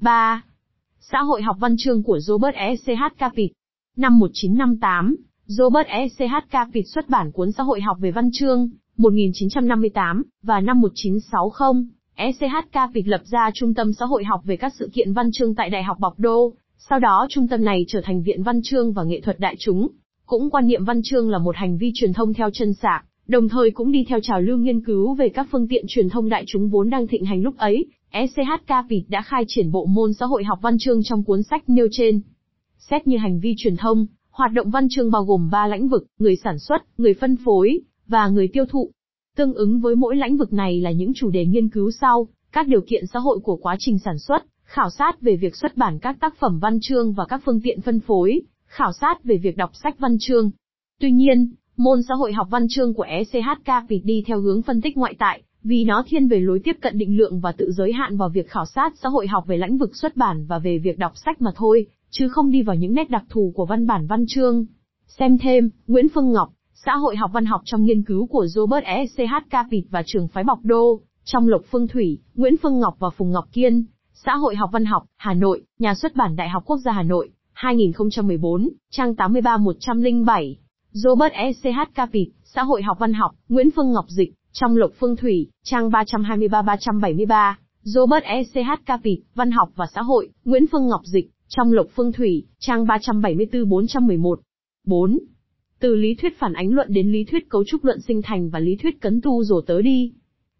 3. 0.00 0.42
Xã 1.00 1.18
hội 1.22 1.42
học 1.42 1.56
văn 1.60 1.74
chương 1.78 2.02
của 2.02 2.18
Robert 2.18 2.54
E. 2.54 2.76
C. 2.76 2.86
H. 2.86 3.18
Capit. 3.18 3.52
Năm 3.96 4.18
1958, 4.18 5.16
Robert 5.46 5.86
E. 5.86 6.08
C. 6.08 6.20
H. 6.20 6.50
Capit 6.50 6.84
xuất 6.88 7.08
bản 7.08 7.32
cuốn 7.32 7.52
Xã 7.52 7.62
hội 7.62 7.80
học 7.80 7.96
về 8.00 8.10
văn 8.10 8.30
chương, 8.32 8.70
1958, 8.96 10.22
và 10.42 10.60
năm 10.60 10.80
1960, 10.80 11.84
ECHK 12.14 12.72
Capit 12.72 13.06
lập 13.06 13.20
ra 13.24 13.50
Trung 13.54 13.74
tâm 13.74 13.92
Xã 13.92 14.06
hội 14.06 14.24
học 14.24 14.40
về 14.44 14.56
các 14.56 14.72
sự 14.78 14.90
kiện 14.94 15.12
văn 15.12 15.30
chương 15.32 15.54
tại 15.54 15.70
Đại 15.70 15.82
học 15.82 15.96
Bọc 16.00 16.18
Đô, 16.18 16.52
sau 16.78 16.98
đó 16.98 17.26
trung 17.30 17.48
tâm 17.48 17.64
này 17.64 17.84
trở 17.88 18.00
thành 18.04 18.22
Viện 18.22 18.42
Văn 18.42 18.60
chương 18.64 18.92
và 18.92 19.04
Nghệ 19.04 19.20
thuật 19.20 19.40
Đại 19.40 19.56
chúng. 19.58 19.88
Cũng 20.26 20.50
quan 20.50 20.66
niệm 20.66 20.84
văn 20.84 21.00
chương 21.04 21.30
là 21.30 21.38
một 21.38 21.56
hành 21.56 21.78
vi 21.78 21.90
truyền 21.94 22.12
thông 22.12 22.34
theo 22.34 22.50
chân 22.52 22.74
sạc, 22.74 23.04
đồng 23.28 23.48
thời 23.48 23.70
cũng 23.70 23.92
đi 23.92 24.04
theo 24.08 24.18
trào 24.22 24.40
lưu 24.40 24.58
nghiên 24.58 24.84
cứu 24.84 25.14
về 25.14 25.28
các 25.28 25.46
phương 25.50 25.68
tiện 25.68 25.84
truyền 25.88 26.08
thông 26.08 26.28
đại 26.28 26.44
chúng 26.46 26.68
vốn 26.68 26.90
đang 26.90 27.06
thịnh 27.06 27.24
hành 27.24 27.42
lúc 27.42 27.56
ấy. 27.56 27.86
ECHK 28.10 28.88
Vịt 28.88 29.04
đã 29.08 29.22
khai 29.22 29.44
triển 29.48 29.70
bộ 29.70 29.86
môn 29.86 30.12
xã 30.12 30.26
hội 30.26 30.44
học 30.44 30.58
văn 30.62 30.76
chương 30.78 31.00
trong 31.02 31.24
cuốn 31.24 31.42
sách 31.42 31.62
nêu 31.66 31.88
trên. 31.90 32.20
Xét 32.78 33.06
như 33.06 33.16
hành 33.16 33.40
vi 33.40 33.54
truyền 33.58 33.76
thông, 33.76 34.06
hoạt 34.30 34.52
động 34.52 34.70
văn 34.70 34.86
chương 34.90 35.10
bao 35.10 35.24
gồm 35.24 35.50
3 35.50 35.66
lĩnh 35.66 35.88
vực, 35.88 36.06
người 36.18 36.36
sản 36.36 36.58
xuất, 36.58 36.98
người 36.98 37.14
phân 37.14 37.36
phối, 37.36 37.80
và 38.06 38.28
người 38.28 38.48
tiêu 38.52 38.64
thụ. 38.68 38.90
Tương 39.36 39.54
ứng 39.54 39.80
với 39.80 39.96
mỗi 39.96 40.16
lĩnh 40.16 40.36
vực 40.36 40.52
này 40.52 40.80
là 40.80 40.90
những 40.90 41.12
chủ 41.14 41.30
đề 41.30 41.46
nghiên 41.46 41.68
cứu 41.68 41.90
sau, 41.90 42.28
các 42.52 42.68
điều 42.68 42.80
kiện 42.80 43.06
xã 43.06 43.18
hội 43.18 43.38
của 43.42 43.56
quá 43.56 43.76
trình 43.78 43.98
sản 43.98 44.18
xuất, 44.18 44.44
khảo 44.62 44.90
sát 44.90 45.20
về 45.20 45.36
việc 45.36 45.56
xuất 45.56 45.76
bản 45.76 45.98
các 45.98 46.16
tác 46.20 46.34
phẩm 46.38 46.58
văn 46.58 46.78
chương 46.82 47.12
và 47.12 47.24
các 47.24 47.42
phương 47.44 47.60
tiện 47.60 47.80
phân 47.80 48.00
phối, 48.00 48.40
khảo 48.66 48.92
sát 48.92 49.24
về 49.24 49.36
việc 49.36 49.56
đọc 49.56 49.70
sách 49.82 49.98
văn 49.98 50.16
chương. 50.20 50.50
Tuy 51.00 51.10
nhiên, 51.10 51.52
môn 51.76 52.02
xã 52.08 52.14
hội 52.14 52.32
học 52.32 52.46
văn 52.50 52.66
chương 52.70 52.94
của 52.94 53.02
ECHK 53.02 53.88
vì 53.88 54.00
đi 54.04 54.22
theo 54.26 54.40
hướng 54.40 54.62
phân 54.62 54.80
tích 54.80 54.96
ngoại 54.96 55.14
tại, 55.18 55.42
vì 55.62 55.84
nó 55.84 56.04
thiên 56.06 56.28
về 56.28 56.40
lối 56.40 56.60
tiếp 56.64 56.76
cận 56.80 56.98
định 56.98 57.16
lượng 57.16 57.40
và 57.40 57.52
tự 57.52 57.72
giới 57.72 57.92
hạn 57.92 58.16
vào 58.16 58.28
việc 58.28 58.50
khảo 58.50 58.66
sát 58.66 58.92
xã 59.02 59.08
hội 59.08 59.26
học 59.26 59.44
về 59.46 59.56
lĩnh 59.56 59.78
vực 59.78 59.96
xuất 59.96 60.16
bản 60.16 60.46
và 60.46 60.58
về 60.58 60.78
việc 60.78 60.98
đọc 60.98 61.12
sách 61.14 61.42
mà 61.42 61.50
thôi, 61.56 61.86
chứ 62.10 62.28
không 62.28 62.50
đi 62.50 62.62
vào 62.62 62.76
những 62.76 62.94
nét 62.94 63.10
đặc 63.10 63.24
thù 63.28 63.52
của 63.54 63.66
văn 63.66 63.86
bản 63.86 64.06
văn 64.06 64.24
chương. 64.28 64.66
Xem 65.06 65.38
thêm, 65.38 65.70
Nguyễn 65.86 66.08
Phương 66.14 66.32
Ngọc, 66.32 66.48
Xã 66.84 66.96
hội 66.96 67.16
học 67.16 67.30
văn 67.34 67.46
học 67.46 67.60
trong 67.64 67.84
nghiên 67.84 68.02
cứu 68.02 68.26
của 68.26 68.46
Robert 68.46 68.84
E. 68.84 69.06
C. 69.06 69.18
H. 69.18 69.50
Capit 69.50 69.84
và 69.90 70.02
trường 70.06 70.28
phái 70.28 70.44
Bọc 70.44 70.58
Đô, 70.62 71.00
trong 71.24 71.48
Lộc 71.48 71.62
Phương 71.70 71.88
Thủy, 71.88 72.18
Nguyễn 72.34 72.56
Phương 72.62 72.80
Ngọc 72.80 72.96
và 72.98 73.10
Phùng 73.10 73.30
Ngọc 73.30 73.44
Kiên, 73.52 73.84
Xã 74.12 74.36
hội 74.36 74.56
học 74.56 74.70
văn 74.72 74.84
học, 74.84 75.04
Hà 75.16 75.34
Nội, 75.34 75.62
Nhà 75.78 75.94
xuất 75.94 76.16
bản 76.16 76.36
Đại 76.36 76.48
học 76.48 76.62
Quốc 76.66 76.78
gia 76.78 76.92
Hà 76.92 77.02
Nội, 77.02 77.30
2014, 77.52 78.68
trang 78.90 79.14
83-107. 79.14 80.54
Robert 80.92 81.32
E. 81.32 81.52
C. 81.52 81.64
H. 81.64 81.94
Capit, 81.94 82.28
Xã 82.44 82.62
hội 82.62 82.82
học 82.82 82.98
văn 83.00 83.12
học, 83.12 83.30
Nguyễn 83.48 83.70
Phương 83.76 83.92
Ngọc 83.92 84.04
Dịch, 84.08 84.32
trong 84.52 84.76
lục 84.76 84.92
Phương 84.98 85.16
Thủy, 85.16 85.46
trang 85.64 85.90
323-373. 85.90 87.54
Robert 87.82 88.24
E. 88.24 88.42
C. 88.44 88.54
H. 88.54 88.70
Capit, 88.86 89.18
Văn 89.34 89.50
học 89.50 89.68
và 89.76 89.86
xã 89.94 90.02
hội, 90.02 90.28
Nguyễn 90.44 90.66
Phương 90.72 90.88
Ngọc 90.88 91.00
Dịch, 91.04 91.30
trong 91.48 91.72
lục 91.72 91.90
Phương 91.94 92.12
Thủy, 92.12 92.46
trang 92.58 92.84
374-411. 92.84 94.36
4. 94.86 95.18
Từ 95.78 95.94
lý 95.94 96.14
thuyết 96.14 96.38
phản 96.38 96.52
ánh 96.52 96.72
luận 96.72 96.88
đến 96.90 97.12
lý 97.12 97.24
thuyết 97.24 97.48
cấu 97.48 97.64
trúc 97.64 97.84
luận 97.84 98.00
sinh 98.00 98.22
thành 98.22 98.50
và 98.50 98.58
lý 98.58 98.76
thuyết 98.76 99.00
cấn 99.00 99.20
tu 99.20 99.44
rổ 99.44 99.60
tớ 99.60 99.82
đi. 99.82 100.12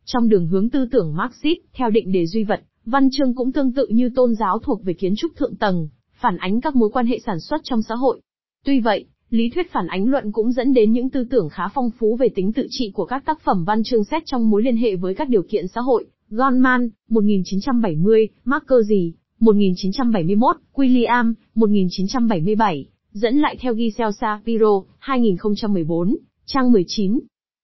Trong 0.05 0.29
đường 0.29 0.46
hướng 0.46 0.70
tư 0.70 0.88
tưởng 0.90 1.16
Marxist, 1.16 1.59
theo 1.72 1.90
định 1.90 2.12
đề 2.12 2.27
duy 2.27 2.44
vật, 2.44 2.61
văn 2.85 3.09
chương 3.12 3.35
cũng 3.35 3.53
tương 3.53 3.72
tự 3.72 3.87
như 3.90 4.11
tôn 4.14 4.35
giáo 4.35 4.59
thuộc 4.59 4.85
về 4.85 4.92
kiến 4.92 5.14
trúc 5.16 5.37
thượng 5.37 5.57
tầng, 5.57 5.88
phản 6.20 6.37
ánh 6.37 6.61
các 6.61 6.77
mối 6.77 6.90
quan 6.92 7.07
hệ 7.07 7.18
sản 7.27 7.40
xuất 7.40 7.61
trong 7.64 7.83
xã 7.83 7.94
hội. 7.94 8.20
Tuy 8.64 8.81
vậy, 8.81 9.07
Lý 9.30 9.50
thuyết 9.50 9.72
phản 9.72 9.86
ánh 9.86 10.08
luận 10.08 10.32
cũng 10.32 10.52
dẫn 10.52 10.72
đến 10.72 10.92
những 10.92 11.10
tư 11.10 11.24
tưởng 11.30 11.48
khá 11.48 11.68
phong 11.74 11.90
phú 11.98 12.16
về 12.16 12.28
tính 12.34 12.52
tự 12.52 12.66
trị 12.70 12.90
của 12.94 13.04
các 13.04 13.24
tác 13.26 13.40
phẩm 13.40 13.64
văn 13.64 13.82
chương 13.82 14.04
xét 14.04 14.22
trong 14.26 14.50
mối 14.50 14.62
liên 14.62 14.76
hệ 14.76 14.96
với 14.96 15.14
các 15.14 15.28
điều 15.28 15.42
kiện 15.42 15.68
xã 15.68 15.80
hội. 15.80 16.06
Goldman, 16.30 16.88
1970, 17.08 18.28
McCarthy, 18.44 19.12
1971, 19.40 20.56
William, 20.74 21.34
1977, 21.54 22.86
dẫn 23.12 23.38
lại 23.38 23.56
theo 23.60 23.74
Giselle 23.74 24.12
Shapiro, 24.20 24.82
2014, 24.98 26.16
trang 26.46 26.72
19. 26.72 27.20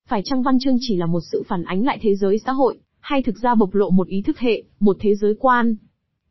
Phải 0.09 0.22
chăng 0.24 0.42
văn 0.42 0.59
chương 0.59 0.77
chỉ 0.81 0.96
là 0.96 1.07
một 1.07 1.20
sự 1.33 1.42
phản 1.48 1.64
ánh 1.64 1.85
lại 1.85 1.98
thế 2.03 2.14
giới 2.14 2.38
xã 2.38 2.53
hội, 2.53 2.79
hay 3.00 3.22
thực 3.22 3.38
ra 3.38 3.55
bộc 3.55 3.74
lộ 3.74 3.90
một 3.90 4.09
ý 4.09 4.22
thức 4.22 4.38
hệ, 4.38 4.62
một 4.81 4.96
thế 5.00 5.14
giới 5.14 5.35
quan? 5.38 5.77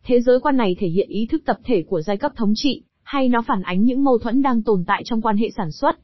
Thế 0.03 0.21
giới 0.21 0.39
quan 0.39 0.57
này 0.57 0.75
thể 0.79 0.87
hiện 0.87 1.09
ý 1.09 1.25
thức 1.25 1.41
tập 1.45 1.59
thể 1.63 1.83
của 1.83 2.01
giai 2.01 2.17
cấp 2.17 2.31
thống 2.35 2.53
trị, 2.55 2.83
hay 3.03 3.29
nó 3.29 3.41
phản 3.41 3.61
ánh 3.61 3.83
những 3.83 4.03
mâu 4.03 4.17
thuẫn 4.17 4.41
đang 4.41 4.61
tồn 4.61 4.83
tại 4.87 5.01
trong 5.05 5.21
quan 5.21 5.37
hệ 5.37 5.49
sản 5.57 5.71
xuất? 5.71 5.99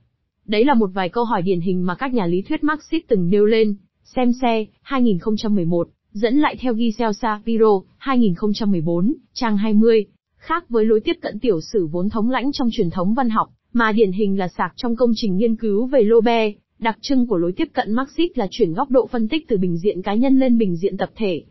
Đấy 0.46 0.66
là 0.66 0.74
một 0.74 0.90
vài 0.94 1.10
câu 1.10 1.24
hỏi 1.24 1.42
điển 1.42 1.62
hình 1.62 1.86
mà 1.86 1.96
các 1.96 2.14
nhà 2.14 2.26
lý 2.26 2.42
thuyết 2.42 2.64
Marxist 2.64 3.04
từng 3.08 3.30
nêu 3.30 3.46
lên. 3.46 3.76
Xem 4.04 4.32
xe, 4.42 4.66
2011, 4.82 5.90
dẫn 6.12 6.38
lại 6.38 6.56
theo 6.60 6.74
Giselle 6.74 7.14
Shapiro, 7.14 7.82
2014, 7.98 9.14
trang 9.34 9.58
20. 9.58 10.06
Khác 10.38 10.70
với 10.70 10.86
lối 10.86 11.00
tiếp 11.00 11.18
cận 11.22 11.40
tiểu 11.40 11.62
sử 11.62 11.88
vốn 11.88 12.10
thống 12.10 12.30
lãnh 12.30 12.52
trong 12.52 12.70
truyền 12.72 12.90
thống 12.90 13.14
văn 13.14 13.30
học, 13.30 13.50
mà 13.74 13.92
điển 13.92 14.12
hình 14.12 14.40
là 14.40 14.48
sạc 14.48 14.74
trong 14.76 14.96
công 14.96 15.12
trình 15.16 15.38
nghiên 15.38 15.56
cứu 15.56 15.86
về 15.86 16.02
Lobe, 16.02 16.54
đặc 16.80 16.98
trưng 17.02 17.28
của 17.28 17.38
lối 17.38 17.52
tiếp 17.52 17.68
cận 17.74 17.94
Marxist 17.94 18.38
là 18.38 18.48
chuyển 18.52 18.74
góc 18.74 18.92
độ 18.92 19.08
phân 19.08 19.28
tích 19.28 19.48
từ 19.48 19.58
bình 19.58 19.78
diện 19.78 20.02
cá 20.02 20.14
nhân 20.14 20.40
lên 20.40 20.58
bình 20.58 20.76
diện 20.76 20.98
tập 20.98 21.10
thể. 21.16 21.44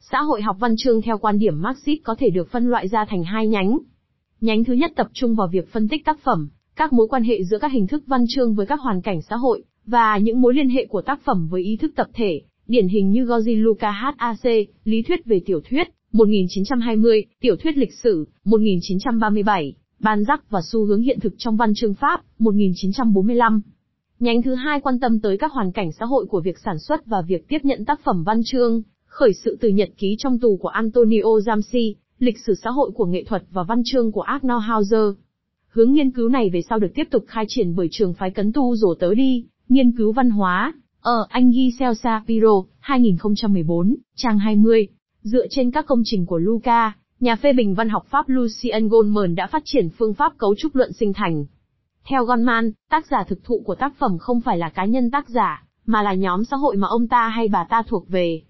Xã 0.00 0.20
hội 0.20 0.42
học 0.42 0.56
văn 0.60 0.74
chương 0.78 1.02
theo 1.02 1.18
quan 1.18 1.38
điểm 1.38 1.62
Marxist 1.62 2.02
có 2.04 2.14
thể 2.18 2.30
được 2.30 2.50
phân 2.50 2.70
loại 2.70 2.88
ra 2.88 3.04
thành 3.04 3.24
hai 3.24 3.46
nhánh. 3.46 3.78
Nhánh 4.40 4.64
thứ 4.64 4.72
nhất 4.72 4.92
tập 4.96 5.06
trung 5.12 5.34
vào 5.34 5.48
việc 5.52 5.72
phân 5.72 5.88
tích 5.88 6.04
tác 6.04 6.18
phẩm, 6.24 6.48
các 6.76 6.92
mối 6.92 7.06
quan 7.08 7.24
hệ 7.24 7.44
giữa 7.44 7.58
các 7.58 7.72
hình 7.72 7.86
thức 7.86 8.02
văn 8.06 8.24
chương 8.28 8.54
với 8.54 8.66
các 8.66 8.80
hoàn 8.80 9.02
cảnh 9.02 9.22
xã 9.22 9.36
hội, 9.36 9.62
và 9.86 10.18
những 10.18 10.40
mối 10.40 10.54
liên 10.54 10.68
hệ 10.68 10.86
của 10.86 11.02
tác 11.02 11.20
phẩm 11.24 11.48
với 11.50 11.62
ý 11.62 11.76
thức 11.76 11.92
tập 11.96 12.06
thể, 12.14 12.40
điển 12.66 12.88
hình 12.88 13.10
như 13.10 13.24
Gorgi 13.24 13.56
Luca 13.56 13.90
HAC, 13.90 14.44
Lý 14.84 15.02
thuyết 15.02 15.26
về 15.26 15.40
tiểu 15.46 15.60
thuyết, 15.70 15.88
1920, 16.12 17.24
Tiểu 17.40 17.56
thuyết 17.56 17.76
lịch 17.76 17.92
sử, 18.02 18.28
1937, 18.44 19.74
Ban 19.98 20.24
giác 20.24 20.50
và 20.50 20.60
xu 20.72 20.84
hướng 20.84 21.02
hiện 21.02 21.20
thực 21.20 21.34
trong 21.38 21.56
văn 21.56 21.72
chương 21.74 21.94
Pháp, 21.94 22.20
1945. 22.38 23.60
Nhánh 24.20 24.42
thứ 24.42 24.54
hai 24.54 24.80
quan 24.80 25.00
tâm 25.00 25.20
tới 25.20 25.38
các 25.38 25.52
hoàn 25.52 25.72
cảnh 25.72 25.92
xã 25.92 26.06
hội 26.06 26.26
của 26.26 26.40
việc 26.40 26.58
sản 26.64 26.78
xuất 26.78 27.06
và 27.06 27.22
việc 27.22 27.48
tiếp 27.48 27.58
nhận 27.62 27.84
tác 27.84 28.00
phẩm 28.04 28.24
văn 28.24 28.40
chương, 28.44 28.82
khởi 29.06 29.32
sự 29.44 29.56
từ 29.60 29.68
nhật 29.68 29.88
ký 29.98 30.16
trong 30.18 30.38
tù 30.38 30.56
của 30.56 30.68
Antonio 30.68 31.40
Gramsci 31.44 31.94
lịch 32.20 32.38
sử 32.38 32.54
xã 32.54 32.70
hội 32.70 32.90
của 32.94 33.06
nghệ 33.06 33.24
thuật 33.24 33.42
và 33.50 33.62
văn 33.62 33.82
chương 33.84 34.12
của 34.12 34.20
Arnold 34.20 34.64
Hauser. 34.64 35.14
Hướng 35.68 35.92
nghiên 35.92 36.10
cứu 36.10 36.28
này 36.28 36.50
về 36.50 36.62
sau 36.68 36.78
được 36.78 36.90
tiếp 36.94 37.08
tục 37.10 37.24
khai 37.28 37.44
triển 37.48 37.76
bởi 37.76 37.88
trường 37.90 38.14
phái 38.14 38.30
cấn 38.30 38.52
tu 38.52 38.76
rổ 38.76 38.94
tớ 38.94 39.14
đi, 39.14 39.46
nghiên 39.68 39.92
cứu 39.92 40.12
văn 40.12 40.30
hóa, 40.30 40.72
ở 41.00 41.26
anh 41.28 41.52
Giselle 41.52 42.20
Piro, 42.26 42.62
2014, 42.78 43.96
trang 44.16 44.38
20. 44.38 44.88
Dựa 45.22 45.46
trên 45.50 45.70
các 45.70 45.86
công 45.86 46.02
trình 46.04 46.26
của 46.26 46.38
Luca, 46.38 46.92
nhà 47.20 47.36
phê 47.36 47.52
bình 47.52 47.74
văn 47.74 47.88
học 47.88 48.06
Pháp 48.10 48.28
Lucien 48.28 48.88
Goldman 48.88 49.34
đã 49.34 49.46
phát 49.46 49.62
triển 49.64 49.88
phương 49.88 50.14
pháp 50.14 50.32
cấu 50.38 50.54
trúc 50.58 50.76
luận 50.76 50.92
sinh 50.92 51.12
thành. 51.12 51.44
Theo 52.04 52.24
Goldman, 52.24 52.72
tác 52.90 53.06
giả 53.10 53.24
thực 53.28 53.44
thụ 53.44 53.62
của 53.64 53.74
tác 53.74 53.94
phẩm 53.98 54.18
không 54.18 54.40
phải 54.40 54.58
là 54.58 54.68
cá 54.68 54.84
nhân 54.84 55.10
tác 55.10 55.28
giả, 55.28 55.64
mà 55.86 56.02
là 56.02 56.14
nhóm 56.14 56.44
xã 56.44 56.56
hội 56.56 56.76
mà 56.76 56.88
ông 56.88 57.08
ta 57.08 57.28
hay 57.28 57.48
bà 57.48 57.64
ta 57.64 57.82
thuộc 57.82 58.08
về. 58.08 58.42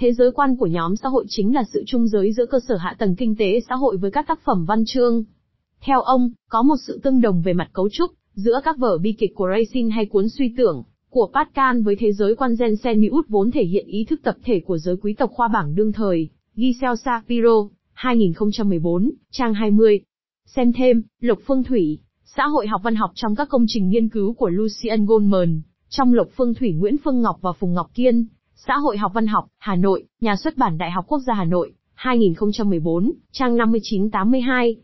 Thế 0.00 0.12
giới 0.12 0.30
quan 0.32 0.56
của 0.56 0.66
nhóm 0.66 0.96
xã 0.96 1.08
hội 1.08 1.24
chính 1.28 1.54
là 1.54 1.64
sự 1.72 1.84
chung 1.86 2.08
giới 2.08 2.32
giữa 2.32 2.46
cơ 2.46 2.58
sở 2.68 2.76
hạ 2.76 2.96
tầng 2.98 3.16
kinh 3.16 3.36
tế 3.36 3.60
xã 3.68 3.74
hội 3.74 3.96
với 3.96 4.10
các 4.10 4.26
tác 4.28 4.40
phẩm 4.44 4.64
văn 4.64 4.84
chương. 4.86 5.24
Theo 5.80 6.00
ông, 6.00 6.30
có 6.48 6.62
một 6.62 6.74
sự 6.86 7.00
tương 7.02 7.20
đồng 7.20 7.42
về 7.42 7.52
mặt 7.52 7.70
cấu 7.72 7.88
trúc, 7.92 8.10
giữa 8.34 8.60
các 8.64 8.78
vở 8.78 8.98
bi 8.98 9.12
kịch 9.12 9.30
của 9.34 9.48
Racine 9.56 9.90
hay 9.90 10.06
cuốn 10.06 10.28
suy 10.28 10.54
tưởng, 10.56 10.82
của 11.10 11.30
Pascal 11.34 11.80
với 11.80 11.96
thế 11.96 12.12
giới 12.12 12.36
quan 12.36 12.54
Gensenius 12.58 13.26
vốn 13.28 13.50
thể 13.50 13.64
hiện 13.64 13.86
ý 13.86 14.04
thức 14.04 14.20
tập 14.22 14.36
thể 14.44 14.60
của 14.60 14.78
giới 14.78 14.96
quý 14.96 15.14
tộc 15.14 15.30
khoa 15.32 15.48
bảng 15.48 15.74
đương 15.74 15.92
thời, 15.92 16.28
Giselle 16.56 16.96
Shapiro, 17.04 17.68
2014, 17.92 19.10
trang 19.30 19.54
20. 19.54 20.00
Xem 20.46 20.72
thêm, 20.72 21.02
Lộc 21.20 21.38
Phương 21.46 21.64
Thủy, 21.64 21.98
xã 22.24 22.46
hội 22.46 22.66
học 22.66 22.80
văn 22.84 22.94
học 22.94 23.10
trong 23.14 23.34
các 23.36 23.48
công 23.48 23.64
trình 23.68 23.88
nghiên 23.88 24.08
cứu 24.08 24.34
của 24.34 24.48
Lucian 24.48 25.06
Goldman, 25.06 25.60
trong 25.88 26.14
Lộc 26.14 26.28
Phương 26.36 26.54
Thủy 26.54 26.72
Nguyễn 26.72 26.96
Phương 27.04 27.22
Ngọc 27.22 27.38
và 27.40 27.52
Phùng 27.52 27.74
Ngọc 27.74 27.90
Kiên, 27.94 28.26
xã 28.66 28.74
hội 28.78 28.96
học 28.96 29.12
văn 29.14 29.26
học, 29.26 29.46
Hà 29.58 29.76
Nội, 29.76 30.04
nhà 30.20 30.36
xuất 30.36 30.56
bản 30.56 30.78
Đại 30.78 30.90
học 30.90 31.04
Quốc 31.08 31.18
gia 31.18 31.34
Hà 31.34 31.44
Nội, 31.44 31.72
2014, 31.94 33.12
trang 33.32 33.56
5982. 33.56 34.76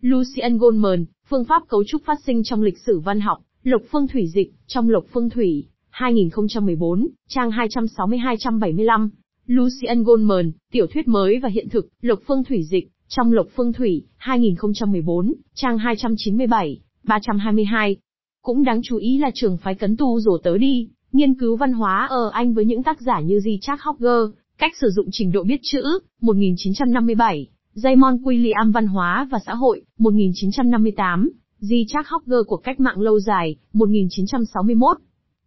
Lucian 0.00 0.58
Goldman, 0.58 1.04
phương 1.28 1.44
pháp 1.44 1.62
cấu 1.68 1.84
trúc 1.86 2.04
phát 2.04 2.18
sinh 2.26 2.42
trong 2.44 2.62
lịch 2.62 2.78
sử 2.78 3.00
văn 3.00 3.20
học, 3.20 3.38
Lục 3.62 3.82
Phương 3.90 4.08
Thủy 4.08 4.26
dịch, 4.26 4.52
trong 4.66 4.88
Lục 4.88 5.06
Phương 5.12 5.30
Thủy, 5.30 5.66
2014, 5.90 7.08
trang 7.28 7.50
262-275. 7.50 9.08
Lucian 9.46 10.02
Goldman, 10.02 10.52
tiểu 10.72 10.86
thuyết 10.86 11.08
mới 11.08 11.38
và 11.38 11.48
hiện 11.48 11.68
thực, 11.68 11.88
Lục 12.00 12.22
Phương 12.26 12.44
Thủy 12.44 12.62
dịch, 12.70 12.88
trong 13.08 13.32
Lục 13.32 13.48
Phương 13.56 13.72
Thủy, 13.72 14.04
2014, 14.16 15.34
trang 15.54 15.78
297, 15.78 16.80
322. 17.04 17.96
Cũng 18.42 18.64
đáng 18.64 18.80
chú 18.84 18.96
ý 18.96 19.18
là 19.18 19.30
trường 19.34 19.56
phái 19.56 19.74
cấn 19.74 19.96
tu 19.96 20.20
rồ 20.20 20.38
tớ 20.38 20.58
đi, 20.58 20.88
nghiên 21.12 21.34
cứu 21.34 21.56
văn 21.56 21.72
hóa 21.72 22.06
ở 22.10 22.30
Anh 22.32 22.54
với 22.54 22.64
những 22.64 22.82
tác 22.82 23.00
giả 23.00 23.20
như 23.20 23.40
G. 23.44 23.48
Charles 23.60 23.82
Hogger, 23.84 24.34
cách 24.58 24.72
sử 24.80 24.90
dụng 24.90 25.08
trình 25.12 25.32
độ 25.32 25.44
biết 25.44 25.60
chữ, 25.62 25.82
1957, 26.20 27.46
Raymond 27.74 28.22
William 28.22 28.72
Văn 28.72 28.86
hóa 28.86 29.28
và 29.30 29.38
xã 29.46 29.54
hội, 29.54 29.82
1958, 29.98 31.30
G. 31.60 31.72
Charles 31.88 32.10
Hogger 32.10 32.46
của 32.46 32.56
cách 32.56 32.80
mạng 32.80 33.00
lâu 33.00 33.20
dài, 33.20 33.56
1961. 33.72 34.96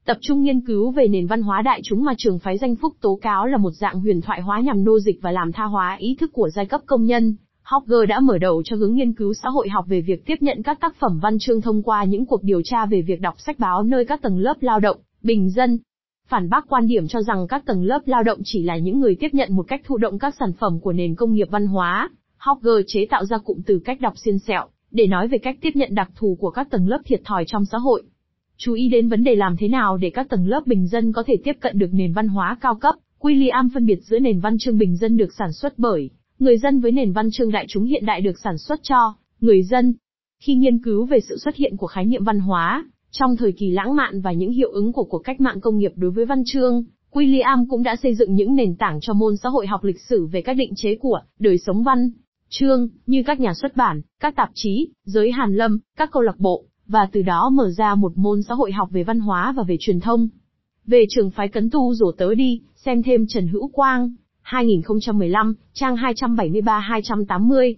Tập 0.06 0.18
trung 0.22 0.44
nghiên 0.44 0.62
cứu 0.62 0.92
về 0.92 1.08
nền 1.08 1.28
văn 1.28 1.42
hóa 1.42 1.62
đại 1.62 1.82
chúng 1.84 2.04
mà 2.04 2.14
trường 2.18 2.40
phái 2.40 2.58
danh 2.58 2.76
phúc 2.76 2.94
tố 3.02 3.20
cáo 3.22 3.46
là 3.46 3.58
một 3.58 3.72
dạng 3.72 4.00
huyền 4.00 4.22
thoại 4.22 4.42
hóa 4.42 4.60
nhằm 4.60 4.84
nô 4.84 5.00
dịch 5.00 5.22
và 5.22 5.32
làm 5.32 5.52
tha 5.52 5.64
hóa 5.64 5.96
ý 6.00 6.16
thức 6.20 6.30
của 6.34 6.50
giai 6.50 6.66
cấp 6.66 6.82
công 6.86 7.06
nhân. 7.06 7.36
Hogger 7.64 8.10
đã 8.10 8.20
mở 8.20 8.38
đầu 8.38 8.62
cho 8.66 8.76
hướng 8.76 8.94
nghiên 8.94 9.14
cứu 9.14 9.34
xã 9.34 9.50
hội 9.50 9.70
học 9.70 9.86
về 9.88 10.02
việc 10.02 10.26
tiếp 10.26 10.36
nhận 10.40 10.64
các 10.64 10.80
tác 10.82 10.96
phẩm 11.00 11.20
văn 11.22 11.40
chương 11.40 11.62
thông 11.62 11.84
qua 11.84 12.04
những 12.04 12.26
cuộc 12.26 12.44
điều 12.44 12.62
tra 12.62 12.86
về 12.86 13.02
việc 13.02 13.22
đọc 13.22 13.36
sách 13.38 13.60
báo 13.60 13.84
nơi 13.84 14.06
các 14.06 14.22
tầng 14.22 14.40
lớp 14.40 14.58
lao 14.62 14.80
động, 14.80 14.98
bình 15.24 15.50
dân. 15.50 15.80
Phản 16.28 16.50
bác 16.50 16.66
quan 16.68 16.88
điểm 16.88 17.08
cho 17.08 17.22
rằng 17.22 17.48
các 17.48 17.66
tầng 17.66 17.84
lớp 17.84 18.00
lao 18.06 18.24
động 18.24 18.40
chỉ 18.44 18.64
là 18.64 18.78
những 18.78 19.00
người 19.00 19.16
tiếp 19.16 19.30
nhận 19.32 19.56
một 19.56 19.66
cách 19.68 19.82
thụ 19.86 19.98
động 19.98 20.20
các 20.20 20.36
sản 20.40 20.54
phẩm 20.60 20.80
của 20.80 20.94
nền 20.94 21.16
công 21.16 21.34
nghiệp 21.34 21.48
văn 21.52 21.68
hóa. 21.68 22.10
Hogger 22.38 22.86
chế 22.88 23.06
tạo 23.10 23.26
ra 23.26 23.38
cụm 23.38 23.62
từ 23.66 23.80
cách 23.86 24.02
đọc 24.02 24.14
xiên 24.26 24.40
sẹo, 24.40 24.66
để 24.92 25.08
nói 25.08 25.28
về 25.28 25.38
cách 25.38 25.58
tiếp 25.62 25.72
nhận 25.74 25.96
đặc 25.96 26.10
thù 26.16 26.38
của 26.40 26.50
các 26.50 26.70
tầng 26.70 26.88
lớp 26.88 27.00
thiệt 27.06 27.22
thòi 27.26 27.44
trong 27.48 27.66
xã 27.66 27.78
hội. 27.78 28.04
Chú 28.58 28.74
ý 28.74 28.90
đến 28.90 29.10
vấn 29.10 29.24
đề 29.24 29.36
làm 29.36 29.56
thế 29.58 29.68
nào 29.68 29.98
để 29.98 30.10
các 30.10 30.30
tầng 30.30 30.48
lớp 30.48 30.68
bình 30.68 30.88
dân 30.88 31.14
có 31.14 31.24
thể 31.28 31.34
tiếp 31.44 31.54
cận 31.60 31.80
được 31.80 31.90
nền 31.92 32.14
văn 32.14 32.28
hóa 32.28 32.58
cao 32.62 32.76
cấp, 32.76 32.96
William 33.20 33.70
phân 33.74 33.86
biệt 33.86 34.00
giữa 34.02 34.20
nền 34.20 34.40
văn 34.40 34.58
chương 34.58 34.78
bình 34.78 34.98
dân 34.98 35.18
được 35.18 35.34
sản 35.38 35.54
xuất 35.54 35.74
bởi 35.80 36.10
người 36.40 36.58
dân 36.58 36.80
với 36.80 36.92
nền 36.92 37.12
văn 37.12 37.30
chương 37.32 37.52
đại 37.52 37.66
chúng 37.70 37.86
hiện 37.86 38.06
đại 38.06 38.22
được 38.22 38.40
sản 38.44 38.58
xuất 38.58 38.80
cho 38.84 39.16
người 39.40 39.64
dân. 39.64 39.94
Khi 40.40 40.56
nghiên 40.56 40.84
cứu 40.84 41.06
về 41.06 41.20
sự 41.20 41.38
xuất 41.38 41.56
hiện 41.56 41.78
của 41.78 41.88
khái 41.88 42.06
niệm 42.06 42.24
văn 42.24 42.40
hóa, 42.40 42.86
trong 43.14 43.36
thời 43.36 43.52
kỳ 43.52 43.72
lãng 43.72 43.96
mạn 43.96 44.22
và 44.22 44.32
những 44.32 44.52
hiệu 44.52 44.72
ứng 44.72 44.94
của 44.94 45.04
cuộc 45.04 45.20
cách 45.20 45.42
mạng 45.42 45.62
công 45.62 45.78
nghiệp 45.78 45.92
đối 45.96 46.12
với 46.12 46.26
văn 46.26 46.44
chương, 46.46 46.84
William 47.12 47.66
cũng 47.70 47.84
đã 47.84 47.96
xây 47.96 48.16
dựng 48.16 48.36
những 48.36 48.56
nền 48.56 48.76
tảng 48.76 49.00
cho 49.02 49.14
môn 49.14 49.38
xã 49.38 49.50
hội 49.50 49.68
học 49.68 49.84
lịch 49.84 50.02
sử 50.10 50.26
về 50.26 50.42
các 50.42 50.54
định 50.54 50.74
chế 50.76 50.96
của 50.96 51.20
đời 51.40 51.58
sống 51.58 51.84
văn 51.84 52.12
chương, 52.50 52.90
như 53.06 53.24
các 53.26 53.40
nhà 53.40 53.54
xuất 53.54 53.76
bản, 53.76 54.02
các 54.20 54.36
tạp 54.36 54.50
chí, 54.54 54.88
giới 55.04 55.32
hàn 55.32 55.56
lâm, 55.56 55.80
các 55.98 56.10
câu 56.12 56.22
lạc 56.22 56.40
bộ, 56.40 56.66
và 56.88 57.10
từ 57.12 57.22
đó 57.22 57.50
mở 57.54 57.70
ra 57.78 57.96
một 57.96 58.12
môn 58.16 58.42
xã 58.42 58.54
hội 58.54 58.72
học 58.72 58.90
về 58.92 59.04
văn 59.04 59.20
hóa 59.20 59.54
và 59.58 59.64
về 59.64 59.78
truyền 59.80 60.00
thông. 60.00 60.28
Về 60.86 61.06
trường 61.10 61.30
phái 61.30 61.48
cấn 61.48 61.70
tu 61.70 61.94
rủ 61.94 62.12
tớ 62.18 62.36
đi, 62.36 62.62
xem 62.76 63.04
thêm 63.04 63.26
Trần 63.28 63.48
Hữu 63.48 63.68
Quang, 63.68 64.16
2015, 64.42 65.56
trang 65.74 65.96
273-280. 65.96 67.76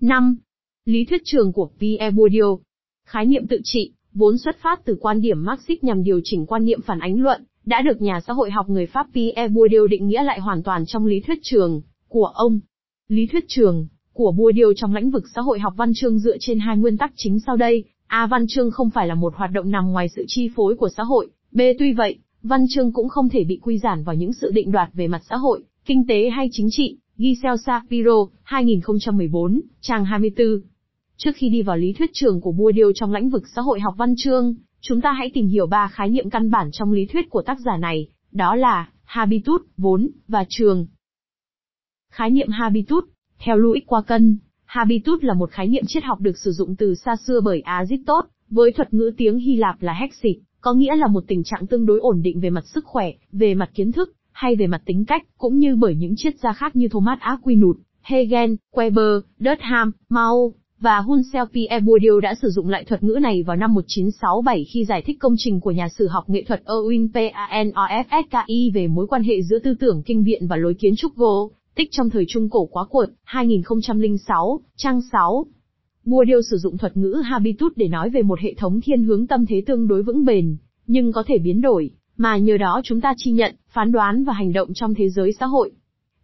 5. 0.00 0.36
Lý 0.84 1.04
thuyết 1.04 1.22
trường 1.24 1.52
của 1.52 1.70
Pierre 1.80 2.10
Bourdieu. 2.10 2.60
Khái 3.06 3.26
niệm 3.26 3.46
tự 3.46 3.60
trị, 3.64 3.92
vốn 4.14 4.38
xuất 4.38 4.56
phát 4.62 4.84
từ 4.84 4.96
quan 5.00 5.20
điểm 5.20 5.44
Marxist 5.44 5.84
nhằm 5.84 6.02
điều 6.02 6.20
chỉnh 6.24 6.46
quan 6.46 6.64
niệm 6.64 6.80
phản 6.82 6.98
ánh 6.98 7.20
luận, 7.20 7.44
đã 7.64 7.82
được 7.82 8.02
nhà 8.02 8.20
xã 8.26 8.32
hội 8.32 8.50
học 8.50 8.68
người 8.68 8.86
Pháp 8.86 9.06
Pierre 9.14 9.48
Bourdieu 9.48 9.86
định 9.86 10.06
nghĩa 10.06 10.22
lại 10.22 10.40
hoàn 10.40 10.62
toàn 10.62 10.86
trong 10.86 11.06
lý 11.06 11.20
thuyết 11.20 11.38
trường 11.42 11.82
của 12.08 12.26
ông. 12.26 12.60
Lý 13.08 13.26
thuyết 13.26 13.44
trường 13.48 13.86
của 14.12 14.32
Bourdieu 14.32 14.72
trong 14.76 14.94
lĩnh 14.94 15.10
vực 15.10 15.24
xã 15.34 15.40
hội 15.40 15.58
học 15.58 15.74
văn 15.76 15.92
chương 15.94 16.18
dựa 16.18 16.36
trên 16.40 16.58
hai 16.58 16.76
nguyên 16.76 16.96
tắc 16.96 17.12
chính 17.16 17.40
sau 17.40 17.56
đây. 17.56 17.84
A. 18.06 18.26
Văn 18.26 18.46
chương 18.48 18.70
không 18.70 18.90
phải 18.90 19.06
là 19.06 19.14
một 19.14 19.34
hoạt 19.36 19.50
động 19.52 19.70
nằm 19.70 19.92
ngoài 19.92 20.08
sự 20.08 20.24
chi 20.28 20.50
phối 20.56 20.76
của 20.76 20.88
xã 20.88 21.02
hội. 21.02 21.28
B. 21.52 21.60
Tuy 21.78 21.92
vậy, 21.92 22.18
văn 22.42 22.64
chương 22.68 22.92
cũng 22.92 23.08
không 23.08 23.28
thể 23.28 23.44
bị 23.44 23.58
quy 23.62 23.78
giản 23.78 24.04
vào 24.04 24.14
những 24.14 24.32
sự 24.32 24.50
định 24.50 24.72
đoạt 24.72 24.90
về 24.92 25.08
mặt 25.08 25.22
xã 25.28 25.36
hội, 25.36 25.62
kinh 25.84 26.06
tế 26.06 26.30
hay 26.30 26.48
chính 26.52 26.68
trị. 26.70 26.98
Giselle 27.16 27.56
Shapiro, 27.66 28.26
2014, 28.42 29.60
trang 29.80 30.04
24. 30.04 30.60
Trước 31.24 31.30
khi 31.34 31.48
đi 31.48 31.62
vào 31.62 31.76
lý 31.76 31.92
thuyết 31.92 32.10
trường 32.12 32.40
của 32.40 32.52
Bourdieu 32.52 32.92
trong 32.94 33.12
lĩnh 33.12 33.30
vực 33.30 33.42
xã 33.56 33.62
hội 33.62 33.80
học 33.80 33.94
văn 33.96 34.14
chương, 34.16 34.54
chúng 34.80 35.00
ta 35.00 35.12
hãy 35.12 35.30
tìm 35.34 35.46
hiểu 35.46 35.66
ba 35.66 35.88
khái 35.88 36.08
niệm 36.08 36.30
căn 36.30 36.50
bản 36.50 36.68
trong 36.72 36.92
lý 36.92 37.06
thuyết 37.06 37.30
của 37.30 37.42
tác 37.42 37.58
giả 37.60 37.76
này, 37.76 38.08
đó 38.32 38.54
là 38.54 38.88
habitus, 39.04 39.60
vốn, 39.76 40.08
và 40.28 40.44
trường. 40.48 40.86
Khái 42.12 42.30
niệm 42.30 42.48
habitus, 42.50 43.04
theo 43.38 43.56
Louis 43.56 43.82
Qua 43.86 44.02
Cân, 44.02 44.38
habitus 44.64 45.22
là 45.22 45.34
một 45.34 45.50
khái 45.50 45.68
niệm 45.68 45.84
triết 45.86 46.04
học 46.04 46.20
được 46.20 46.38
sử 46.38 46.52
dụng 46.52 46.76
từ 46.76 46.94
xa 46.94 47.16
xưa 47.26 47.40
bởi 47.44 47.60
Aristotle, 47.60 48.30
Với 48.50 48.72
thuật 48.72 48.94
ngữ 48.94 49.12
tiếng 49.16 49.38
Hy 49.38 49.56
Lạp 49.56 49.82
là 49.82 49.92
hexit, 49.92 50.36
có 50.60 50.72
nghĩa 50.74 50.96
là 50.96 51.06
một 51.06 51.24
tình 51.26 51.42
trạng 51.44 51.66
tương 51.66 51.86
đối 51.86 51.98
ổn 51.98 52.22
định 52.22 52.40
về 52.40 52.50
mặt 52.50 52.64
sức 52.66 52.84
khỏe, 52.84 53.12
về 53.32 53.54
mặt 53.54 53.70
kiến 53.74 53.92
thức, 53.92 54.12
hay 54.32 54.56
về 54.56 54.66
mặt 54.66 54.82
tính 54.84 55.04
cách, 55.04 55.22
cũng 55.38 55.58
như 55.58 55.76
bởi 55.76 55.94
những 55.94 56.14
triết 56.16 56.34
gia 56.42 56.52
khác 56.52 56.76
như 56.76 56.88
Thomas 56.88 57.18
Aquinas, 57.20 57.76
Hegel, 58.02 58.54
Weber, 58.74 59.20
Durkheim, 59.38 59.90
Mao, 60.08 60.54
và 60.82 60.98
Hunsel 60.98 61.42
Pierre 61.52 61.80
Bourdieu 61.80 62.20
đã 62.20 62.34
sử 62.42 62.48
dụng 62.48 62.68
lại 62.68 62.84
thuật 62.84 63.02
ngữ 63.02 63.18
này 63.22 63.42
vào 63.42 63.56
năm 63.56 63.74
1967 63.74 64.64
khi 64.64 64.84
giải 64.84 65.02
thích 65.02 65.18
công 65.20 65.34
trình 65.38 65.60
của 65.60 65.70
nhà 65.70 65.88
sử 65.88 66.06
học 66.06 66.24
nghệ 66.30 66.44
thuật 66.48 66.62
Erwin 66.64 67.08
Panofsky 67.08 68.72
về 68.74 68.86
mối 68.86 69.06
quan 69.06 69.22
hệ 69.22 69.42
giữa 69.42 69.58
tư 69.58 69.74
tưởng 69.80 70.02
kinh 70.02 70.24
viện 70.24 70.46
và 70.46 70.56
lối 70.56 70.74
kiến 70.74 70.96
trúc 70.96 71.16
gỗ, 71.16 71.50
tích 71.74 71.88
trong 71.92 72.10
thời 72.10 72.24
Trung 72.28 72.50
Cổ 72.50 72.66
quá 72.66 72.84
cuột, 72.84 73.08
2006, 73.24 74.60
trang 74.76 75.00
6. 75.12 75.46
Bourdieu 76.04 76.42
sử 76.50 76.56
dụng 76.56 76.78
thuật 76.78 76.96
ngữ 76.96 77.22
habitus 77.24 77.72
để 77.76 77.88
nói 77.88 78.10
về 78.10 78.22
một 78.22 78.40
hệ 78.40 78.54
thống 78.54 78.80
thiên 78.80 79.04
hướng 79.04 79.26
tâm 79.26 79.46
thế 79.46 79.62
tương 79.66 79.88
đối 79.88 80.02
vững 80.02 80.24
bền, 80.24 80.56
nhưng 80.86 81.12
có 81.12 81.22
thể 81.26 81.38
biến 81.38 81.60
đổi, 81.60 81.90
mà 82.16 82.36
nhờ 82.36 82.56
đó 82.56 82.80
chúng 82.84 83.00
ta 83.00 83.14
chi 83.16 83.30
nhận, 83.30 83.54
phán 83.68 83.92
đoán 83.92 84.24
và 84.24 84.32
hành 84.32 84.52
động 84.52 84.74
trong 84.74 84.94
thế 84.94 85.08
giới 85.08 85.32
xã 85.32 85.46
hội. 85.46 85.70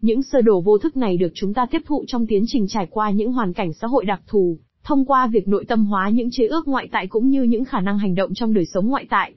Những 0.00 0.22
sơ 0.22 0.40
đồ 0.40 0.61
vô 0.61 0.78
thức 0.78 0.96
này 0.96 1.16
được 1.16 1.32
chúng 1.34 1.54
ta 1.54 1.66
tiếp 1.70 1.82
thụ 1.87 2.04
trong 2.06 2.26
tiến 2.26 2.44
trình 2.46 2.66
trải 2.68 2.87
qua 2.90 3.11
những 3.11 3.32
hoàn 3.32 3.52
cảnh 3.52 3.72
xã 3.72 3.87
hội 3.87 4.04
đặc 4.04 4.22
thù, 4.26 4.58
thông 4.84 5.04
qua 5.04 5.26
việc 5.26 5.48
nội 5.48 5.64
tâm 5.68 5.87
hóa 5.87 6.08
những 6.08 6.28
chế 6.32 6.46
ước 6.46 6.68
ngoại 6.68 6.88
tại 6.92 7.06
cũng 7.06 7.28
như 7.28 7.42
những 7.42 7.64
khả 7.64 7.80
năng 7.80 7.98
hành 7.98 8.14
động 8.14 8.34
trong 8.34 8.54
đời 8.54 8.64
sống 8.66 8.88
ngoại 8.88 9.06
tại. 9.11 9.34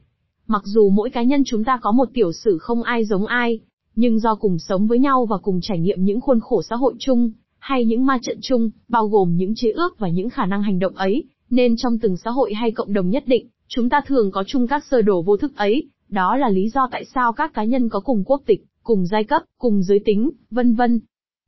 Mặc 0.48 0.62
dù 0.66 0.90
mỗi 0.90 1.10
cá 1.10 1.24
nhân 1.24 1.44
chúng 1.46 1.64
ta 1.64 1.80
có 1.82 1.92
một 1.92 2.10
tiểu 2.14 2.32
sử 2.32 2.58
không 2.58 2.84
ai 2.84 3.06
giống 3.06 3.26
ai, 3.26 3.60
nhưng 3.96 4.20
do 4.20 4.36
cùng 4.36 4.60
sống 4.60 4.88
với 4.88 5.00
nhau 5.00 5.26
và 5.26 5.38
cùng 5.38 5.60
trải 5.62 5.80
nghiệm 5.80 6.06
những 6.06 6.22
khuôn 6.22 6.40
khổ 6.40 6.62
xã 6.70 6.76
hội 6.76 6.94
chung, 7.00 7.32
hay 7.60 7.86
những 7.86 8.06
ma 8.06 8.18
trận 8.22 8.38
chung, 8.42 8.70
bao 8.88 9.08
gồm 9.08 9.36
những 9.36 9.54
chế 9.56 9.72
ước 9.72 10.00
và 10.00 10.10
những 10.10 10.30
khả 10.30 10.46
năng 10.46 10.64
hành 10.64 10.80
động 10.80 10.96
ấy, 10.96 11.24
nên 11.50 11.76
trong 11.78 12.00
từng 12.00 12.18
xã 12.18 12.32
hội 12.32 12.54
hay 12.54 12.72
cộng 12.72 12.94
đồng 12.94 13.10
nhất 13.10 13.24
định, 13.28 13.48
chúng 13.68 13.90
ta 13.90 14.02
thường 14.08 14.32
có 14.32 14.44
chung 14.48 14.68
các 14.68 14.84
sơ 14.86 15.02
đồ 15.02 15.22
vô 15.22 15.38
thức 15.38 15.56
ấy, 15.56 15.90
đó 16.10 16.36
là 16.36 16.50
lý 16.50 16.70
do 16.70 16.88
tại 16.92 17.06
sao 17.06 17.34
các 17.34 17.54
cá 17.54 17.64
nhân 17.64 17.90
có 17.90 18.00
cùng 18.00 18.24
quốc 18.24 18.42
tịch, 18.46 18.64
cùng 18.84 19.06
giai 19.06 19.24
cấp, 19.24 19.42
cùng 19.58 19.84
giới 19.84 20.00
tính, 20.06 20.32
vân 20.52 20.74
vân. 20.74 21.00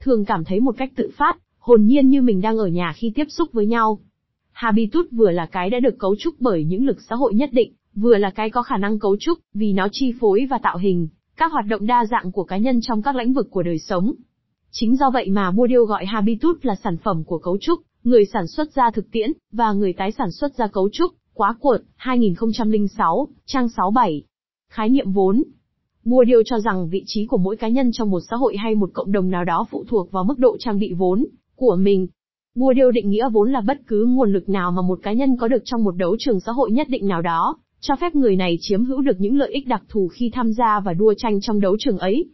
Thường 0.02 0.26
cảm 0.26 0.43
thấy 0.43 0.60
một 0.60 0.76
cách 0.78 0.91
tự 0.96 1.10
phát, 1.17 1.38
hồn 1.58 1.86
nhiên 1.86 2.10
như 2.10 2.22
mình 2.22 2.41
đang 2.41 2.58
ở 2.58 2.67
nhà 2.67 2.93
khi 2.96 3.12
tiếp 3.15 3.26
xúc 3.30 3.50
với 3.52 3.65
nhau. 3.65 4.00
Habitus 4.52 5.06
vừa 5.12 5.32
là 5.32 5.46
cái 5.46 5.69
đã 5.69 5.80
được 5.80 6.00
cấu 6.00 6.15
trúc 6.19 6.36
bởi 6.39 6.63
những 6.63 6.86
lực 6.86 6.98
xã 7.10 7.15
hội 7.15 7.34
nhất 7.34 7.50
định, 7.54 7.74
vừa 7.96 8.17
là 8.17 8.30
cái 8.30 8.50
có 8.50 8.63
khả 8.63 8.78
năng 8.78 9.00
cấu 9.00 9.17
trúc, 9.19 9.39
vì 9.54 9.74
nó 9.74 9.88
chi 9.91 10.13
phối 10.19 10.48
và 10.50 10.58
tạo 10.63 10.78
hình, 10.78 11.08
các 11.38 11.52
hoạt 11.52 11.65
động 11.67 11.86
đa 11.86 12.06
dạng 12.06 12.32
của 12.32 12.43
cá 12.43 12.58
nhân 12.58 12.80
trong 12.82 13.02
các 13.02 13.15
lĩnh 13.15 13.34
vực 13.34 13.48
của 13.52 13.63
đời 13.63 13.80
sống. 13.80 14.13
Chính 14.72 14.96
do 14.96 15.10
vậy 15.10 15.30
mà 15.30 15.52
Bourdieu 15.52 15.86
gọi 15.86 16.06
habitus 16.06 16.58
là 16.62 16.76
sản 16.76 16.98
phẩm 16.98 17.24
của 17.24 17.38
cấu 17.38 17.58
trúc, 17.62 17.80
người 18.04 18.26
sản 18.26 18.48
xuất 18.48 18.74
ra 18.74 18.91
thực 18.93 19.12
tiễn, 19.12 19.32
và 19.52 19.74
người 19.74 19.93
tái 19.93 20.12
sản 20.12 20.32
xuất 20.32 20.56
ra 20.58 20.67
cấu 20.67 20.89
trúc, 20.93 21.12
quá 21.34 21.56
cuột, 21.60 21.82
2006, 21.96 23.28
trang 23.46 23.69
67. 23.69 24.24
Khái 24.69 24.89
niệm 24.89 25.12
vốn 25.12 25.43
Bourdieu 26.06 26.42
cho 26.46 26.60
rằng 26.60 26.89
vị 26.89 27.04
trí 27.06 27.26
của 27.26 27.38
mỗi 27.38 27.56
cá 27.56 27.68
nhân 27.68 27.92
trong 27.92 28.10
một 28.10 28.20
xã 28.30 28.36
hội 28.36 28.58
hay 28.58 28.76
một 28.76 28.89
cộng 28.94 29.12
đồng 29.12 29.30
nào 29.30 29.46
đó 29.46 29.66
phụ 29.72 29.84
thuộc 29.88 30.12
vào 30.12 30.24
mức 30.24 30.39
độ 30.39 30.58
trang 30.60 30.80
bị 30.80 30.94
vốn 30.94 31.26
của 31.56 31.76
mình. 31.76 32.08
Bourdieu 32.56 32.92
định 32.92 33.10
nghĩa 33.10 33.30
vốn 33.30 33.52
là 33.52 33.62
bất 33.62 33.78
cứ 33.88 34.06
nguồn 34.06 34.34
lực 34.34 34.50
nào 34.50 34.72
mà 34.72 34.82
một 34.82 35.00
cá 35.04 35.13
nhân 35.13 35.38
có 35.38 35.48
được 35.48 35.62
trong 35.66 35.84
một 35.84 35.96
đấu 35.98 36.16
trường 36.20 36.39
xã 36.39 36.52
hội 36.52 36.72
nhất 36.72 36.88
định 36.89 37.08
nào 37.08 37.22
đó, 37.22 37.58
cho 37.80 37.96
phép 37.96 38.16
người 38.16 38.36
này 38.36 38.58
chiếm 38.62 38.86
hữu 38.86 39.02
được 39.02 39.16
những 39.20 39.38
lợi 39.38 39.52
ích 39.52 39.68
đặc 39.68 39.84
thù 39.89 40.08
khi 40.08 40.30
tham 40.34 40.52
gia 40.54 40.80
và 40.80 40.94
đua 40.94 41.13
tranh 41.18 41.42
trong 41.42 41.60
đấu 41.60 41.76
trường 41.80 41.98
ấy. 41.98 42.26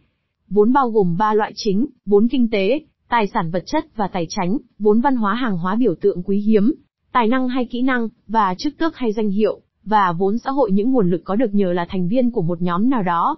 Vốn 0.48 0.72
bao 0.72 0.90
gồm 0.90 1.16
ba 1.18 1.34
loại 1.34 1.52
chính, 1.54 1.86
vốn 2.06 2.28
kinh 2.28 2.50
tế, 2.50 2.80
tài 3.08 3.26
sản 3.26 3.50
vật 3.50 3.62
chất 3.66 3.96
và 3.96 4.08
tài 4.08 4.26
chính, 4.28 4.58
vốn 4.78 5.00
văn 5.00 5.16
hóa 5.16 5.34
hàng 5.34 5.58
hóa 5.58 5.74
biểu 5.74 5.94
tượng 6.00 6.22
quý 6.22 6.40
hiếm, 6.40 6.74
tài 7.12 7.28
năng 7.28 7.48
hay 7.48 7.64
kỹ 7.64 7.82
năng, 7.82 8.08
và 8.26 8.54
chức 8.58 8.78
tước 8.78 8.96
hay 8.96 9.12
danh 9.12 9.28
hiệu, 9.28 9.60
và 9.84 10.12
vốn 10.18 10.38
xã 10.38 10.50
hội 10.50 10.72
những 10.72 10.92
nguồn 10.92 11.10
lực 11.10 11.20
có 11.24 11.36
được 11.36 11.54
nhờ 11.54 11.72
là 11.72 11.86
thành 11.88 12.08
viên 12.08 12.30
của 12.30 12.42
một 12.42 12.62
nhóm 12.62 12.90
nào 12.90 13.02
đó. 13.02 13.36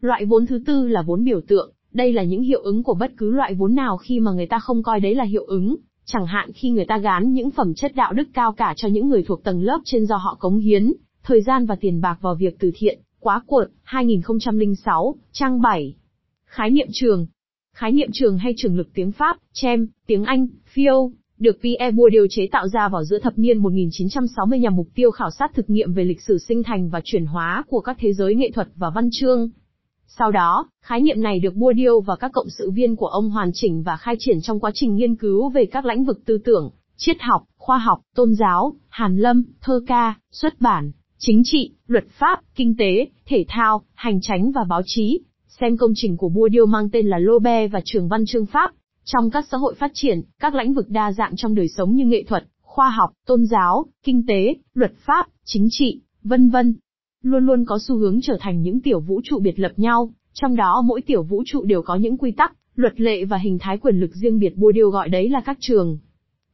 Loại 0.00 0.24
vốn 0.24 0.46
thứ 0.46 0.62
tư 0.66 0.88
là 0.88 1.02
vốn 1.02 1.24
biểu 1.24 1.40
tượng, 1.40 1.72
đây 1.92 2.12
là 2.12 2.22
những 2.22 2.42
hiệu 2.42 2.60
ứng 2.62 2.82
của 2.82 2.94
bất 2.94 3.12
cứ 3.16 3.30
loại 3.30 3.54
vốn 3.54 3.74
nào 3.74 3.96
khi 3.96 4.20
mà 4.20 4.32
người 4.32 4.46
ta 4.46 4.58
không 4.58 4.82
coi 4.82 5.00
đấy 5.00 5.14
là 5.14 5.24
hiệu 5.24 5.44
ứng, 5.44 5.76
chẳng 6.04 6.26
hạn 6.26 6.50
khi 6.54 6.70
người 6.70 6.84
ta 6.84 6.98
gán 6.98 7.32
những 7.32 7.50
phẩm 7.50 7.74
chất 7.74 7.94
đạo 7.94 8.12
đức 8.12 8.28
cao 8.34 8.52
cả 8.52 8.74
cho 8.76 8.88
những 8.88 9.08
người 9.08 9.22
thuộc 9.22 9.44
tầng 9.44 9.62
lớp 9.62 9.80
trên 9.84 10.06
do 10.06 10.16
họ 10.16 10.36
cống 10.40 10.58
hiến, 10.58 10.92
thời 11.22 11.42
gian 11.42 11.66
và 11.66 11.76
tiền 11.80 12.00
bạc 12.00 12.18
vào 12.20 12.34
việc 12.34 12.56
từ 12.58 12.70
thiện, 12.74 13.00
quá 13.20 13.42
cuột, 13.46 13.68
2006, 13.82 15.14
trang 15.32 15.60
7. 15.60 15.94
Khái 16.46 16.70
niệm 16.70 16.88
trường. 16.92 17.26
Khái 17.74 17.92
niệm 17.92 18.08
trường 18.12 18.38
hay 18.38 18.54
trường 18.56 18.76
lực 18.76 18.88
tiếng 18.94 19.12
Pháp, 19.12 19.36
chem, 19.52 19.86
tiếng 20.06 20.24
Anh, 20.24 20.46
phiêu, 20.66 21.12
được 21.38 21.58
Pierre 21.62 21.90
Bourdieu 21.90 22.26
chế 22.30 22.46
tạo 22.52 22.68
ra 22.68 22.88
vào 22.88 23.04
giữa 23.04 23.18
thập 23.18 23.38
niên 23.38 23.58
1960 23.58 24.58
nhằm 24.58 24.76
mục 24.76 24.88
tiêu 24.94 25.10
khảo 25.10 25.30
sát 25.30 25.54
thực 25.54 25.70
nghiệm 25.70 25.92
về 25.92 26.04
lịch 26.04 26.22
sử 26.22 26.38
sinh 26.38 26.62
thành 26.62 26.88
và 26.88 27.00
chuyển 27.04 27.26
hóa 27.26 27.64
của 27.68 27.80
các 27.80 27.96
thế 28.00 28.12
giới 28.12 28.34
nghệ 28.34 28.50
thuật 28.54 28.68
và 28.76 28.90
văn 28.90 29.08
chương. 29.12 29.50
Sau 30.16 30.30
đó, 30.30 30.68
khái 30.82 31.00
niệm 31.00 31.22
này 31.22 31.40
được 31.40 31.54
Bourdieu 31.54 32.00
và 32.00 32.16
các 32.16 32.32
cộng 32.32 32.48
sự 32.58 32.70
viên 32.70 32.96
của 32.96 33.06
ông 33.06 33.30
hoàn 33.30 33.50
chỉnh 33.54 33.82
và 33.82 33.96
khai 33.96 34.16
triển 34.18 34.40
trong 34.42 34.60
quá 34.60 34.70
trình 34.74 34.94
nghiên 34.94 35.16
cứu 35.16 35.48
về 35.48 35.66
các 35.66 35.84
lĩnh 35.84 36.04
vực 36.04 36.24
tư 36.24 36.38
tưởng, 36.44 36.70
triết 36.96 37.16
học, 37.20 37.44
khoa 37.56 37.78
học, 37.78 38.00
tôn 38.14 38.34
giáo, 38.34 38.72
hàn 38.88 39.16
lâm, 39.16 39.44
thơ 39.60 39.80
ca, 39.86 40.14
xuất 40.32 40.60
bản, 40.60 40.92
chính 41.18 41.42
trị, 41.44 41.72
luật 41.86 42.04
pháp, 42.08 42.40
kinh 42.54 42.76
tế, 42.76 43.06
thể 43.26 43.44
thao, 43.48 43.82
hành 43.94 44.20
tránh 44.20 44.52
và 44.52 44.64
báo 44.68 44.82
chí. 44.84 45.20
Xem 45.60 45.76
công 45.76 45.92
trình 45.94 46.16
của 46.16 46.28
Bourdieu 46.28 46.66
mang 46.66 46.90
tên 46.90 47.06
là 47.06 47.18
Lobe 47.18 47.68
và 47.68 47.80
Trường 47.84 48.08
Văn 48.08 48.24
Chương 48.26 48.46
Pháp. 48.46 48.72
Trong 49.04 49.30
các 49.30 49.46
xã 49.50 49.56
hội 49.56 49.74
phát 49.74 49.90
triển, 49.94 50.20
các 50.40 50.54
lĩnh 50.54 50.74
vực 50.74 50.88
đa 50.88 51.12
dạng 51.12 51.36
trong 51.36 51.54
đời 51.54 51.68
sống 51.68 51.94
như 51.94 52.04
nghệ 52.04 52.24
thuật, 52.28 52.44
khoa 52.62 52.90
học, 52.90 53.10
tôn 53.26 53.46
giáo, 53.46 53.86
kinh 54.02 54.26
tế, 54.26 54.54
luật 54.74 54.92
pháp, 55.06 55.26
chính 55.44 55.68
trị, 55.70 56.00
vân 56.22 56.50
vân, 56.50 56.74
luôn 57.30 57.46
luôn 57.46 57.64
có 57.64 57.78
xu 57.78 57.96
hướng 57.96 58.20
trở 58.22 58.36
thành 58.40 58.62
những 58.62 58.80
tiểu 58.80 59.00
vũ 59.00 59.20
trụ 59.24 59.38
biệt 59.38 59.58
lập 59.58 59.72
nhau, 59.76 60.10
trong 60.32 60.56
đó 60.56 60.82
mỗi 60.84 61.00
tiểu 61.02 61.22
vũ 61.22 61.42
trụ 61.46 61.64
đều 61.64 61.82
có 61.82 61.94
những 61.96 62.18
quy 62.18 62.32
tắc, 62.32 62.52
luật 62.74 63.00
lệ 63.00 63.24
và 63.24 63.36
hình 63.36 63.58
thái 63.58 63.78
quyền 63.78 64.00
lực 64.00 64.14
riêng 64.14 64.38
biệt 64.38 64.56
Bourdieu 64.56 64.90
gọi 64.90 65.08
đấy 65.08 65.28
là 65.28 65.40
các 65.40 65.56
trường. 65.60 65.98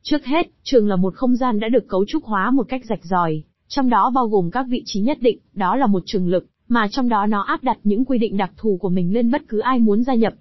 Trước 0.02 0.24
hết, 0.24 0.50
trường 0.62 0.88
là 0.88 0.96
một 0.96 1.14
không 1.14 1.36
gian 1.36 1.60
đã 1.60 1.68
được 1.68 1.88
cấu 1.88 2.04
trúc 2.08 2.24
hóa 2.24 2.50
một 2.50 2.68
cách 2.68 2.84
rạch 2.84 3.04
ròi, 3.04 3.42
trong 3.68 3.88
đó 3.88 4.10
bao 4.14 4.26
gồm 4.28 4.50
các 4.50 4.66
vị 4.68 4.82
trí 4.86 5.00
nhất 5.00 5.18
định, 5.20 5.38
đó 5.54 5.76
là 5.76 5.86
một 5.86 6.02
trường 6.06 6.28
lực, 6.28 6.46
mà 6.68 6.88
trong 6.90 7.08
đó 7.08 7.26
nó 7.26 7.42
áp 7.42 7.62
đặt 7.62 7.78
những 7.84 8.04
quy 8.04 8.18
định 8.18 8.36
đặc 8.36 8.52
thù 8.56 8.78
của 8.80 8.88
mình 8.88 9.14
lên 9.14 9.30
bất 9.30 9.42
cứ 9.48 9.58
ai 9.58 9.78
muốn 9.78 10.02
gia 10.02 10.14
nhập. 10.14 10.32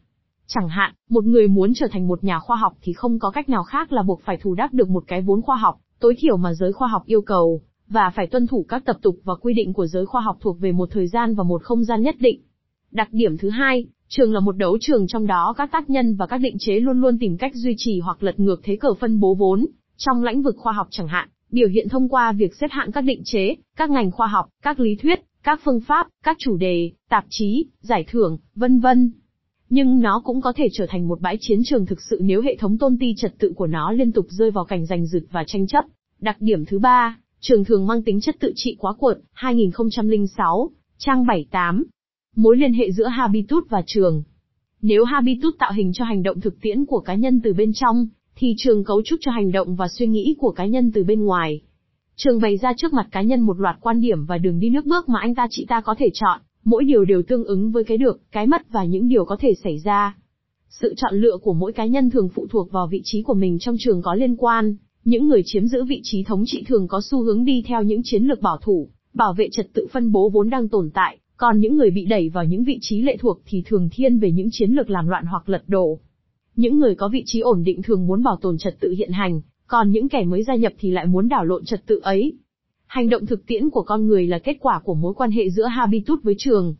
Chẳng 0.47 0.69
hạn, 0.69 0.93
một 1.09 1.23
người 1.23 1.47
muốn 1.47 1.73
trở 1.73 1.87
thành 1.91 2.07
một 2.07 2.23
nhà 2.23 2.39
khoa 2.39 2.57
học 2.57 2.73
thì 2.81 2.93
không 2.93 3.19
có 3.19 3.31
cách 3.31 3.49
nào 3.49 3.63
khác 3.63 3.91
là 3.91 4.03
buộc 4.03 4.21
phải 4.25 4.37
thù 4.37 4.55
đắc 4.55 4.73
được 4.73 4.89
một 4.89 5.03
cái 5.07 5.21
vốn 5.21 5.41
khoa 5.41 5.55
học, 5.55 5.79
tối 5.99 6.15
thiểu 6.17 6.37
mà 6.37 6.53
giới 6.53 6.73
khoa 6.73 6.87
học 6.87 7.03
yêu 7.05 7.21
cầu, 7.21 7.61
và 7.89 8.11
phải 8.15 8.27
tuân 8.27 8.47
thủ 8.47 8.65
các 8.69 8.85
tập 8.85 8.97
tục 9.01 9.15
và 9.23 9.35
quy 9.35 9.53
định 9.53 9.73
của 9.73 9.87
giới 9.87 10.05
khoa 10.05 10.21
học 10.21 10.37
thuộc 10.41 10.59
về 10.59 10.71
một 10.71 10.89
thời 10.91 11.07
gian 11.07 11.35
và 11.35 11.43
một 11.43 11.63
không 11.63 11.83
gian 11.83 12.01
nhất 12.01 12.15
định. 12.19 12.41
Đặc 12.91 13.07
điểm 13.11 13.37
thứ 13.37 13.49
hai, 13.49 13.85
trường 14.07 14.33
là 14.33 14.39
một 14.39 14.57
đấu 14.57 14.77
trường 14.81 15.07
trong 15.07 15.27
đó 15.27 15.53
các 15.57 15.71
tác 15.71 15.89
nhân 15.89 16.15
và 16.15 16.27
các 16.27 16.37
định 16.37 16.55
chế 16.59 16.79
luôn 16.79 17.01
luôn 17.01 17.19
tìm 17.19 17.37
cách 17.37 17.51
duy 17.55 17.73
trì 17.77 17.99
hoặc 17.99 18.23
lật 18.23 18.39
ngược 18.39 18.61
thế 18.63 18.75
cờ 18.75 18.93
phân 18.93 19.19
bố 19.19 19.35
vốn, 19.35 19.65
trong 19.97 20.23
lĩnh 20.23 20.41
vực 20.41 20.55
khoa 20.57 20.73
học 20.73 20.87
chẳng 20.91 21.07
hạn, 21.07 21.29
biểu 21.51 21.67
hiện 21.67 21.89
thông 21.89 22.09
qua 22.09 22.31
việc 22.31 22.55
xếp 22.55 22.67
hạng 22.71 22.91
các 22.91 23.01
định 23.01 23.21
chế, 23.25 23.55
các 23.77 23.89
ngành 23.89 24.11
khoa 24.11 24.27
học, 24.27 24.49
các 24.61 24.79
lý 24.79 24.95
thuyết, 24.95 25.19
các 25.43 25.59
phương 25.63 25.79
pháp, 25.79 26.07
các 26.23 26.37
chủ 26.39 26.57
đề, 26.57 26.91
tạp 27.09 27.25
chí, 27.29 27.65
giải 27.81 28.05
thưởng, 28.07 28.37
vân 28.55 28.79
vân. 28.79 29.11
Nhưng 29.69 29.99
nó 29.99 30.21
cũng 30.25 30.41
có 30.41 30.53
thể 30.55 30.67
trở 30.73 30.85
thành 30.89 31.07
một 31.07 31.21
bãi 31.21 31.37
chiến 31.39 31.59
trường 31.65 31.85
thực 31.85 32.01
sự 32.01 32.19
nếu 32.21 32.41
hệ 32.41 32.55
thống 32.55 32.77
tôn 32.77 32.97
ti 32.99 33.13
trật 33.17 33.33
tự 33.39 33.53
của 33.55 33.67
nó 33.67 33.91
liên 33.91 34.11
tục 34.11 34.25
rơi 34.29 34.51
vào 34.51 34.65
cảnh 34.65 34.85
giành 34.85 35.05
giật 35.05 35.23
và 35.31 35.43
tranh 35.47 35.67
chấp. 35.67 35.85
Đặc 36.19 36.37
điểm 36.39 36.65
thứ 36.65 36.79
ba, 36.79 37.17
trường 37.45 37.63
thường 37.63 37.87
mang 37.87 38.03
tính 38.03 38.21
chất 38.21 38.35
tự 38.39 38.51
trị 38.55 38.75
quá 38.79 38.93
cuộn, 38.93 39.17
2006, 39.31 40.71
trang 40.97 41.25
78. 41.25 41.83
Mối 42.35 42.57
liên 42.57 42.73
hệ 42.73 42.91
giữa 42.91 43.07
habitus 43.07 43.63
và 43.69 43.83
trường. 43.85 44.23
Nếu 44.81 45.03
habitus 45.03 45.53
tạo 45.59 45.71
hình 45.75 45.93
cho 45.93 46.05
hành 46.05 46.23
động 46.23 46.41
thực 46.41 46.61
tiễn 46.61 46.85
của 46.85 46.99
cá 46.99 47.15
nhân 47.15 47.41
từ 47.43 47.53
bên 47.53 47.71
trong, 47.73 48.07
thì 48.35 48.53
trường 48.57 48.83
cấu 48.83 49.01
trúc 49.05 49.19
cho 49.21 49.31
hành 49.31 49.51
động 49.51 49.75
và 49.75 49.87
suy 49.87 50.07
nghĩ 50.07 50.35
của 50.39 50.51
cá 50.51 50.65
nhân 50.65 50.91
từ 50.91 51.03
bên 51.03 51.23
ngoài. 51.23 51.61
Trường 52.15 52.41
bày 52.41 52.57
ra 52.57 52.73
trước 52.77 52.93
mặt 52.93 53.07
cá 53.11 53.21
nhân 53.21 53.41
một 53.41 53.59
loạt 53.59 53.77
quan 53.81 54.01
điểm 54.01 54.25
và 54.25 54.37
đường 54.37 54.59
đi 54.59 54.69
nước 54.69 54.85
bước 54.85 55.09
mà 55.09 55.19
anh 55.19 55.35
ta 55.35 55.47
chị 55.49 55.65
ta 55.69 55.81
có 55.81 55.95
thể 55.97 56.09
chọn, 56.13 56.41
mỗi 56.63 56.83
điều 56.83 57.05
đều 57.05 57.23
tương 57.27 57.43
ứng 57.43 57.71
với 57.71 57.83
cái 57.83 57.97
được, 57.97 58.21
cái 58.31 58.47
mất 58.47 58.61
và 58.71 58.83
những 58.83 59.07
điều 59.07 59.25
có 59.25 59.35
thể 59.39 59.53
xảy 59.63 59.77
ra. 59.79 60.17
Sự 60.69 60.93
chọn 60.97 61.13
lựa 61.15 61.37
của 61.41 61.53
mỗi 61.53 61.73
cá 61.73 61.85
nhân 61.85 62.09
thường 62.09 62.29
phụ 62.35 62.47
thuộc 62.49 62.71
vào 62.71 62.87
vị 62.87 63.01
trí 63.03 63.21
của 63.21 63.33
mình 63.33 63.57
trong 63.59 63.75
trường 63.79 64.01
có 64.01 64.13
liên 64.13 64.35
quan, 64.35 64.75
những 65.05 65.27
người 65.27 65.41
chiếm 65.45 65.67
giữ 65.67 65.83
vị 65.83 65.99
trí 66.03 66.23
thống 66.23 66.43
trị 66.45 66.63
thường 66.67 66.87
có 66.87 67.01
xu 67.01 67.23
hướng 67.23 67.45
đi 67.45 67.63
theo 67.67 67.83
những 67.83 68.01
chiến 68.03 68.23
lược 68.23 68.41
bảo 68.41 68.57
thủ, 68.61 68.89
bảo 69.13 69.33
vệ 69.33 69.49
trật 69.51 69.73
tự 69.73 69.87
phân 69.91 70.11
bố 70.11 70.29
vốn 70.29 70.49
đang 70.49 70.69
tồn 70.69 70.89
tại, 70.93 71.17
còn 71.37 71.59
những 71.59 71.77
người 71.77 71.91
bị 71.91 72.05
đẩy 72.05 72.29
vào 72.29 72.45
những 72.45 72.63
vị 72.63 72.77
trí 72.81 73.01
lệ 73.01 73.17
thuộc 73.19 73.41
thì 73.45 73.63
thường 73.65 73.89
thiên 73.91 74.19
về 74.19 74.31
những 74.31 74.49
chiến 74.51 74.71
lược 74.71 74.89
làm 74.89 75.07
loạn 75.07 75.25
hoặc 75.25 75.49
lật 75.49 75.63
đổ. 75.67 75.99
Những 76.55 76.79
người 76.79 76.95
có 76.95 77.07
vị 77.07 77.23
trí 77.25 77.39
ổn 77.39 77.63
định 77.63 77.81
thường 77.81 78.07
muốn 78.07 78.23
bảo 78.23 78.37
tồn 78.41 78.57
trật 78.57 78.79
tự 78.79 78.91
hiện 78.97 79.11
hành, 79.11 79.41
còn 79.67 79.91
những 79.91 80.09
kẻ 80.09 80.23
mới 80.23 80.43
gia 80.43 80.55
nhập 80.55 80.73
thì 80.79 80.91
lại 80.91 81.05
muốn 81.05 81.29
đảo 81.29 81.45
lộn 81.45 81.65
trật 81.65 81.85
tự 81.85 81.99
ấy. 82.03 82.33
Hành 82.85 83.09
động 83.09 83.25
thực 83.25 83.45
tiễn 83.45 83.69
của 83.69 83.83
con 83.83 84.07
người 84.07 84.27
là 84.27 84.39
kết 84.39 84.57
quả 84.59 84.81
của 84.83 84.95
mối 84.95 85.13
quan 85.13 85.31
hệ 85.31 85.49
giữa 85.49 85.65
habitus 85.65 86.23
với 86.23 86.35
trường. 86.37 86.75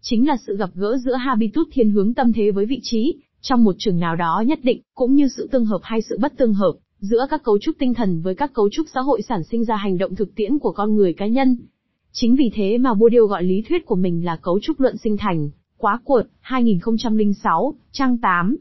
Chính 0.00 0.28
là 0.28 0.36
sự 0.46 0.56
gặp 0.56 0.70
gỡ 0.74 0.96
giữa 1.04 1.14
habitus 1.14 1.66
thiên 1.72 1.90
hướng 1.90 2.14
tâm 2.14 2.32
thế 2.32 2.50
với 2.50 2.66
vị 2.66 2.80
trí, 2.82 3.14
trong 3.40 3.64
một 3.64 3.74
trường 3.78 3.98
nào 3.98 4.16
đó 4.16 4.44
nhất 4.46 4.58
định, 4.62 4.80
cũng 4.94 5.14
như 5.14 5.28
sự 5.28 5.48
tương 5.52 5.64
hợp 5.64 5.80
hay 5.82 6.02
sự 6.02 6.18
bất 6.20 6.36
tương 6.36 6.54
hợp, 6.54 6.72
giữa 7.02 7.26
các 7.30 7.42
cấu 7.42 7.58
trúc 7.58 7.78
tinh 7.78 7.94
thần 7.94 8.20
với 8.20 8.34
các 8.34 8.52
cấu 8.52 8.68
trúc 8.72 8.86
xã 8.94 9.00
hội 9.00 9.22
sản 9.22 9.44
sinh 9.44 9.64
ra 9.64 9.76
hành 9.76 9.98
động 9.98 10.14
thực 10.14 10.34
tiễn 10.34 10.58
của 10.58 10.72
con 10.72 10.96
người 10.96 11.12
cá 11.12 11.26
nhân. 11.26 11.56
Chính 12.12 12.36
vì 12.36 12.50
thế 12.54 12.78
mà 12.78 12.94
Bourdieu 12.94 13.26
gọi 13.26 13.42
lý 13.42 13.62
thuyết 13.68 13.86
của 13.86 13.94
mình 13.94 14.24
là 14.24 14.36
cấu 14.36 14.60
trúc 14.60 14.80
luận 14.80 14.96
sinh 14.96 15.16
thành, 15.16 15.50
quá 15.76 16.00
cuột, 16.04 16.26
2006, 16.40 17.74
trang 17.92 18.18
8. 18.18 18.56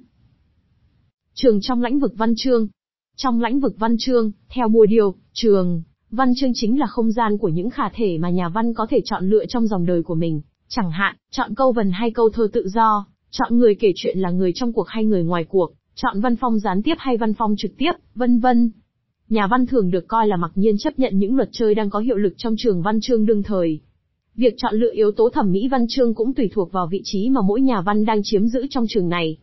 Trường 1.34 1.62
trong 1.62 1.82
lãnh 1.82 2.00
vực 2.00 2.14
văn 2.18 2.34
chương. 2.38 2.68
Trong 3.16 3.42
lãnh 3.42 3.60
vực 3.60 3.76
văn 3.80 3.96
chương, 4.00 4.32
theo 4.50 4.68
Bourdieu, 4.68 5.14
trường, 5.34 5.82
văn 6.12 6.34
chương 6.36 6.52
chính 6.54 6.80
là 6.80 6.86
không 6.86 7.12
gian 7.12 7.38
của 7.38 7.50
những 7.50 7.70
khả 7.70 7.90
thể 7.90 8.18
mà 8.18 8.30
nhà 8.30 8.50
văn 8.50 8.74
có 8.74 8.88
thể 8.90 9.02
chọn 9.06 9.30
lựa 9.30 9.46
trong 9.46 9.68
dòng 9.68 9.86
đời 9.86 10.04
của 10.04 10.16
mình, 10.16 10.42
chẳng 10.68 10.92
hạn, 10.92 11.16
chọn 11.32 11.56
câu 11.56 11.72
vần 11.72 11.92
hay 11.92 12.12
câu 12.12 12.30
thơ 12.30 12.48
tự 12.54 12.68
do, 12.68 13.06
chọn 13.32 13.58
người 13.58 13.76
kể 13.76 13.92
chuyện 13.96 14.20
là 14.20 14.32
người 14.32 14.52
trong 14.56 14.74
cuộc 14.74 14.88
hay 14.88 15.06
người 15.06 15.24
ngoài 15.24 15.46
cuộc, 15.50 15.74
chọn 16.02 16.22
văn 16.22 16.36
phong 16.36 16.60
gián 16.60 16.82
tiếp 16.82 16.94
hay 16.98 17.18
văn 17.18 17.34
phong 17.34 17.56
trực 17.58 17.72
tiếp, 17.78 17.92
vân 18.16 18.40
vân. 18.40 18.72
Nhà 19.30 19.48
văn 19.48 19.66
thường 19.66 19.92
được 19.92 20.08
coi 20.08 20.28
là 20.28 20.36
mặc 20.36 20.52
nhiên 20.56 20.78
chấp 20.78 21.00
nhận 21.00 21.18
những 21.18 21.36
luật 21.36 21.50
chơi 21.52 21.76
đang 21.76 21.90
có 21.90 22.00
hiệu 22.00 22.18
lực 22.18 22.34
trong 22.38 22.56
trường 22.58 22.82
văn 22.82 23.00
chương 23.02 23.26
đương 23.26 23.44
thời. 23.44 23.80
Việc 24.36 24.54
chọn 24.58 24.76
lựa 24.76 24.92
yếu 24.94 25.12
tố 25.12 25.30
thẩm 25.30 25.52
mỹ 25.52 25.68
văn 25.72 25.86
chương 25.90 26.14
cũng 26.14 26.34
tùy 26.34 26.50
thuộc 26.54 26.72
vào 26.72 26.88
vị 26.92 27.02
trí 27.04 27.30
mà 27.30 27.42
mỗi 27.42 27.62
nhà 27.62 27.82
văn 27.82 28.06
đang 28.06 28.22
chiếm 28.24 28.48
giữ 28.48 28.66
trong 28.70 28.86
trường 28.90 29.10
này. 29.10 29.38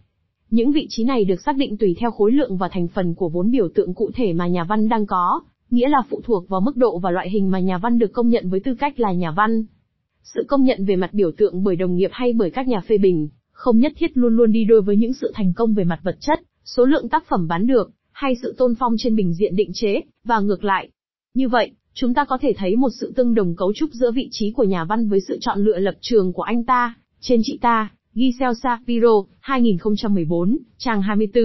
Những 0.51 0.73
vị 0.73 0.87
trí 0.89 1.05
này 1.05 1.25
được 1.25 1.41
xác 1.41 1.57
định 1.57 1.77
tùy 1.77 1.97
theo 2.01 2.11
khối 2.11 2.33
lượng 2.33 2.57
và 2.57 2.69
thành 2.69 2.89
phần 2.89 3.15
của 3.15 3.29
vốn 3.29 3.51
biểu 3.51 3.69
tượng 3.75 3.95
cụ 3.95 4.11
thể 4.15 4.33
mà 4.33 4.47
nhà 4.47 4.65
văn 4.65 4.89
đang 4.89 5.07
có, 5.07 5.41
nghĩa 5.71 5.89
là 5.89 5.99
phụ 6.11 6.21
thuộc 6.25 6.49
vào 6.49 6.61
mức 6.61 6.77
độ 6.77 6.99
và 6.99 7.11
loại 7.11 7.31
hình 7.31 7.51
mà 7.51 7.61
nhà 7.61 7.79
văn 7.79 7.99
được 7.99 8.13
công 8.13 8.29
nhận 8.29 8.49
với 8.49 8.61
tư 8.61 8.75
cách 8.75 9.01
là 9.01 9.13
nhà 9.13 9.31
văn. 9.31 9.65
Sự 10.23 10.45
công 10.49 10.65
nhận 10.65 10.85
về 10.85 10.97
mặt 10.97 11.15
biểu 11.15 11.31
tượng 11.37 11.65
bởi 11.65 11.77
đồng 11.77 11.95
nghiệp 11.95 12.11
hay 12.13 12.33
bởi 12.33 12.51
các 12.51 12.69
nhà 12.69 12.81
phê 12.81 12.99
bình, 12.99 13.29
không 13.53 13.79
nhất 13.79 13.93
thiết 13.97 14.17
luôn 14.17 14.37
luôn 14.37 14.53
đi 14.53 14.65
đôi 14.65 14.83
với 14.83 14.97
những 14.97 15.13
sự 15.13 15.33
thành 15.35 15.53
công 15.57 15.75
về 15.75 15.85
mặt 15.85 16.01
vật 16.03 16.17
chất, 16.21 16.41
số 16.77 16.85
lượng 16.85 17.09
tác 17.09 17.25
phẩm 17.29 17.49
bán 17.49 17.67
được, 17.67 17.91
hay 18.13 18.35
sự 18.43 18.55
tôn 18.59 18.75
phong 18.75 18.95
trên 18.99 19.17
bình 19.17 19.35
diện 19.35 19.57
định 19.57 19.71
chế, 19.75 20.01
và 20.25 20.41
ngược 20.41 20.65
lại. 20.65 20.89
Như 21.35 21.49
vậy, 21.49 21.71
chúng 21.95 22.15
ta 22.15 22.25
có 22.25 22.39
thể 22.41 22.53
thấy 22.57 22.77
một 22.77 22.89
sự 23.01 23.13
tương 23.17 23.35
đồng 23.35 23.57
cấu 23.57 23.73
trúc 23.73 23.91
giữa 23.93 24.11
vị 24.11 24.29
trí 24.31 24.53
của 24.53 24.65
nhà 24.65 24.85
văn 24.85 25.09
với 25.09 25.21
sự 25.29 25.39
chọn 25.41 25.65
lựa 25.65 25.79
lập 25.79 25.95
trường 26.01 26.33
của 26.33 26.43
anh 26.43 26.65
ta, 26.65 26.95
trên 27.21 27.41
chị 27.45 27.59
ta, 27.61 27.91
Giselle 28.15 28.55
Shapiro, 28.63 29.25
2014, 29.41 30.59
trang 30.79 31.03
24. 31.03 31.45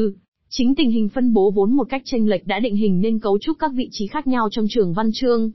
Chính 0.50 0.76
tình 0.76 0.92
hình 0.92 1.10
phân 1.10 1.34
bố 1.34 1.52
vốn 1.52 1.74
một 1.74 1.90
cách 1.90 2.02
tranh 2.06 2.28
lệch 2.28 2.48
đã 2.48 2.60
định 2.60 2.76
hình 2.76 3.02
nên 3.02 3.20
cấu 3.20 3.40
trúc 3.40 3.60
các 3.60 3.72
vị 3.76 3.90
trí 3.92 4.08
khác 4.08 4.28
nhau 4.28 4.48
trong 4.52 4.66
trường 4.70 4.94
văn 4.94 5.10
chương. 5.14 5.52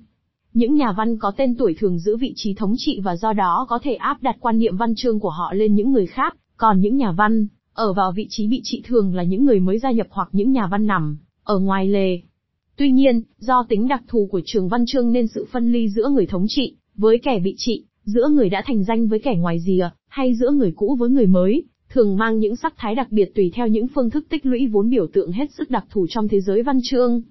Những 0.53 0.75
nhà 0.75 0.93
văn 0.93 1.19
có 1.19 1.33
tên 1.37 1.57
tuổi 1.57 1.75
thường 1.79 1.99
giữ 1.99 2.17
vị 2.17 2.33
trí 2.37 2.55
thống 2.55 2.75
trị 2.77 3.01
và 3.05 3.17
do 3.17 3.33
đó 3.33 3.67
có 3.69 3.79
thể 3.83 3.95
áp 3.95 4.23
đặt 4.23 4.37
quan 4.41 4.59
niệm 4.59 4.77
văn 4.77 4.95
chương 4.95 5.21
của 5.21 5.31
họ 5.31 5.53
lên 5.53 5.75
những 5.75 5.93
người 5.93 6.07
khác, 6.07 6.37
còn 6.57 6.81
những 6.81 6.97
nhà 6.97 7.13
văn, 7.13 7.47
ở 7.79 7.93
vào 7.93 8.13
vị 8.13 8.27
trí 8.31 8.47
bị 8.47 8.61
trị 8.65 8.83
thường 8.85 9.15
là 9.15 9.23
những 9.23 9.45
người 9.45 9.61
mới 9.61 9.79
gia 9.79 9.91
nhập 9.91 10.07
hoặc 10.11 10.29
những 10.33 10.53
nhà 10.53 10.69
văn 10.71 10.87
nằm, 10.87 11.19
ở 11.45 11.59
ngoài 11.59 11.89
lề. 11.89 12.21
Tuy 12.77 12.91
nhiên, 12.91 13.23
do 13.39 13.67
tính 13.69 13.89
đặc 13.89 14.03
thù 14.09 14.29
của 14.31 14.41
trường 14.45 14.69
văn 14.69 14.87
chương 14.87 15.13
nên 15.13 15.27
sự 15.27 15.47
phân 15.53 15.73
ly 15.73 15.89
giữa 15.89 16.09
người 16.09 16.27
thống 16.27 16.47
trị, 16.49 16.77
với 16.95 17.19
kẻ 17.19 17.39
bị 17.39 17.55
trị, 17.59 17.85
giữa 18.05 18.29
người 18.29 18.49
đã 18.49 18.63
thành 18.67 18.85
danh 18.85 19.07
với 19.07 19.19
kẻ 19.19 19.35
ngoài 19.39 19.61
rìa, 19.61 19.91
hay 20.09 20.35
giữa 20.35 20.51
người 20.51 20.73
cũ 20.77 20.97
với 20.99 21.11
người 21.11 21.27
mới, 21.27 21.65
thường 21.89 22.17
mang 22.17 22.39
những 22.39 22.57
sắc 22.57 22.75
thái 22.77 22.95
đặc 22.95 23.13
biệt 23.13 23.35
tùy 23.35 23.51
theo 23.55 23.69
những 23.69 23.87
phương 23.89 24.11
thức 24.11 24.27
tích 24.29 24.47
lũy 24.47 24.67
vốn 24.67 24.91
biểu 24.91 25.07
tượng 25.13 25.33
hết 25.33 25.51
sức 25.59 25.71
đặc 25.71 25.85
thù 25.91 26.07
trong 26.11 26.29
thế 26.29 26.41
giới 26.41 26.63
văn 26.63 26.79
chương. 26.83 27.23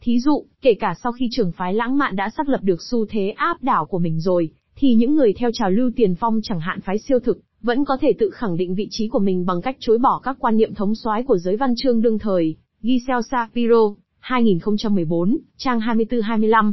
Thí 0.00 0.20
dụ, 0.20 0.44
kể 0.62 0.74
cả 0.74 0.94
sau 1.02 1.12
khi 1.12 1.28
trường 1.30 1.52
phái 1.52 1.74
lãng 1.74 1.98
mạn 1.98 2.16
đã 2.16 2.30
xác 2.36 2.48
lập 2.48 2.60
được 2.62 2.82
xu 2.90 3.06
thế 3.06 3.30
áp 3.30 3.62
đảo 3.62 3.86
của 3.86 3.98
mình 3.98 4.20
rồi, 4.20 4.50
thì 4.76 4.94
những 4.94 5.14
người 5.14 5.32
theo 5.32 5.50
trào 5.52 5.70
lưu 5.70 5.90
tiền 5.96 6.14
phong 6.14 6.40
chẳng 6.42 6.60
hạn 6.60 6.80
phái 6.80 6.98
siêu 6.98 7.18
thực, 7.18 7.38
vẫn 7.62 7.84
có 7.84 7.96
thể 8.00 8.12
tự 8.18 8.30
khẳng 8.30 8.56
định 8.56 8.74
vị 8.74 8.88
trí 8.90 9.08
của 9.08 9.18
mình 9.18 9.46
bằng 9.46 9.62
cách 9.62 9.76
chối 9.80 9.98
bỏ 9.98 10.20
các 10.22 10.36
quan 10.40 10.56
niệm 10.56 10.74
thống 10.74 10.94
soái 10.94 11.22
của 11.22 11.38
giới 11.38 11.56
văn 11.56 11.74
chương 11.76 12.02
đương 12.02 12.18
thời. 12.18 12.56
Giselle 12.82 13.22
Sapiro, 13.30 13.94
2014, 14.18 15.38
trang 15.56 15.80
24-25. 15.80 16.72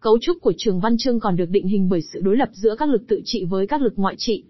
Cấu 0.00 0.18
trúc 0.20 0.36
của 0.40 0.52
trường 0.56 0.80
văn 0.80 0.96
chương 0.98 1.20
còn 1.20 1.36
được 1.36 1.50
định 1.50 1.66
hình 1.66 1.88
bởi 1.88 2.00
sự 2.12 2.20
đối 2.20 2.36
lập 2.36 2.48
giữa 2.52 2.74
các 2.78 2.88
lực 2.88 3.02
tự 3.08 3.20
trị 3.24 3.44
với 3.44 3.66
các 3.66 3.82
lực 3.82 3.92
ngoại 3.96 4.14
trị. 4.18 4.44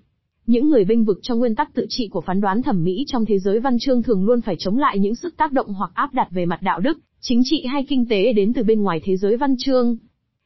Những 0.46 0.68
người 0.68 0.84
bênh 0.84 1.04
vực 1.04 1.18
cho 1.22 1.36
nguyên 1.36 1.54
tắc 1.54 1.74
tự 1.74 1.86
trị 1.88 2.08
của 2.08 2.20
phán 2.20 2.40
đoán 2.40 2.62
thẩm 2.62 2.84
mỹ 2.84 3.04
trong 3.06 3.24
thế 3.24 3.38
giới 3.38 3.60
văn 3.60 3.76
chương 3.80 4.02
thường 4.02 4.24
luôn 4.24 4.40
phải 4.40 4.56
chống 4.58 4.78
lại 4.78 4.98
những 4.98 5.14
sức 5.14 5.36
tác 5.36 5.52
động 5.52 5.74
hoặc 5.74 5.90
áp 5.94 6.14
đặt 6.14 6.28
về 6.30 6.46
mặt 6.46 6.62
đạo 6.62 6.80
đức, 6.80 6.98
chính 7.20 7.42
trị 7.44 7.64
hay 7.66 7.84
kinh 7.88 8.06
tế 8.08 8.32
đến 8.32 8.52
từ 8.52 8.62
bên 8.62 8.82
ngoài 8.82 9.00
thế 9.04 9.16
giới 9.16 9.36
văn 9.36 9.54
chương. 9.58 9.96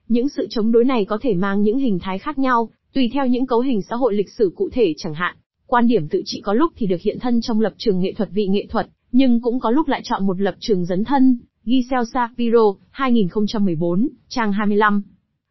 Những 0.09 0.28
sự 0.28 0.47
chống 0.51 0.72
đối 0.72 0.85
này 0.85 1.05
có 1.05 1.18
thể 1.22 1.35
mang 1.35 1.62
những 1.62 1.78
hình 1.78 1.99
thái 1.99 2.18
khác 2.18 2.39
nhau, 2.39 2.68
tùy 2.95 3.11
theo 3.12 3.26
những 3.26 3.47
cấu 3.47 3.61
hình 3.61 3.82
xã 3.82 3.97
hội 3.97 4.14
lịch 4.14 4.30
sử 4.30 4.53
cụ 4.57 4.68
thể 4.72 4.95
chẳng 4.97 5.14
hạn. 5.14 5.36
Quan 5.66 5.86
điểm 5.86 6.09
tự 6.09 6.22
trị 6.24 6.40
có 6.40 6.53
lúc 6.53 6.72
thì 6.76 6.86
được 6.86 7.01
hiện 7.01 7.18
thân 7.20 7.40
trong 7.40 7.61
lập 7.61 7.72
trường 7.76 8.01
nghệ 8.01 8.12
thuật 8.12 8.28
vị 8.32 8.47
nghệ 8.47 8.66
thuật, 8.70 8.86
nhưng 9.12 9.40
cũng 9.40 9.61
có 9.61 9.70
lúc 9.70 9.88
lại 9.88 10.01
chọn 10.05 10.26
một 10.26 10.40
lập 10.40 10.55
trường 10.61 10.84
dấn 10.84 11.05
thân. 11.05 11.38
Giselle 11.64 12.05
Shapiro, 12.14 12.74
2014, 12.90 14.09
trang 14.28 14.53
25. 14.53 15.03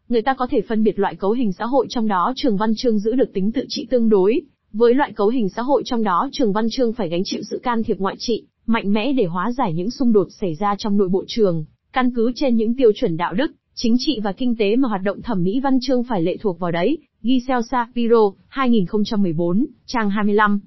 Người 0.09 0.21
ta 0.21 0.33
có 0.33 0.47
thể 0.47 0.61
phân 0.61 0.83
biệt 0.83 0.99
loại 0.99 1.15
cấu 1.15 1.31
hình 1.31 1.51
xã 1.51 1.65
hội 1.65 1.85
trong 1.89 2.07
đó 2.07 2.33
trường 2.35 2.57
văn 2.57 2.75
chương 2.75 2.99
giữ 2.99 3.15
được 3.15 3.33
tính 3.33 3.51
tự 3.51 3.65
trị 3.69 3.87
tương 3.89 4.09
đối, 4.09 4.41
với 4.73 4.93
loại 4.93 5.11
cấu 5.15 5.27
hình 5.27 5.49
xã 5.49 5.61
hội 5.61 5.83
trong 5.85 6.03
đó 6.03 6.29
trường 6.31 6.53
văn 6.53 6.67
chương 6.71 6.93
phải 6.93 7.09
gánh 7.09 7.21
chịu 7.25 7.41
sự 7.49 7.59
can 7.63 7.83
thiệp 7.83 7.97
ngoại 7.99 8.15
trị, 8.19 8.43
mạnh 8.65 8.93
mẽ 8.93 9.13
để 9.13 9.25
hóa 9.25 9.51
giải 9.51 9.73
những 9.73 9.91
xung 9.91 10.13
đột 10.13 10.27
xảy 10.41 10.55
ra 10.55 10.75
trong 10.77 10.97
nội 10.97 11.09
bộ 11.09 11.23
trường, 11.27 11.65
căn 11.93 12.11
cứ 12.15 12.31
trên 12.35 12.55
những 12.55 12.75
tiêu 12.75 12.91
chuẩn 12.95 13.17
đạo 13.17 13.33
đức, 13.33 13.51
chính 13.75 13.95
trị 13.99 14.19
và 14.23 14.31
kinh 14.31 14.55
tế 14.55 14.75
mà 14.75 14.89
hoạt 14.89 15.01
động 15.03 15.21
thẩm 15.21 15.43
mỹ 15.43 15.59
văn 15.63 15.77
chương 15.81 16.03
phải 16.03 16.21
lệ 16.21 16.37
thuộc 16.37 16.59
vào 16.59 16.71
đấy. 16.71 16.97
Giselle 17.23 17.61
Shapiro, 17.71 18.31
2014, 18.47 19.65
trang 19.85 20.09
25. 20.09 20.59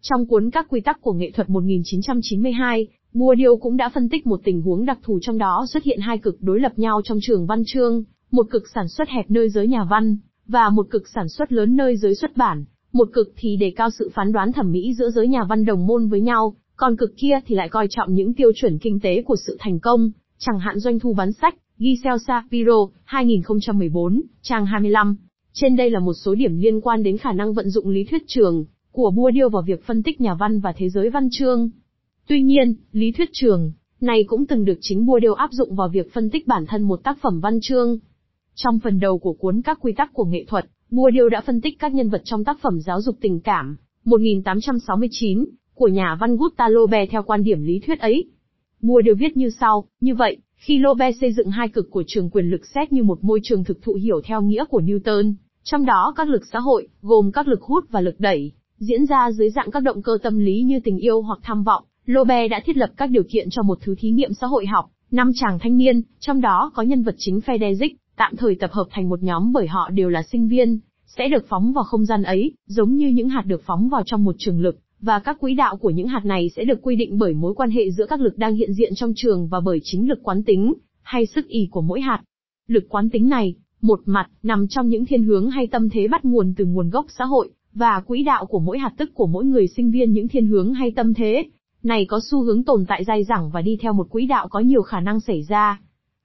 Trong 0.00 0.26
cuốn 0.26 0.50
Các 0.50 0.66
quy 0.68 0.80
tắc 0.80 1.00
của 1.00 1.12
nghệ 1.12 1.30
thuật 1.30 1.50
1992, 1.50 2.86
Bourdieu 3.12 3.56
cũng 3.56 3.76
đã 3.76 3.88
phân 3.88 4.08
tích 4.08 4.26
một 4.26 4.40
tình 4.44 4.62
huống 4.62 4.84
đặc 4.84 4.98
thù 5.02 5.18
trong 5.22 5.38
đó 5.38 5.66
xuất 5.68 5.82
hiện 5.82 6.00
hai 6.00 6.18
cực 6.18 6.42
đối 6.42 6.60
lập 6.60 6.72
nhau 6.76 7.00
trong 7.04 7.18
trường 7.22 7.46
văn 7.46 7.62
chương, 7.66 8.04
một 8.30 8.46
cực 8.50 8.62
sản 8.74 8.88
xuất 8.88 9.08
hẹp 9.08 9.30
nơi 9.30 9.48
giới 9.48 9.66
nhà 9.66 9.84
văn, 9.84 10.16
và 10.46 10.70
một 10.70 10.86
cực 10.90 11.08
sản 11.14 11.28
xuất 11.28 11.52
lớn 11.52 11.76
nơi 11.76 11.96
giới 11.96 12.14
xuất 12.14 12.36
bản. 12.36 12.64
Một 12.92 13.08
cực 13.12 13.32
thì 13.36 13.56
đề 13.56 13.72
cao 13.76 13.90
sự 13.90 14.10
phán 14.14 14.32
đoán 14.32 14.52
thẩm 14.52 14.72
mỹ 14.72 14.94
giữa 14.94 15.10
giới 15.10 15.28
nhà 15.28 15.44
văn 15.44 15.64
đồng 15.64 15.86
môn 15.86 16.08
với 16.08 16.20
nhau, 16.20 16.54
còn 16.76 16.96
cực 16.96 17.10
kia 17.16 17.40
thì 17.46 17.54
lại 17.54 17.68
coi 17.68 17.86
trọng 17.90 18.14
những 18.14 18.34
tiêu 18.34 18.52
chuẩn 18.54 18.78
kinh 18.78 19.00
tế 19.00 19.22
của 19.22 19.36
sự 19.46 19.56
thành 19.60 19.80
công, 19.80 20.10
chẳng 20.38 20.58
hạn 20.58 20.78
doanh 20.78 20.98
thu 20.98 21.12
bán 21.12 21.32
sách, 21.32 21.54
Giselle 21.78 22.18
Shapiro, 22.26 22.86
2014, 23.04 24.22
trang 24.42 24.66
25. 24.66 25.16
Trên 25.60 25.76
đây 25.76 25.90
là 25.90 26.00
một 26.00 26.12
số 26.12 26.34
điểm 26.34 26.58
liên 26.58 26.80
quan 26.80 27.02
đến 27.02 27.18
khả 27.18 27.32
năng 27.32 27.54
vận 27.54 27.70
dụng 27.70 27.88
lý 27.88 28.04
thuyết 28.04 28.22
trường 28.26 28.64
của 28.92 29.10
Bourdieu 29.10 29.48
vào 29.48 29.62
việc 29.62 29.84
phân 29.86 30.02
tích 30.02 30.20
nhà 30.20 30.34
văn 30.34 30.60
và 30.60 30.72
thế 30.76 30.88
giới 30.88 31.10
văn 31.10 31.28
chương. 31.32 31.70
Tuy 32.28 32.42
nhiên, 32.42 32.74
lý 32.92 33.12
thuyết 33.12 33.28
trường 33.32 33.72
này 34.00 34.24
cũng 34.26 34.46
từng 34.46 34.64
được 34.64 34.78
chính 34.80 35.06
Bourdieu 35.06 35.34
áp 35.34 35.50
dụng 35.52 35.74
vào 35.74 35.88
việc 35.88 36.12
phân 36.12 36.30
tích 36.30 36.46
bản 36.46 36.66
thân 36.66 36.82
một 36.82 37.00
tác 37.04 37.18
phẩm 37.22 37.40
văn 37.40 37.58
chương. 37.62 37.98
Trong 38.54 38.78
phần 38.78 39.00
đầu 39.00 39.18
của 39.18 39.32
cuốn 39.32 39.62
Các 39.62 39.78
quy 39.80 39.92
tắc 39.92 40.12
của 40.12 40.24
nghệ 40.24 40.44
thuật, 40.48 40.66
Bourdieu 40.90 41.28
đã 41.28 41.40
phân 41.40 41.60
tích 41.60 41.78
các 41.78 41.94
nhân 41.94 42.08
vật 42.08 42.22
trong 42.24 42.44
tác 42.44 42.58
phẩm 42.62 42.80
giáo 42.80 43.00
dục 43.00 43.16
tình 43.20 43.40
cảm 43.40 43.76
1869 44.04 45.44
của 45.74 45.88
nhà 45.88 46.16
văn 46.20 46.36
Gustave 46.36 46.74
Flaubert 46.74 47.06
theo 47.10 47.22
quan 47.22 47.42
điểm 47.42 47.62
lý 47.62 47.80
thuyết 47.86 48.00
ấy. 48.00 48.24
Bourdieu 48.80 49.14
viết 49.14 49.36
như 49.36 49.50
sau, 49.50 49.84
như 50.00 50.14
vậy, 50.14 50.36
khi 50.56 50.78
Lobe 50.78 51.12
xây 51.12 51.32
dựng 51.32 51.50
hai 51.50 51.68
cực 51.68 51.90
của 51.90 52.02
trường 52.06 52.30
quyền 52.30 52.50
lực 52.50 52.66
xét 52.74 52.92
như 52.92 53.02
một 53.02 53.24
môi 53.24 53.40
trường 53.42 53.64
thực 53.64 53.82
thụ 53.82 53.94
hiểu 53.94 54.20
theo 54.24 54.42
nghĩa 54.42 54.64
của 54.64 54.80
Newton, 54.80 55.34
trong 55.70 55.84
đó 55.84 56.12
các 56.16 56.28
lực 56.28 56.42
xã 56.52 56.58
hội, 56.58 56.88
gồm 57.02 57.32
các 57.32 57.48
lực 57.48 57.62
hút 57.62 57.84
và 57.90 58.00
lực 58.00 58.20
đẩy, 58.20 58.52
diễn 58.78 59.06
ra 59.06 59.30
dưới 59.32 59.50
dạng 59.50 59.70
các 59.70 59.82
động 59.82 60.02
cơ 60.02 60.18
tâm 60.22 60.38
lý 60.38 60.62
như 60.62 60.80
tình 60.84 60.98
yêu 60.98 61.22
hoặc 61.22 61.38
tham 61.42 61.64
vọng, 61.64 61.84
Lobe 62.06 62.48
đã 62.48 62.60
thiết 62.64 62.76
lập 62.76 62.90
các 62.96 63.10
điều 63.10 63.22
kiện 63.30 63.50
cho 63.50 63.62
một 63.62 63.78
thứ 63.80 63.94
thí 63.98 64.10
nghiệm 64.10 64.32
xã 64.32 64.46
hội 64.46 64.66
học, 64.66 64.90
năm 65.10 65.30
chàng 65.34 65.58
thanh 65.58 65.76
niên, 65.76 66.02
trong 66.20 66.40
đó 66.40 66.70
có 66.74 66.82
nhân 66.82 67.02
vật 67.02 67.14
chính 67.18 67.40
Federic, 67.46 67.94
tạm 68.16 68.36
thời 68.36 68.54
tập 68.54 68.70
hợp 68.72 68.84
thành 68.90 69.08
một 69.08 69.22
nhóm 69.22 69.52
bởi 69.52 69.66
họ 69.66 69.90
đều 69.90 70.08
là 70.08 70.22
sinh 70.22 70.48
viên, 70.48 70.78
sẽ 71.06 71.28
được 71.28 71.44
phóng 71.48 71.72
vào 71.72 71.84
không 71.84 72.04
gian 72.04 72.22
ấy, 72.22 72.52
giống 72.66 72.94
như 72.94 73.08
những 73.08 73.28
hạt 73.28 73.42
được 73.46 73.62
phóng 73.66 73.88
vào 73.88 74.02
trong 74.06 74.24
một 74.24 74.34
trường 74.38 74.60
lực, 74.60 74.78
và 75.00 75.18
các 75.18 75.40
quỹ 75.40 75.54
đạo 75.54 75.76
của 75.76 75.90
những 75.90 76.08
hạt 76.08 76.24
này 76.24 76.50
sẽ 76.56 76.64
được 76.64 76.82
quy 76.82 76.96
định 76.96 77.18
bởi 77.18 77.34
mối 77.34 77.54
quan 77.54 77.70
hệ 77.70 77.90
giữa 77.90 78.06
các 78.06 78.20
lực 78.20 78.38
đang 78.38 78.54
hiện 78.54 78.72
diện 78.72 78.94
trong 78.94 79.12
trường 79.16 79.48
và 79.48 79.60
bởi 79.60 79.80
chính 79.82 80.08
lực 80.08 80.18
quán 80.22 80.42
tính, 80.42 80.74
hay 81.02 81.26
sức 81.26 81.48
ỉ 81.48 81.68
của 81.70 81.80
mỗi 81.80 82.00
hạt. 82.00 82.22
Lực 82.68 82.84
quán 82.88 83.10
tính 83.10 83.28
này, 83.28 83.54
một 83.80 84.00
mặt, 84.04 84.28
nằm 84.42 84.68
trong 84.68 84.88
những 84.88 85.06
thiên 85.06 85.22
hướng 85.22 85.50
hay 85.50 85.66
tâm 85.66 85.88
thế 85.88 86.08
bắt 86.08 86.24
nguồn 86.24 86.54
từ 86.56 86.64
nguồn 86.64 86.90
gốc 86.90 87.06
xã 87.18 87.24
hội, 87.24 87.50
và 87.74 88.00
quỹ 88.06 88.22
đạo 88.22 88.46
của 88.46 88.58
mỗi 88.58 88.78
hạt 88.78 88.92
tức 88.96 89.10
của 89.14 89.26
mỗi 89.26 89.44
người 89.44 89.68
sinh 89.68 89.90
viên 89.90 90.12
những 90.12 90.28
thiên 90.28 90.46
hướng 90.46 90.74
hay 90.74 90.90
tâm 90.90 91.14
thế, 91.14 91.44
này 91.82 92.04
có 92.04 92.20
xu 92.30 92.42
hướng 92.42 92.64
tồn 92.64 92.84
tại 92.88 93.04
dai 93.04 93.24
dẳng 93.24 93.50
và 93.50 93.62
đi 93.62 93.76
theo 93.80 93.92
một 93.92 94.10
quỹ 94.10 94.26
đạo 94.26 94.48
có 94.48 94.60
nhiều 94.60 94.82
khả 94.82 95.00
năng 95.00 95.20
xảy 95.20 95.42
ra. 95.42 95.80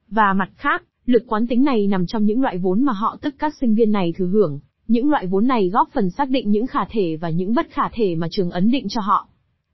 Và 0.09 0.33
mặt 0.33 0.49
khác, 0.55 0.83
lực 1.05 1.23
quán 1.27 1.47
tính 1.47 1.63
này 1.63 1.87
nằm 1.87 2.05
trong 2.05 2.25
những 2.25 2.41
loại 2.41 2.57
vốn 2.57 2.83
mà 2.83 2.93
họ 2.93 3.17
tức 3.21 3.35
các 3.39 3.53
sinh 3.61 3.75
viên 3.75 3.91
này 3.91 4.13
thừa 4.17 4.27
hưởng, 4.27 4.59
những 4.87 5.09
loại 5.09 5.27
vốn 5.27 5.47
này 5.47 5.69
góp 5.69 5.89
phần 5.93 6.09
xác 6.09 6.29
định 6.29 6.51
những 6.51 6.67
khả 6.67 6.85
thể 6.89 7.17
và 7.21 7.29
những 7.29 7.53
bất 7.53 7.67
khả 7.69 7.89
thể 7.93 8.15
mà 8.15 8.27
trường 8.31 8.51
ấn 8.51 8.71
định 8.71 8.85
cho 8.89 9.01
họ. 9.01 9.27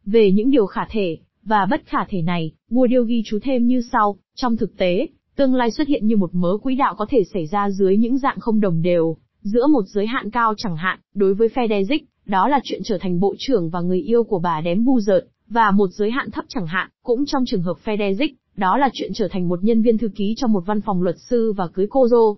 Về 0.05 0.31
những 0.31 0.49
điều 0.49 0.65
khả 0.65 0.81
thể, 0.89 1.17
và 1.43 1.67
bất 1.69 1.81
khả 1.85 2.05
thể 2.09 2.21
này, 2.21 2.51
Bourdieu 2.69 3.03
ghi 3.03 3.21
chú 3.25 3.39
thêm 3.43 3.67
như 3.67 3.81
sau, 3.91 4.17
trong 4.35 4.57
thực 4.57 4.77
tế, 4.77 5.07
tương 5.39 5.55
lai 5.55 5.71
xuất 5.71 5.87
hiện 5.87 6.07
như 6.07 6.17
một 6.17 6.29
mớ 6.33 6.57
quỹ 6.63 6.75
đạo 6.75 6.95
có 6.97 7.05
thể 7.09 7.23
xảy 7.33 7.47
ra 7.47 7.69
dưới 7.69 7.97
những 7.97 8.17
dạng 8.17 8.39
không 8.39 8.59
đồng 8.59 8.81
đều, 8.81 9.17
giữa 9.41 9.67
một 9.67 9.83
giới 9.87 10.07
hạn 10.07 10.31
cao 10.31 10.53
chẳng 10.57 10.75
hạn, 10.75 10.99
đối 11.15 11.33
với 11.33 11.49
Phe 11.49 11.67
Federic, 11.67 11.99
đó 12.25 12.47
là 12.47 12.59
chuyện 12.63 12.81
trở 12.83 12.97
thành 13.01 13.19
bộ 13.19 13.35
trưởng 13.37 13.69
và 13.69 13.81
người 13.81 14.01
yêu 14.01 14.23
của 14.23 14.39
bà 14.39 14.61
đém 14.61 14.85
bu 14.85 14.99
dợt, 14.99 15.21
và 15.47 15.71
một 15.71 15.87
giới 15.91 16.11
hạn 16.11 16.31
thấp 16.31 16.45
chẳng 16.47 16.67
hạn, 16.67 16.89
cũng 17.03 17.25
trong 17.25 17.43
trường 17.45 17.61
hợp 17.61 17.77
Phe 17.83 17.95
Federic, 17.95 18.29
đó 18.55 18.77
là 18.77 18.89
chuyện 18.93 19.11
trở 19.13 19.27
thành 19.31 19.47
một 19.47 19.63
nhân 19.63 19.81
viên 19.81 19.97
thư 19.97 20.07
ký 20.15 20.33
trong 20.37 20.51
một 20.51 20.63
văn 20.65 20.81
phòng 20.81 21.01
luật 21.01 21.15
sư 21.19 21.53
và 21.57 21.67
cưới 21.67 21.87
cô 21.89 22.07
dô. 22.07 22.37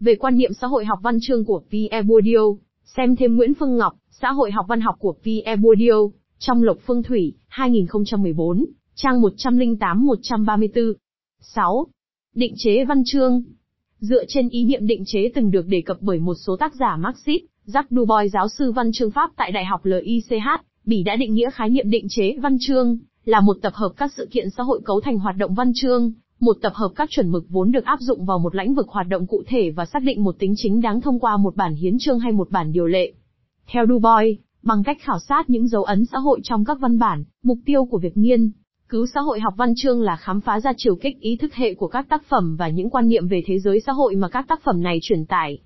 Về 0.00 0.14
quan 0.14 0.36
niệm 0.36 0.52
xã 0.52 0.66
hội 0.66 0.84
học 0.84 0.98
văn 1.02 1.18
chương 1.22 1.44
của 1.44 1.62
Pierre 1.70 2.02
Bourdieu, 2.02 2.58
xem 2.84 3.16
thêm 3.16 3.36
Nguyễn 3.36 3.54
Phương 3.54 3.76
Ngọc, 3.76 3.92
xã 4.10 4.32
hội 4.32 4.50
học 4.50 4.66
văn 4.68 4.80
học 4.80 4.94
của 4.98 5.14
Pierre 5.24 5.56
Bourdieu, 5.56 6.12
trong 6.38 6.62
Lộc 6.62 6.76
Phương 6.86 7.02
Thủy, 7.02 7.34
2014, 7.48 8.64
trang 8.94 9.20
108-134. 9.20 10.92
6. 11.40 11.86
Định 12.36 12.54
chế 12.56 12.84
văn 12.84 13.02
chương 13.06 13.42
Dựa 14.00 14.24
trên 14.28 14.48
ý 14.48 14.64
niệm 14.64 14.86
định 14.86 15.02
chế 15.06 15.30
từng 15.34 15.50
được 15.50 15.66
đề 15.66 15.80
cập 15.80 15.96
bởi 16.00 16.18
một 16.18 16.34
số 16.34 16.56
tác 16.56 16.74
giả 16.74 16.96
Marxist, 16.96 17.44
Jacques 17.66 17.84
Dubois 17.90 18.32
giáo 18.32 18.48
sư 18.48 18.72
văn 18.72 18.92
chương 18.92 19.10
Pháp 19.10 19.30
tại 19.36 19.52
Đại 19.52 19.64
học 19.64 19.84
LICH, 19.84 20.46
Bỉ 20.84 21.02
đã 21.02 21.16
định 21.16 21.34
nghĩa 21.34 21.50
khái 21.50 21.70
niệm 21.70 21.90
định 21.90 22.06
chế 22.08 22.36
văn 22.42 22.56
chương 22.60 22.98
là 23.24 23.40
một 23.40 23.56
tập 23.62 23.72
hợp 23.74 23.92
các 23.96 24.12
sự 24.16 24.28
kiện 24.30 24.50
xã 24.50 24.62
hội 24.62 24.80
cấu 24.84 25.00
thành 25.00 25.18
hoạt 25.18 25.36
động 25.36 25.54
văn 25.54 25.72
chương, 25.74 26.12
một 26.40 26.56
tập 26.62 26.72
hợp 26.74 26.92
các 26.96 27.10
chuẩn 27.10 27.30
mực 27.30 27.46
vốn 27.48 27.72
được 27.72 27.84
áp 27.84 28.00
dụng 28.00 28.24
vào 28.24 28.38
một 28.38 28.54
lĩnh 28.54 28.74
vực 28.74 28.88
hoạt 28.88 29.08
động 29.08 29.26
cụ 29.26 29.42
thể 29.46 29.70
và 29.70 29.84
xác 29.84 30.02
định 30.02 30.24
một 30.24 30.38
tính 30.38 30.54
chính 30.56 30.80
đáng 30.80 31.00
thông 31.00 31.20
qua 31.20 31.36
một 31.36 31.56
bản 31.56 31.74
hiến 31.74 31.98
chương 31.98 32.18
hay 32.18 32.32
một 32.32 32.50
bản 32.50 32.72
điều 32.72 32.86
lệ. 32.86 33.12
Theo 33.66 33.86
Dubois, 33.88 34.38
bằng 34.62 34.82
cách 34.84 34.98
khảo 35.00 35.18
sát 35.18 35.50
những 35.50 35.68
dấu 35.68 35.84
ấn 35.84 36.04
xã 36.06 36.18
hội 36.18 36.40
trong 36.42 36.64
các 36.64 36.78
văn 36.80 36.98
bản, 36.98 37.24
mục 37.42 37.58
tiêu 37.64 37.84
của 37.84 37.98
việc 37.98 38.16
nghiên 38.16 38.50
cứu 38.88 39.06
xã 39.14 39.20
hội 39.20 39.40
học 39.40 39.54
văn 39.56 39.72
chương 39.76 40.02
là 40.02 40.16
khám 40.16 40.40
phá 40.40 40.60
ra 40.60 40.72
chiều 40.76 40.96
kích 40.96 41.20
ý 41.20 41.36
thức 41.36 41.54
hệ 41.54 41.74
của 41.74 41.88
các 41.88 42.08
tác 42.08 42.22
phẩm 42.28 42.56
và 42.56 42.68
những 42.68 42.90
quan 42.90 43.08
niệm 43.08 43.28
về 43.28 43.42
thế 43.46 43.58
giới 43.58 43.80
xã 43.86 43.92
hội 43.92 44.14
mà 44.14 44.28
các 44.28 44.48
tác 44.48 44.60
phẩm 44.62 44.82
này 44.82 44.98
truyền 45.02 45.26
tải. 45.26 45.58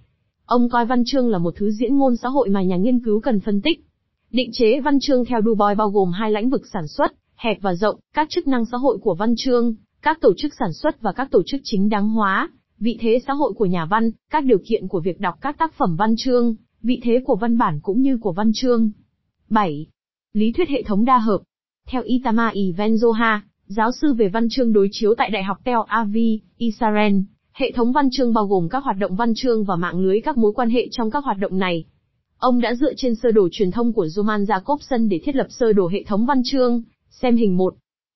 Ông 0.46 0.68
coi 0.68 0.86
văn 0.86 1.02
chương 1.06 1.28
là 1.28 1.38
một 1.38 1.54
thứ 1.56 1.70
diễn 1.70 1.96
ngôn 1.96 2.16
xã 2.16 2.28
hội 2.28 2.48
mà 2.48 2.62
nhà 2.62 2.76
nghiên 2.76 3.04
cứu 3.04 3.20
cần 3.20 3.40
phân 3.40 3.60
tích. 3.60 3.84
Định 4.30 4.50
chế 4.52 4.80
văn 4.80 5.00
chương 5.00 5.24
theo 5.24 5.40
Dubois 5.44 5.78
bao 5.78 5.90
gồm 5.90 6.12
hai 6.12 6.32
lĩnh 6.32 6.50
vực 6.50 6.62
sản 6.72 6.88
xuất, 6.88 7.12
hẹp 7.36 7.62
và 7.62 7.74
rộng, 7.74 7.96
các 8.14 8.28
chức 8.30 8.48
năng 8.48 8.64
xã 8.64 8.76
hội 8.76 8.98
của 8.98 9.14
văn 9.14 9.34
chương, 9.36 9.74
các 10.02 10.20
tổ 10.20 10.32
chức 10.36 10.52
sản 10.58 10.72
xuất 10.72 11.00
và 11.00 11.12
các 11.12 11.30
tổ 11.30 11.42
chức 11.46 11.60
chính 11.64 11.88
đáng 11.88 12.08
hóa, 12.08 12.48
vị 12.78 12.98
thế 13.00 13.18
xã 13.26 13.32
hội 13.32 13.52
của 13.56 13.66
nhà 13.66 13.86
văn, 13.86 14.10
các 14.30 14.44
điều 14.44 14.58
kiện 14.68 14.88
của 14.88 15.00
việc 15.00 15.20
đọc 15.20 15.34
các 15.40 15.58
tác 15.58 15.74
phẩm 15.74 15.96
văn 15.96 16.14
chương, 16.18 16.54
vị 16.82 17.00
thế 17.02 17.22
của 17.24 17.36
văn 17.36 17.58
bản 17.58 17.80
cũng 17.82 18.02
như 18.02 18.18
của 18.20 18.32
văn 18.32 18.50
chương. 18.54 18.90
7. 19.48 19.86
Lý 20.32 20.52
thuyết 20.52 20.68
hệ 20.68 20.82
thống 20.82 21.04
đa 21.04 21.18
hợp. 21.18 21.40
Theo 21.92 22.02
Itama 22.04 22.50
Ivenzoha, 22.50 23.40
giáo 23.66 23.90
sư 23.92 24.14
về 24.14 24.28
văn 24.28 24.48
chương 24.50 24.72
đối 24.72 24.88
chiếu 24.92 25.14
tại 25.14 25.30
Đại 25.30 25.42
học 25.42 25.56
Tel 25.64 25.76
Aviv, 25.86 26.40
Israel, 26.58 27.14
hệ 27.52 27.72
thống 27.72 27.92
văn 27.92 28.08
chương 28.12 28.34
bao 28.34 28.46
gồm 28.46 28.68
các 28.68 28.84
hoạt 28.84 28.96
động 28.98 29.16
văn 29.16 29.32
chương 29.36 29.64
và 29.64 29.76
mạng 29.76 30.00
lưới 30.00 30.20
các 30.20 30.38
mối 30.38 30.52
quan 30.52 30.70
hệ 30.70 30.88
trong 30.90 31.10
các 31.10 31.24
hoạt 31.24 31.38
động 31.38 31.58
này. 31.58 31.84
Ông 32.38 32.60
đã 32.60 32.74
dựa 32.74 32.92
trên 32.96 33.14
sơ 33.14 33.30
đồ 33.30 33.48
truyền 33.52 33.70
thông 33.70 33.92
của 33.92 34.06
Roman 34.08 34.44
Jacobson 34.44 35.08
để 35.08 35.20
thiết 35.24 35.36
lập 35.36 35.46
sơ 35.50 35.72
đồ 35.72 35.88
hệ 35.88 36.02
thống 36.02 36.26
văn 36.26 36.42
chương, 36.44 36.82
xem 37.10 37.36
hình 37.36 37.56
1. 37.56 37.74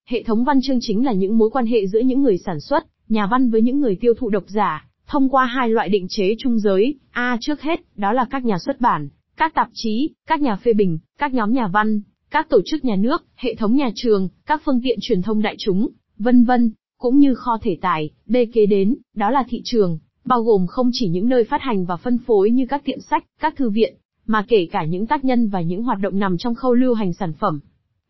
Hệ 0.09 0.23
thống 0.23 0.43
văn 0.43 0.59
chương 0.61 0.79
chính 0.81 1.05
là 1.05 1.11
những 1.11 1.37
mối 1.37 1.49
quan 1.49 1.65
hệ 1.65 1.87
giữa 1.87 1.99
những 1.99 2.21
người 2.21 2.37
sản 2.37 2.59
xuất, 2.59 2.83
nhà 3.09 3.27
văn 3.31 3.49
với 3.49 3.61
những 3.61 3.79
người 3.79 3.97
tiêu 4.01 4.13
thụ 4.17 4.29
độc 4.29 4.43
giả, 4.47 4.87
thông 5.07 5.29
qua 5.29 5.45
hai 5.45 5.69
loại 5.69 5.89
định 5.89 6.05
chế 6.09 6.35
trung 6.39 6.59
giới, 6.59 6.99
A 7.11 7.37
trước 7.41 7.61
hết, 7.61 7.79
đó 7.95 8.13
là 8.13 8.25
các 8.29 8.45
nhà 8.45 8.57
xuất 8.65 8.81
bản, 8.81 9.09
các 9.37 9.53
tạp 9.55 9.69
chí, 9.73 10.09
các 10.27 10.41
nhà 10.41 10.55
phê 10.55 10.73
bình, 10.73 10.99
các 11.17 11.33
nhóm 11.33 11.53
nhà 11.53 11.67
văn, 11.67 12.01
các 12.31 12.49
tổ 12.49 12.61
chức 12.65 12.85
nhà 12.85 12.95
nước, 12.95 13.25
hệ 13.35 13.55
thống 13.55 13.75
nhà 13.75 13.89
trường, 13.95 14.29
các 14.45 14.61
phương 14.65 14.81
tiện 14.83 14.97
truyền 15.01 15.21
thông 15.21 15.41
đại 15.41 15.55
chúng, 15.59 15.89
vân 16.17 16.43
vân, 16.43 16.71
cũng 16.97 17.19
như 17.19 17.35
kho 17.35 17.57
thể 17.61 17.77
tài, 17.81 18.09
bê 18.25 18.45
kế 18.45 18.65
đến, 18.65 18.95
đó 19.13 19.29
là 19.29 19.43
thị 19.49 19.61
trường, 19.63 19.99
bao 20.25 20.41
gồm 20.43 20.67
không 20.67 20.89
chỉ 20.93 21.07
những 21.07 21.29
nơi 21.29 21.43
phát 21.43 21.61
hành 21.61 21.85
và 21.85 21.97
phân 21.97 22.17
phối 22.17 22.51
như 22.51 22.65
các 22.69 22.85
tiệm 22.85 22.99
sách, 22.99 23.23
các 23.39 23.55
thư 23.57 23.69
viện, 23.69 23.95
mà 24.25 24.45
kể 24.47 24.67
cả 24.71 24.85
những 24.85 25.07
tác 25.07 25.25
nhân 25.25 25.47
và 25.47 25.61
những 25.61 25.83
hoạt 25.83 25.99
động 25.99 26.19
nằm 26.19 26.37
trong 26.37 26.55
khâu 26.55 26.73
lưu 26.73 26.93
hành 26.93 27.13
sản 27.13 27.33
phẩm. 27.33 27.59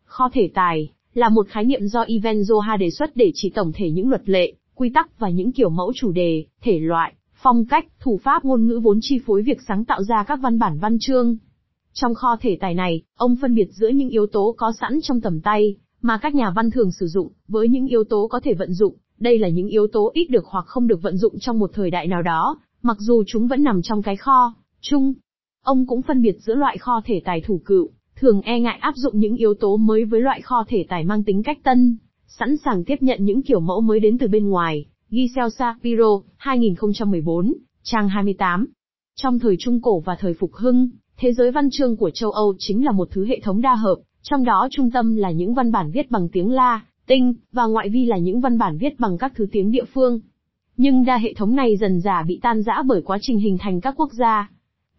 Kho 0.04 0.28
thể 0.32 0.50
tài 0.54 0.88
là 1.14 1.28
một 1.28 1.48
khái 1.48 1.64
niệm 1.64 1.86
do 1.86 2.02
Ivan 2.02 2.40
Zoha 2.40 2.78
đề 2.78 2.90
xuất 2.90 3.16
để 3.16 3.30
chỉ 3.34 3.50
tổng 3.50 3.72
thể 3.74 3.90
những 3.90 4.08
luật 4.08 4.28
lệ, 4.28 4.54
quy 4.74 4.90
tắc 4.94 5.18
và 5.18 5.28
những 5.28 5.52
kiểu 5.52 5.70
mẫu 5.70 5.92
chủ 5.94 6.12
đề, 6.12 6.44
thể 6.62 6.78
loại, 6.78 7.14
phong 7.42 7.64
cách, 7.64 7.86
thủ 8.00 8.20
pháp 8.22 8.44
ngôn 8.44 8.66
ngữ 8.66 8.80
vốn 8.82 8.98
chi 9.02 9.18
phối 9.26 9.42
việc 9.42 9.58
sáng 9.68 9.84
tạo 9.84 10.02
ra 10.02 10.24
các 10.24 10.38
văn 10.42 10.58
bản 10.58 10.78
văn 10.78 10.98
chương. 11.00 11.36
Trong 12.00 12.14
kho 12.14 12.36
thể 12.40 12.56
tài 12.60 12.74
này, 12.74 13.02
ông 13.16 13.36
phân 13.36 13.54
biệt 13.54 13.68
giữa 13.70 13.88
những 13.88 14.08
yếu 14.08 14.26
tố 14.26 14.54
có 14.58 14.72
sẵn 14.80 15.00
trong 15.02 15.20
tầm 15.20 15.40
tay, 15.40 15.76
mà 16.02 16.18
các 16.18 16.34
nhà 16.34 16.50
văn 16.50 16.70
thường 16.70 16.92
sử 16.92 17.06
dụng, 17.06 17.32
với 17.48 17.68
những 17.68 17.86
yếu 17.86 18.04
tố 18.04 18.28
có 18.28 18.40
thể 18.40 18.54
vận 18.54 18.72
dụng. 18.72 18.94
Đây 19.18 19.38
là 19.38 19.48
những 19.48 19.68
yếu 19.68 19.86
tố 19.86 20.10
ít 20.14 20.30
được 20.30 20.44
hoặc 20.46 20.64
không 20.66 20.86
được 20.86 21.02
vận 21.02 21.16
dụng 21.16 21.38
trong 21.38 21.58
một 21.58 21.70
thời 21.74 21.90
đại 21.90 22.06
nào 22.06 22.22
đó, 22.22 22.58
mặc 22.82 22.96
dù 23.00 23.22
chúng 23.26 23.48
vẫn 23.48 23.62
nằm 23.62 23.82
trong 23.82 24.02
cái 24.02 24.16
kho, 24.16 24.54
chung. 24.80 25.14
Ông 25.64 25.86
cũng 25.86 26.02
phân 26.02 26.22
biệt 26.22 26.36
giữa 26.40 26.54
loại 26.54 26.78
kho 26.78 27.00
thể 27.04 27.22
tài 27.24 27.40
thủ 27.40 27.60
cựu, 27.64 27.90
thường 28.16 28.40
e 28.40 28.60
ngại 28.60 28.78
áp 28.80 28.94
dụng 28.96 29.18
những 29.18 29.36
yếu 29.36 29.54
tố 29.54 29.76
mới 29.76 30.04
với 30.04 30.20
loại 30.20 30.40
kho 30.40 30.64
thể 30.68 30.86
tài 30.88 31.04
mang 31.04 31.24
tính 31.24 31.42
cách 31.42 31.58
tân, 31.62 31.96
sẵn 32.26 32.56
sàng 32.56 32.84
tiếp 32.84 32.96
nhận 33.00 33.24
những 33.24 33.42
kiểu 33.42 33.60
mẫu 33.60 33.80
mới 33.80 34.00
đến 34.00 34.18
từ 34.18 34.28
bên 34.28 34.48
ngoài. 34.48 34.86
Giselle 35.10 35.50
Sapiro, 35.50 36.20
2014, 36.36 37.54
trang 37.82 38.08
28. 38.08 38.66
Trong 39.14 39.38
thời 39.38 39.56
Trung 39.58 39.82
Cổ 39.82 40.00
và 40.00 40.16
thời 40.20 40.34
Phục 40.34 40.54
Hưng, 40.54 40.90
thế 41.18 41.32
giới 41.32 41.50
văn 41.50 41.70
chương 41.70 41.96
của 41.96 42.10
châu 42.10 42.30
Âu 42.30 42.54
chính 42.58 42.84
là 42.84 42.92
một 42.92 43.08
thứ 43.10 43.26
hệ 43.26 43.40
thống 43.40 43.60
đa 43.60 43.74
hợp, 43.74 43.96
trong 44.22 44.44
đó 44.44 44.68
trung 44.70 44.90
tâm 44.90 45.16
là 45.16 45.30
những 45.30 45.54
văn 45.54 45.72
bản 45.72 45.90
viết 45.90 46.10
bằng 46.10 46.28
tiếng 46.28 46.52
La, 46.52 46.84
Tinh, 47.06 47.34
và 47.52 47.66
ngoại 47.66 47.88
vi 47.88 48.04
là 48.04 48.16
những 48.16 48.40
văn 48.40 48.58
bản 48.58 48.78
viết 48.78 49.00
bằng 49.00 49.18
các 49.18 49.32
thứ 49.36 49.46
tiếng 49.52 49.70
địa 49.70 49.84
phương. 49.84 50.20
Nhưng 50.76 51.04
đa 51.04 51.18
hệ 51.18 51.34
thống 51.34 51.56
này 51.56 51.76
dần 51.76 52.00
dà 52.00 52.22
bị 52.22 52.38
tan 52.42 52.62
rã 52.62 52.82
bởi 52.86 53.02
quá 53.02 53.18
trình 53.20 53.38
hình 53.38 53.58
thành 53.58 53.80
các 53.80 53.94
quốc 53.96 54.12
gia. 54.12 54.50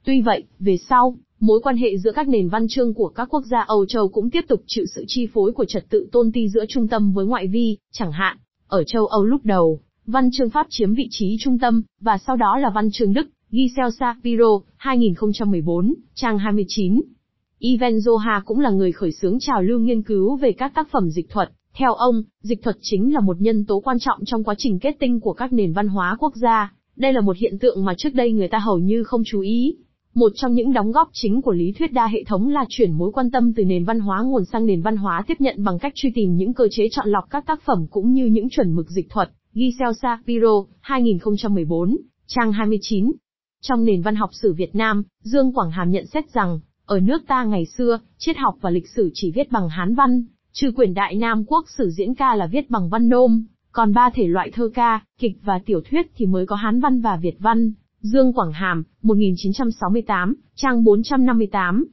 Tuy 0.03 0.21
vậy, 0.21 0.43
về 0.59 0.77
sau, 0.77 1.15
Mối 1.39 1.59
quan 1.63 1.77
hệ 1.77 1.97
giữa 1.97 2.11
các 2.11 2.27
nền 2.27 2.49
văn 2.49 2.67
chương 2.69 2.93
của 2.93 3.07
các 3.07 3.27
quốc 3.29 3.45
gia 3.45 3.61
Âu 3.61 3.85
Châu 3.85 4.09
cũng 4.09 4.29
tiếp 4.29 4.45
tục 4.47 4.61
chịu 4.67 4.85
sự 4.95 5.05
chi 5.07 5.27
phối 5.33 5.51
của 5.51 5.65
trật 5.65 5.89
tự 5.89 6.09
tôn 6.11 6.31
ti 6.31 6.49
giữa 6.49 6.65
trung 6.69 6.87
tâm 6.87 7.13
với 7.13 7.25
ngoại 7.25 7.47
vi, 7.47 7.77
chẳng 7.91 8.11
hạn, 8.11 8.37
ở 8.67 8.83
châu 8.83 9.05
Âu 9.05 9.25
lúc 9.25 9.41
đầu, 9.43 9.79
văn 10.05 10.29
chương 10.31 10.49
Pháp 10.49 10.67
chiếm 10.69 10.93
vị 10.93 11.07
trí 11.11 11.37
trung 11.39 11.59
tâm, 11.59 11.81
và 12.01 12.17
sau 12.17 12.35
đó 12.35 12.57
là 12.57 12.69
văn 12.75 12.89
chương 12.91 13.13
Đức, 13.13 13.27
Giselle 13.51 13.91
Shapiro, 13.99 14.59
2014, 14.77 15.93
trang 16.13 16.39
29. 16.39 17.01
Ivan 17.59 17.97
Zoha 17.97 18.41
cũng 18.45 18.59
là 18.59 18.69
người 18.69 18.91
khởi 18.91 19.11
xướng 19.11 19.39
trào 19.39 19.61
lưu 19.61 19.79
nghiên 19.79 20.01
cứu 20.03 20.35
về 20.35 20.51
các 20.51 20.71
tác 20.75 20.87
phẩm 20.91 21.09
dịch 21.09 21.29
thuật. 21.29 21.51
Theo 21.73 21.93
ông, 21.93 22.23
dịch 22.41 22.63
thuật 22.63 22.77
chính 22.81 23.13
là 23.13 23.19
một 23.19 23.41
nhân 23.41 23.65
tố 23.65 23.79
quan 23.79 23.97
trọng 23.99 24.19
trong 24.25 24.43
quá 24.43 24.55
trình 24.57 24.79
kết 24.79 24.95
tinh 24.99 25.19
của 25.19 25.33
các 25.33 25.53
nền 25.53 25.73
văn 25.73 25.87
hóa 25.87 26.17
quốc 26.19 26.35
gia. 26.35 26.73
Đây 26.95 27.13
là 27.13 27.21
một 27.21 27.37
hiện 27.37 27.59
tượng 27.59 27.85
mà 27.85 27.93
trước 27.97 28.13
đây 28.13 28.31
người 28.31 28.47
ta 28.47 28.57
hầu 28.57 28.79
như 28.79 29.03
không 29.03 29.21
chú 29.25 29.39
ý. 29.39 29.75
Một 30.13 30.31
trong 30.35 30.53
những 30.53 30.73
đóng 30.73 30.91
góp 30.91 31.09
chính 31.13 31.41
của 31.41 31.51
lý 31.51 31.71
thuyết 31.71 31.93
đa 31.93 32.07
hệ 32.07 32.23
thống 32.23 32.49
là 32.49 32.65
chuyển 32.69 32.91
mối 32.91 33.11
quan 33.11 33.31
tâm 33.31 33.53
từ 33.53 33.65
nền 33.65 33.85
văn 33.85 33.99
hóa 33.99 34.21
nguồn 34.23 34.45
sang 34.45 34.65
nền 34.65 34.81
văn 34.81 34.97
hóa 34.97 35.23
tiếp 35.27 35.37
nhận 35.39 35.63
bằng 35.63 35.79
cách 35.79 35.93
truy 35.95 36.11
tìm 36.15 36.35
những 36.35 36.53
cơ 36.53 36.67
chế 36.71 36.87
chọn 36.91 37.09
lọc 37.09 37.23
các 37.29 37.45
tác 37.45 37.61
phẩm 37.65 37.85
cũng 37.89 38.13
như 38.13 38.25
những 38.25 38.49
chuẩn 38.49 38.75
mực 38.75 38.89
dịch 38.89 39.09
thuật. 39.09 39.29
Giselle 39.53 39.93
Shapiro, 40.01 40.63
2014, 40.81 41.97
trang 42.27 42.51
29. 42.51 43.11
Trong 43.61 43.85
nền 43.85 44.01
văn 44.01 44.15
học 44.15 44.29
sử 44.33 44.53
Việt 44.53 44.75
Nam, 44.75 45.03
Dương 45.23 45.53
Quảng 45.53 45.71
Hàm 45.71 45.91
nhận 45.91 46.05
xét 46.05 46.29
rằng, 46.33 46.59
ở 46.85 46.99
nước 46.99 47.27
ta 47.27 47.43
ngày 47.43 47.65
xưa, 47.65 47.99
triết 48.17 48.37
học 48.37 48.55
và 48.61 48.69
lịch 48.69 48.87
sử 48.95 49.11
chỉ 49.13 49.31
viết 49.31 49.51
bằng 49.51 49.69
Hán 49.69 49.95
văn, 49.95 50.23
trừ 50.53 50.71
quyển 50.71 50.93
Đại 50.93 51.15
Nam 51.15 51.43
Quốc 51.47 51.65
sử 51.77 51.89
diễn 51.89 52.15
ca 52.15 52.35
là 52.35 52.47
viết 52.47 52.69
bằng 52.69 52.89
văn 52.89 53.09
nôm, 53.09 53.45
còn 53.71 53.93
ba 53.93 54.09
thể 54.09 54.27
loại 54.27 54.51
thơ 54.51 54.69
ca, 54.73 55.05
kịch 55.19 55.37
và 55.43 55.59
tiểu 55.65 55.81
thuyết 55.89 56.11
thì 56.15 56.25
mới 56.25 56.45
có 56.45 56.55
Hán 56.55 56.79
văn 56.79 57.01
và 57.01 57.15
Việt 57.15 57.35
văn. 57.39 57.71
Dương 58.01 58.33
Quảng 58.33 58.51
Hàm, 58.51 58.83
1968, 59.01 60.35
trang 60.55 60.83
458. 60.83 61.85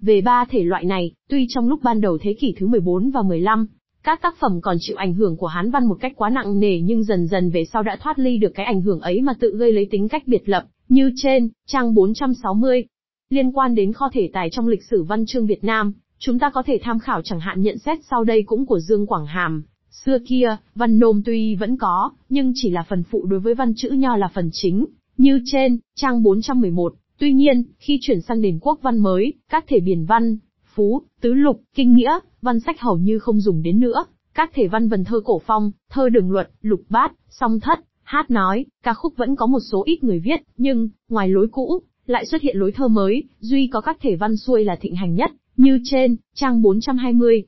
Về 0.00 0.20
ba 0.20 0.44
thể 0.44 0.64
loại 0.64 0.84
này, 0.84 1.12
tuy 1.28 1.46
trong 1.48 1.68
lúc 1.68 1.82
ban 1.82 2.00
đầu 2.00 2.18
thế 2.18 2.34
kỷ 2.34 2.54
thứ 2.58 2.66
14 2.66 3.10
và 3.10 3.22
15, 3.22 3.66
các 4.04 4.22
tác 4.22 4.36
phẩm 4.36 4.60
còn 4.60 4.76
chịu 4.80 4.96
ảnh 4.96 5.14
hưởng 5.14 5.36
của 5.36 5.46
Hán 5.46 5.70
văn 5.70 5.86
một 5.86 5.96
cách 6.00 6.12
quá 6.16 6.30
nặng 6.30 6.60
nề 6.60 6.80
nhưng 6.80 7.04
dần 7.04 7.26
dần 7.26 7.50
về 7.50 7.64
sau 7.64 7.82
đã 7.82 7.96
thoát 8.00 8.18
ly 8.18 8.38
được 8.38 8.52
cái 8.54 8.66
ảnh 8.66 8.80
hưởng 8.80 9.00
ấy 9.00 9.20
mà 9.20 9.34
tự 9.40 9.56
gây 9.56 9.72
lấy 9.72 9.88
tính 9.90 10.08
cách 10.08 10.22
biệt 10.26 10.48
lập, 10.48 10.64
như 10.88 11.12
trên, 11.16 11.48
trang 11.66 11.94
460. 11.94 12.84
Liên 13.30 13.52
quan 13.52 13.74
đến 13.74 13.92
kho 13.92 14.08
thể 14.12 14.30
tài 14.32 14.50
trong 14.50 14.68
lịch 14.68 14.82
sử 14.90 15.02
văn 15.02 15.26
chương 15.26 15.46
Việt 15.46 15.64
Nam, 15.64 15.92
chúng 16.18 16.38
ta 16.38 16.50
có 16.50 16.62
thể 16.66 16.78
tham 16.82 16.98
khảo 16.98 17.22
chẳng 17.22 17.40
hạn 17.40 17.62
nhận 17.62 17.78
xét 17.78 17.98
sau 18.10 18.24
đây 18.24 18.42
cũng 18.42 18.66
của 18.66 18.80
Dương 18.80 19.06
Quảng 19.06 19.26
Hàm. 19.26 19.62
Xưa 19.90 20.18
kia, 20.28 20.56
văn 20.74 20.98
nôm 20.98 21.22
tuy 21.24 21.54
vẫn 21.54 21.76
có, 21.76 22.10
nhưng 22.28 22.52
chỉ 22.54 22.70
là 22.70 22.84
phần 22.88 23.02
phụ 23.10 23.26
đối 23.26 23.40
với 23.40 23.54
văn 23.54 23.72
chữ 23.76 23.90
nho 23.90 24.16
là 24.16 24.30
phần 24.34 24.50
chính, 24.52 24.86
như 25.16 25.40
trên, 25.44 25.78
trang 25.94 26.22
411, 26.22 26.94
tuy 27.18 27.32
nhiên, 27.32 27.64
khi 27.78 27.98
chuyển 28.02 28.20
sang 28.20 28.40
nền 28.40 28.58
quốc 28.60 28.78
văn 28.82 28.98
mới, 28.98 29.32
các 29.50 29.64
thể 29.68 29.80
biển 29.80 30.04
văn, 30.04 30.36
phú, 30.74 31.02
tứ 31.20 31.34
lục, 31.34 31.60
kinh 31.74 31.94
nghĩa, 31.94 32.18
văn 32.42 32.60
sách 32.60 32.80
hầu 32.80 32.96
như 32.96 33.18
không 33.18 33.40
dùng 33.40 33.62
đến 33.62 33.80
nữa. 33.80 34.04
Các 34.34 34.50
thể 34.54 34.66
văn 34.66 34.88
vần 34.88 35.04
thơ 35.04 35.20
cổ 35.24 35.40
phong, 35.46 35.70
thơ 35.90 36.08
đường 36.08 36.30
luật, 36.30 36.50
lục 36.62 36.80
bát, 36.88 37.12
song 37.28 37.60
thất, 37.60 37.80
hát 38.02 38.30
nói, 38.30 38.66
ca 38.82 38.94
khúc 38.94 39.16
vẫn 39.16 39.36
có 39.36 39.46
một 39.46 39.60
số 39.70 39.82
ít 39.86 40.04
người 40.04 40.18
viết, 40.18 40.40
nhưng, 40.56 40.88
ngoài 41.08 41.28
lối 41.28 41.48
cũ, 41.52 41.82
lại 42.06 42.26
xuất 42.26 42.42
hiện 42.42 42.56
lối 42.56 42.72
thơ 42.72 42.88
mới, 42.88 43.22
duy 43.40 43.66
có 43.66 43.80
các 43.80 43.98
thể 44.00 44.16
văn 44.16 44.36
xuôi 44.36 44.64
là 44.64 44.76
thịnh 44.76 44.94
hành 44.94 45.14
nhất, 45.14 45.30
như 45.56 45.78
trên, 45.84 46.16
trang 46.34 46.62
420. 46.62 47.44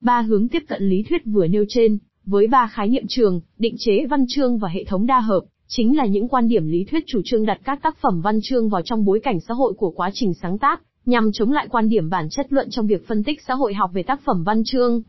Ba 0.00 0.20
hướng 0.20 0.48
tiếp 0.48 0.62
cận 0.68 0.88
lý 0.88 1.02
thuyết 1.02 1.22
vừa 1.24 1.46
nêu 1.46 1.64
trên, 1.68 1.98
với 2.24 2.46
ba 2.46 2.70
khái 2.72 2.88
niệm 2.88 3.04
trường, 3.08 3.40
định 3.58 3.74
chế 3.78 4.06
văn 4.06 4.24
chương 4.28 4.58
và 4.58 4.68
hệ 4.68 4.84
thống 4.84 5.06
đa 5.06 5.20
hợp, 5.20 5.40
chính 5.68 5.96
là 5.96 6.06
những 6.06 6.28
quan 6.28 6.48
điểm 6.48 6.68
lý 6.68 6.84
thuyết 6.84 7.04
chủ 7.06 7.20
trương 7.24 7.46
đặt 7.46 7.60
các 7.64 7.82
tác 7.82 7.96
phẩm 7.96 8.20
văn 8.20 8.38
chương 8.42 8.68
vào 8.68 8.82
trong 8.82 9.04
bối 9.04 9.20
cảnh 9.20 9.40
xã 9.40 9.54
hội 9.54 9.74
của 9.74 9.90
quá 9.90 10.10
trình 10.14 10.34
sáng 10.34 10.58
tác, 10.58 10.82
nhằm 11.06 11.32
chống 11.32 11.52
lại 11.52 11.68
quan 11.70 11.88
điểm 11.88 12.10
bản 12.10 12.28
chất 12.30 12.52
luận 12.52 12.68
trong 12.70 12.86
việc 12.86 13.06
phân 13.06 13.24
tích 13.24 13.40
xã 13.46 13.54
hội 13.54 13.74
học 13.74 13.90
về 13.94 14.02
tác 14.02 14.20
phẩm 14.24 14.44
văn 14.44 14.62
chương. 14.64 15.02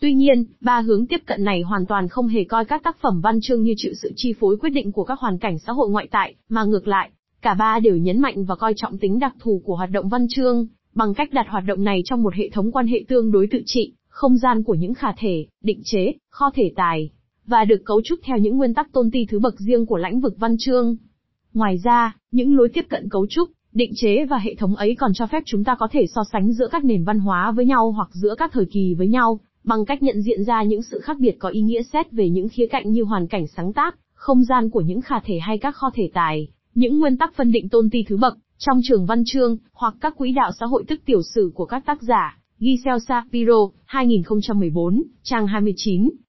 Tuy 0.00 0.14
nhiên, 0.14 0.44
ba 0.60 0.80
hướng 0.80 1.06
tiếp 1.06 1.20
cận 1.26 1.44
này 1.44 1.62
hoàn 1.62 1.86
toàn 1.86 2.08
không 2.08 2.28
hề 2.28 2.44
coi 2.44 2.64
các 2.64 2.82
tác 2.84 2.96
phẩm 3.00 3.20
văn 3.20 3.40
chương 3.40 3.62
như 3.62 3.74
chịu 3.76 3.92
sự 4.02 4.12
chi 4.16 4.32
phối 4.40 4.56
quyết 4.56 4.70
định 4.70 4.92
của 4.92 5.04
các 5.04 5.20
hoàn 5.20 5.38
cảnh 5.38 5.58
xã 5.58 5.72
hội 5.72 5.90
ngoại 5.90 6.08
tại, 6.10 6.34
mà 6.48 6.64
ngược 6.64 6.88
lại, 6.88 7.10
cả 7.42 7.54
ba 7.54 7.78
đều 7.78 7.96
nhấn 7.96 8.20
mạnh 8.20 8.44
và 8.44 8.54
coi 8.56 8.72
trọng 8.76 8.98
tính 8.98 9.18
đặc 9.18 9.34
thù 9.40 9.62
của 9.64 9.76
hoạt 9.76 9.90
động 9.90 10.08
văn 10.08 10.26
chương, 10.30 10.66
bằng 10.94 11.14
cách 11.14 11.32
đặt 11.32 11.46
hoạt 11.48 11.64
động 11.66 11.84
này 11.84 12.02
trong 12.04 12.22
một 12.22 12.34
hệ 12.34 12.50
thống 12.52 12.72
quan 12.72 12.86
hệ 12.86 13.04
tương 13.08 13.32
đối 13.32 13.46
tự 13.50 13.62
trị, 13.66 13.92
không 14.08 14.36
gian 14.36 14.62
của 14.62 14.74
những 14.74 14.94
khả 14.94 15.12
thể, 15.18 15.46
định 15.62 15.80
chế, 15.84 16.12
kho 16.30 16.50
thể 16.54 16.72
tài, 16.76 17.10
và 17.46 17.64
được 17.64 17.82
cấu 17.84 18.00
trúc 18.04 18.18
theo 18.22 18.38
những 18.38 18.56
nguyên 18.56 18.74
tắc 18.74 18.92
tôn 18.92 19.10
ti 19.10 19.26
thứ 19.28 19.38
bậc 19.38 19.60
riêng 19.60 19.86
của 19.86 19.96
lãnh 19.96 20.20
vực 20.20 20.34
văn 20.38 20.56
chương. 20.58 20.96
Ngoài 21.54 21.78
ra, 21.84 22.16
những 22.30 22.56
lối 22.56 22.68
tiếp 22.68 22.86
cận 22.88 23.08
cấu 23.08 23.26
trúc, 23.26 23.50
định 23.76 23.92
chế 23.96 24.24
và 24.24 24.38
hệ 24.38 24.54
thống 24.54 24.76
ấy 24.76 24.94
còn 24.94 25.14
cho 25.14 25.26
phép 25.26 25.42
chúng 25.46 25.64
ta 25.64 25.74
có 25.74 25.88
thể 25.90 26.06
so 26.14 26.22
sánh 26.32 26.52
giữa 26.52 26.68
các 26.70 26.84
nền 26.84 27.04
văn 27.04 27.18
hóa 27.18 27.52
với 27.52 27.66
nhau 27.66 27.92
hoặc 27.92 28.08
giữa 28.12 28.34
các 28.38 28.50
thời 28.52 28.64
kỳ 28.64 28.94
với 28.94 29.08
nhau, 29.08 29.40
bằng 29.64 29.84
cách 29.84 30.02
nhận 30.02 30.22
diện 30.22 30.44
ra 30.44 30.62
những 30.62 30.82
sự 30.82 31.00
khác 31.00 31.16
biệt 31.20 31.36
có 31.38 31.48
ý 31.48 31.60
nghĩa 31.60 31.82
xét 31.82 32.12
về 32.12 32.28
những 32.28 32.48
khía 32.48 32.66
cạnh 32.66 32.92
như 32.92 33.02
hoàn 33.02 33.26
cảnh 33.26 33.46
sáng 33.56 33.72
tác, 33.72 33.96
không 34.14 34.44
gian 34.44 34.70
của 34.70 34.80
những 34.80 35.00
khả 35.00 35.20
thể 35.20 35.38
hay 35.38 35.58
các 35.58 35.76
kho 35.76 35.90
thể 35.94 36.10
tài, 36.14 36.48
những 36.74 36.98
nguyên 36.98 37.16
tắc 37.16 37.34
phân 37.36 37.52
định 37.52 37.68
tôn 37.68 37.90
ti 37.90 38.04
thứ 38.08 38.16
bậc, 38.16 38.38
trong 38.58 38.80
trường 38.84 39.06
văn 39.06 39.22
chương, 39.26 39.56
hoặc 39.72 39.94
các 40.00 40.16
quỹ 40.16 40.32
đạo 40.32 40.50
xã 40.60 40.66
hội 40.66 40.84
tức 40.88 41.00
tiểu 41.04 41.22
sử 41.34 41.50
của 41.54 41.64
các 41.64 41.86
tác 41.86 42.02
giả. 42.02 42.38
Giselle 42.58 42.98
Sapiro, 43.08 43.68
2014, 43.84 45.02
trang 45.22 45.46
29. 45.46 46.10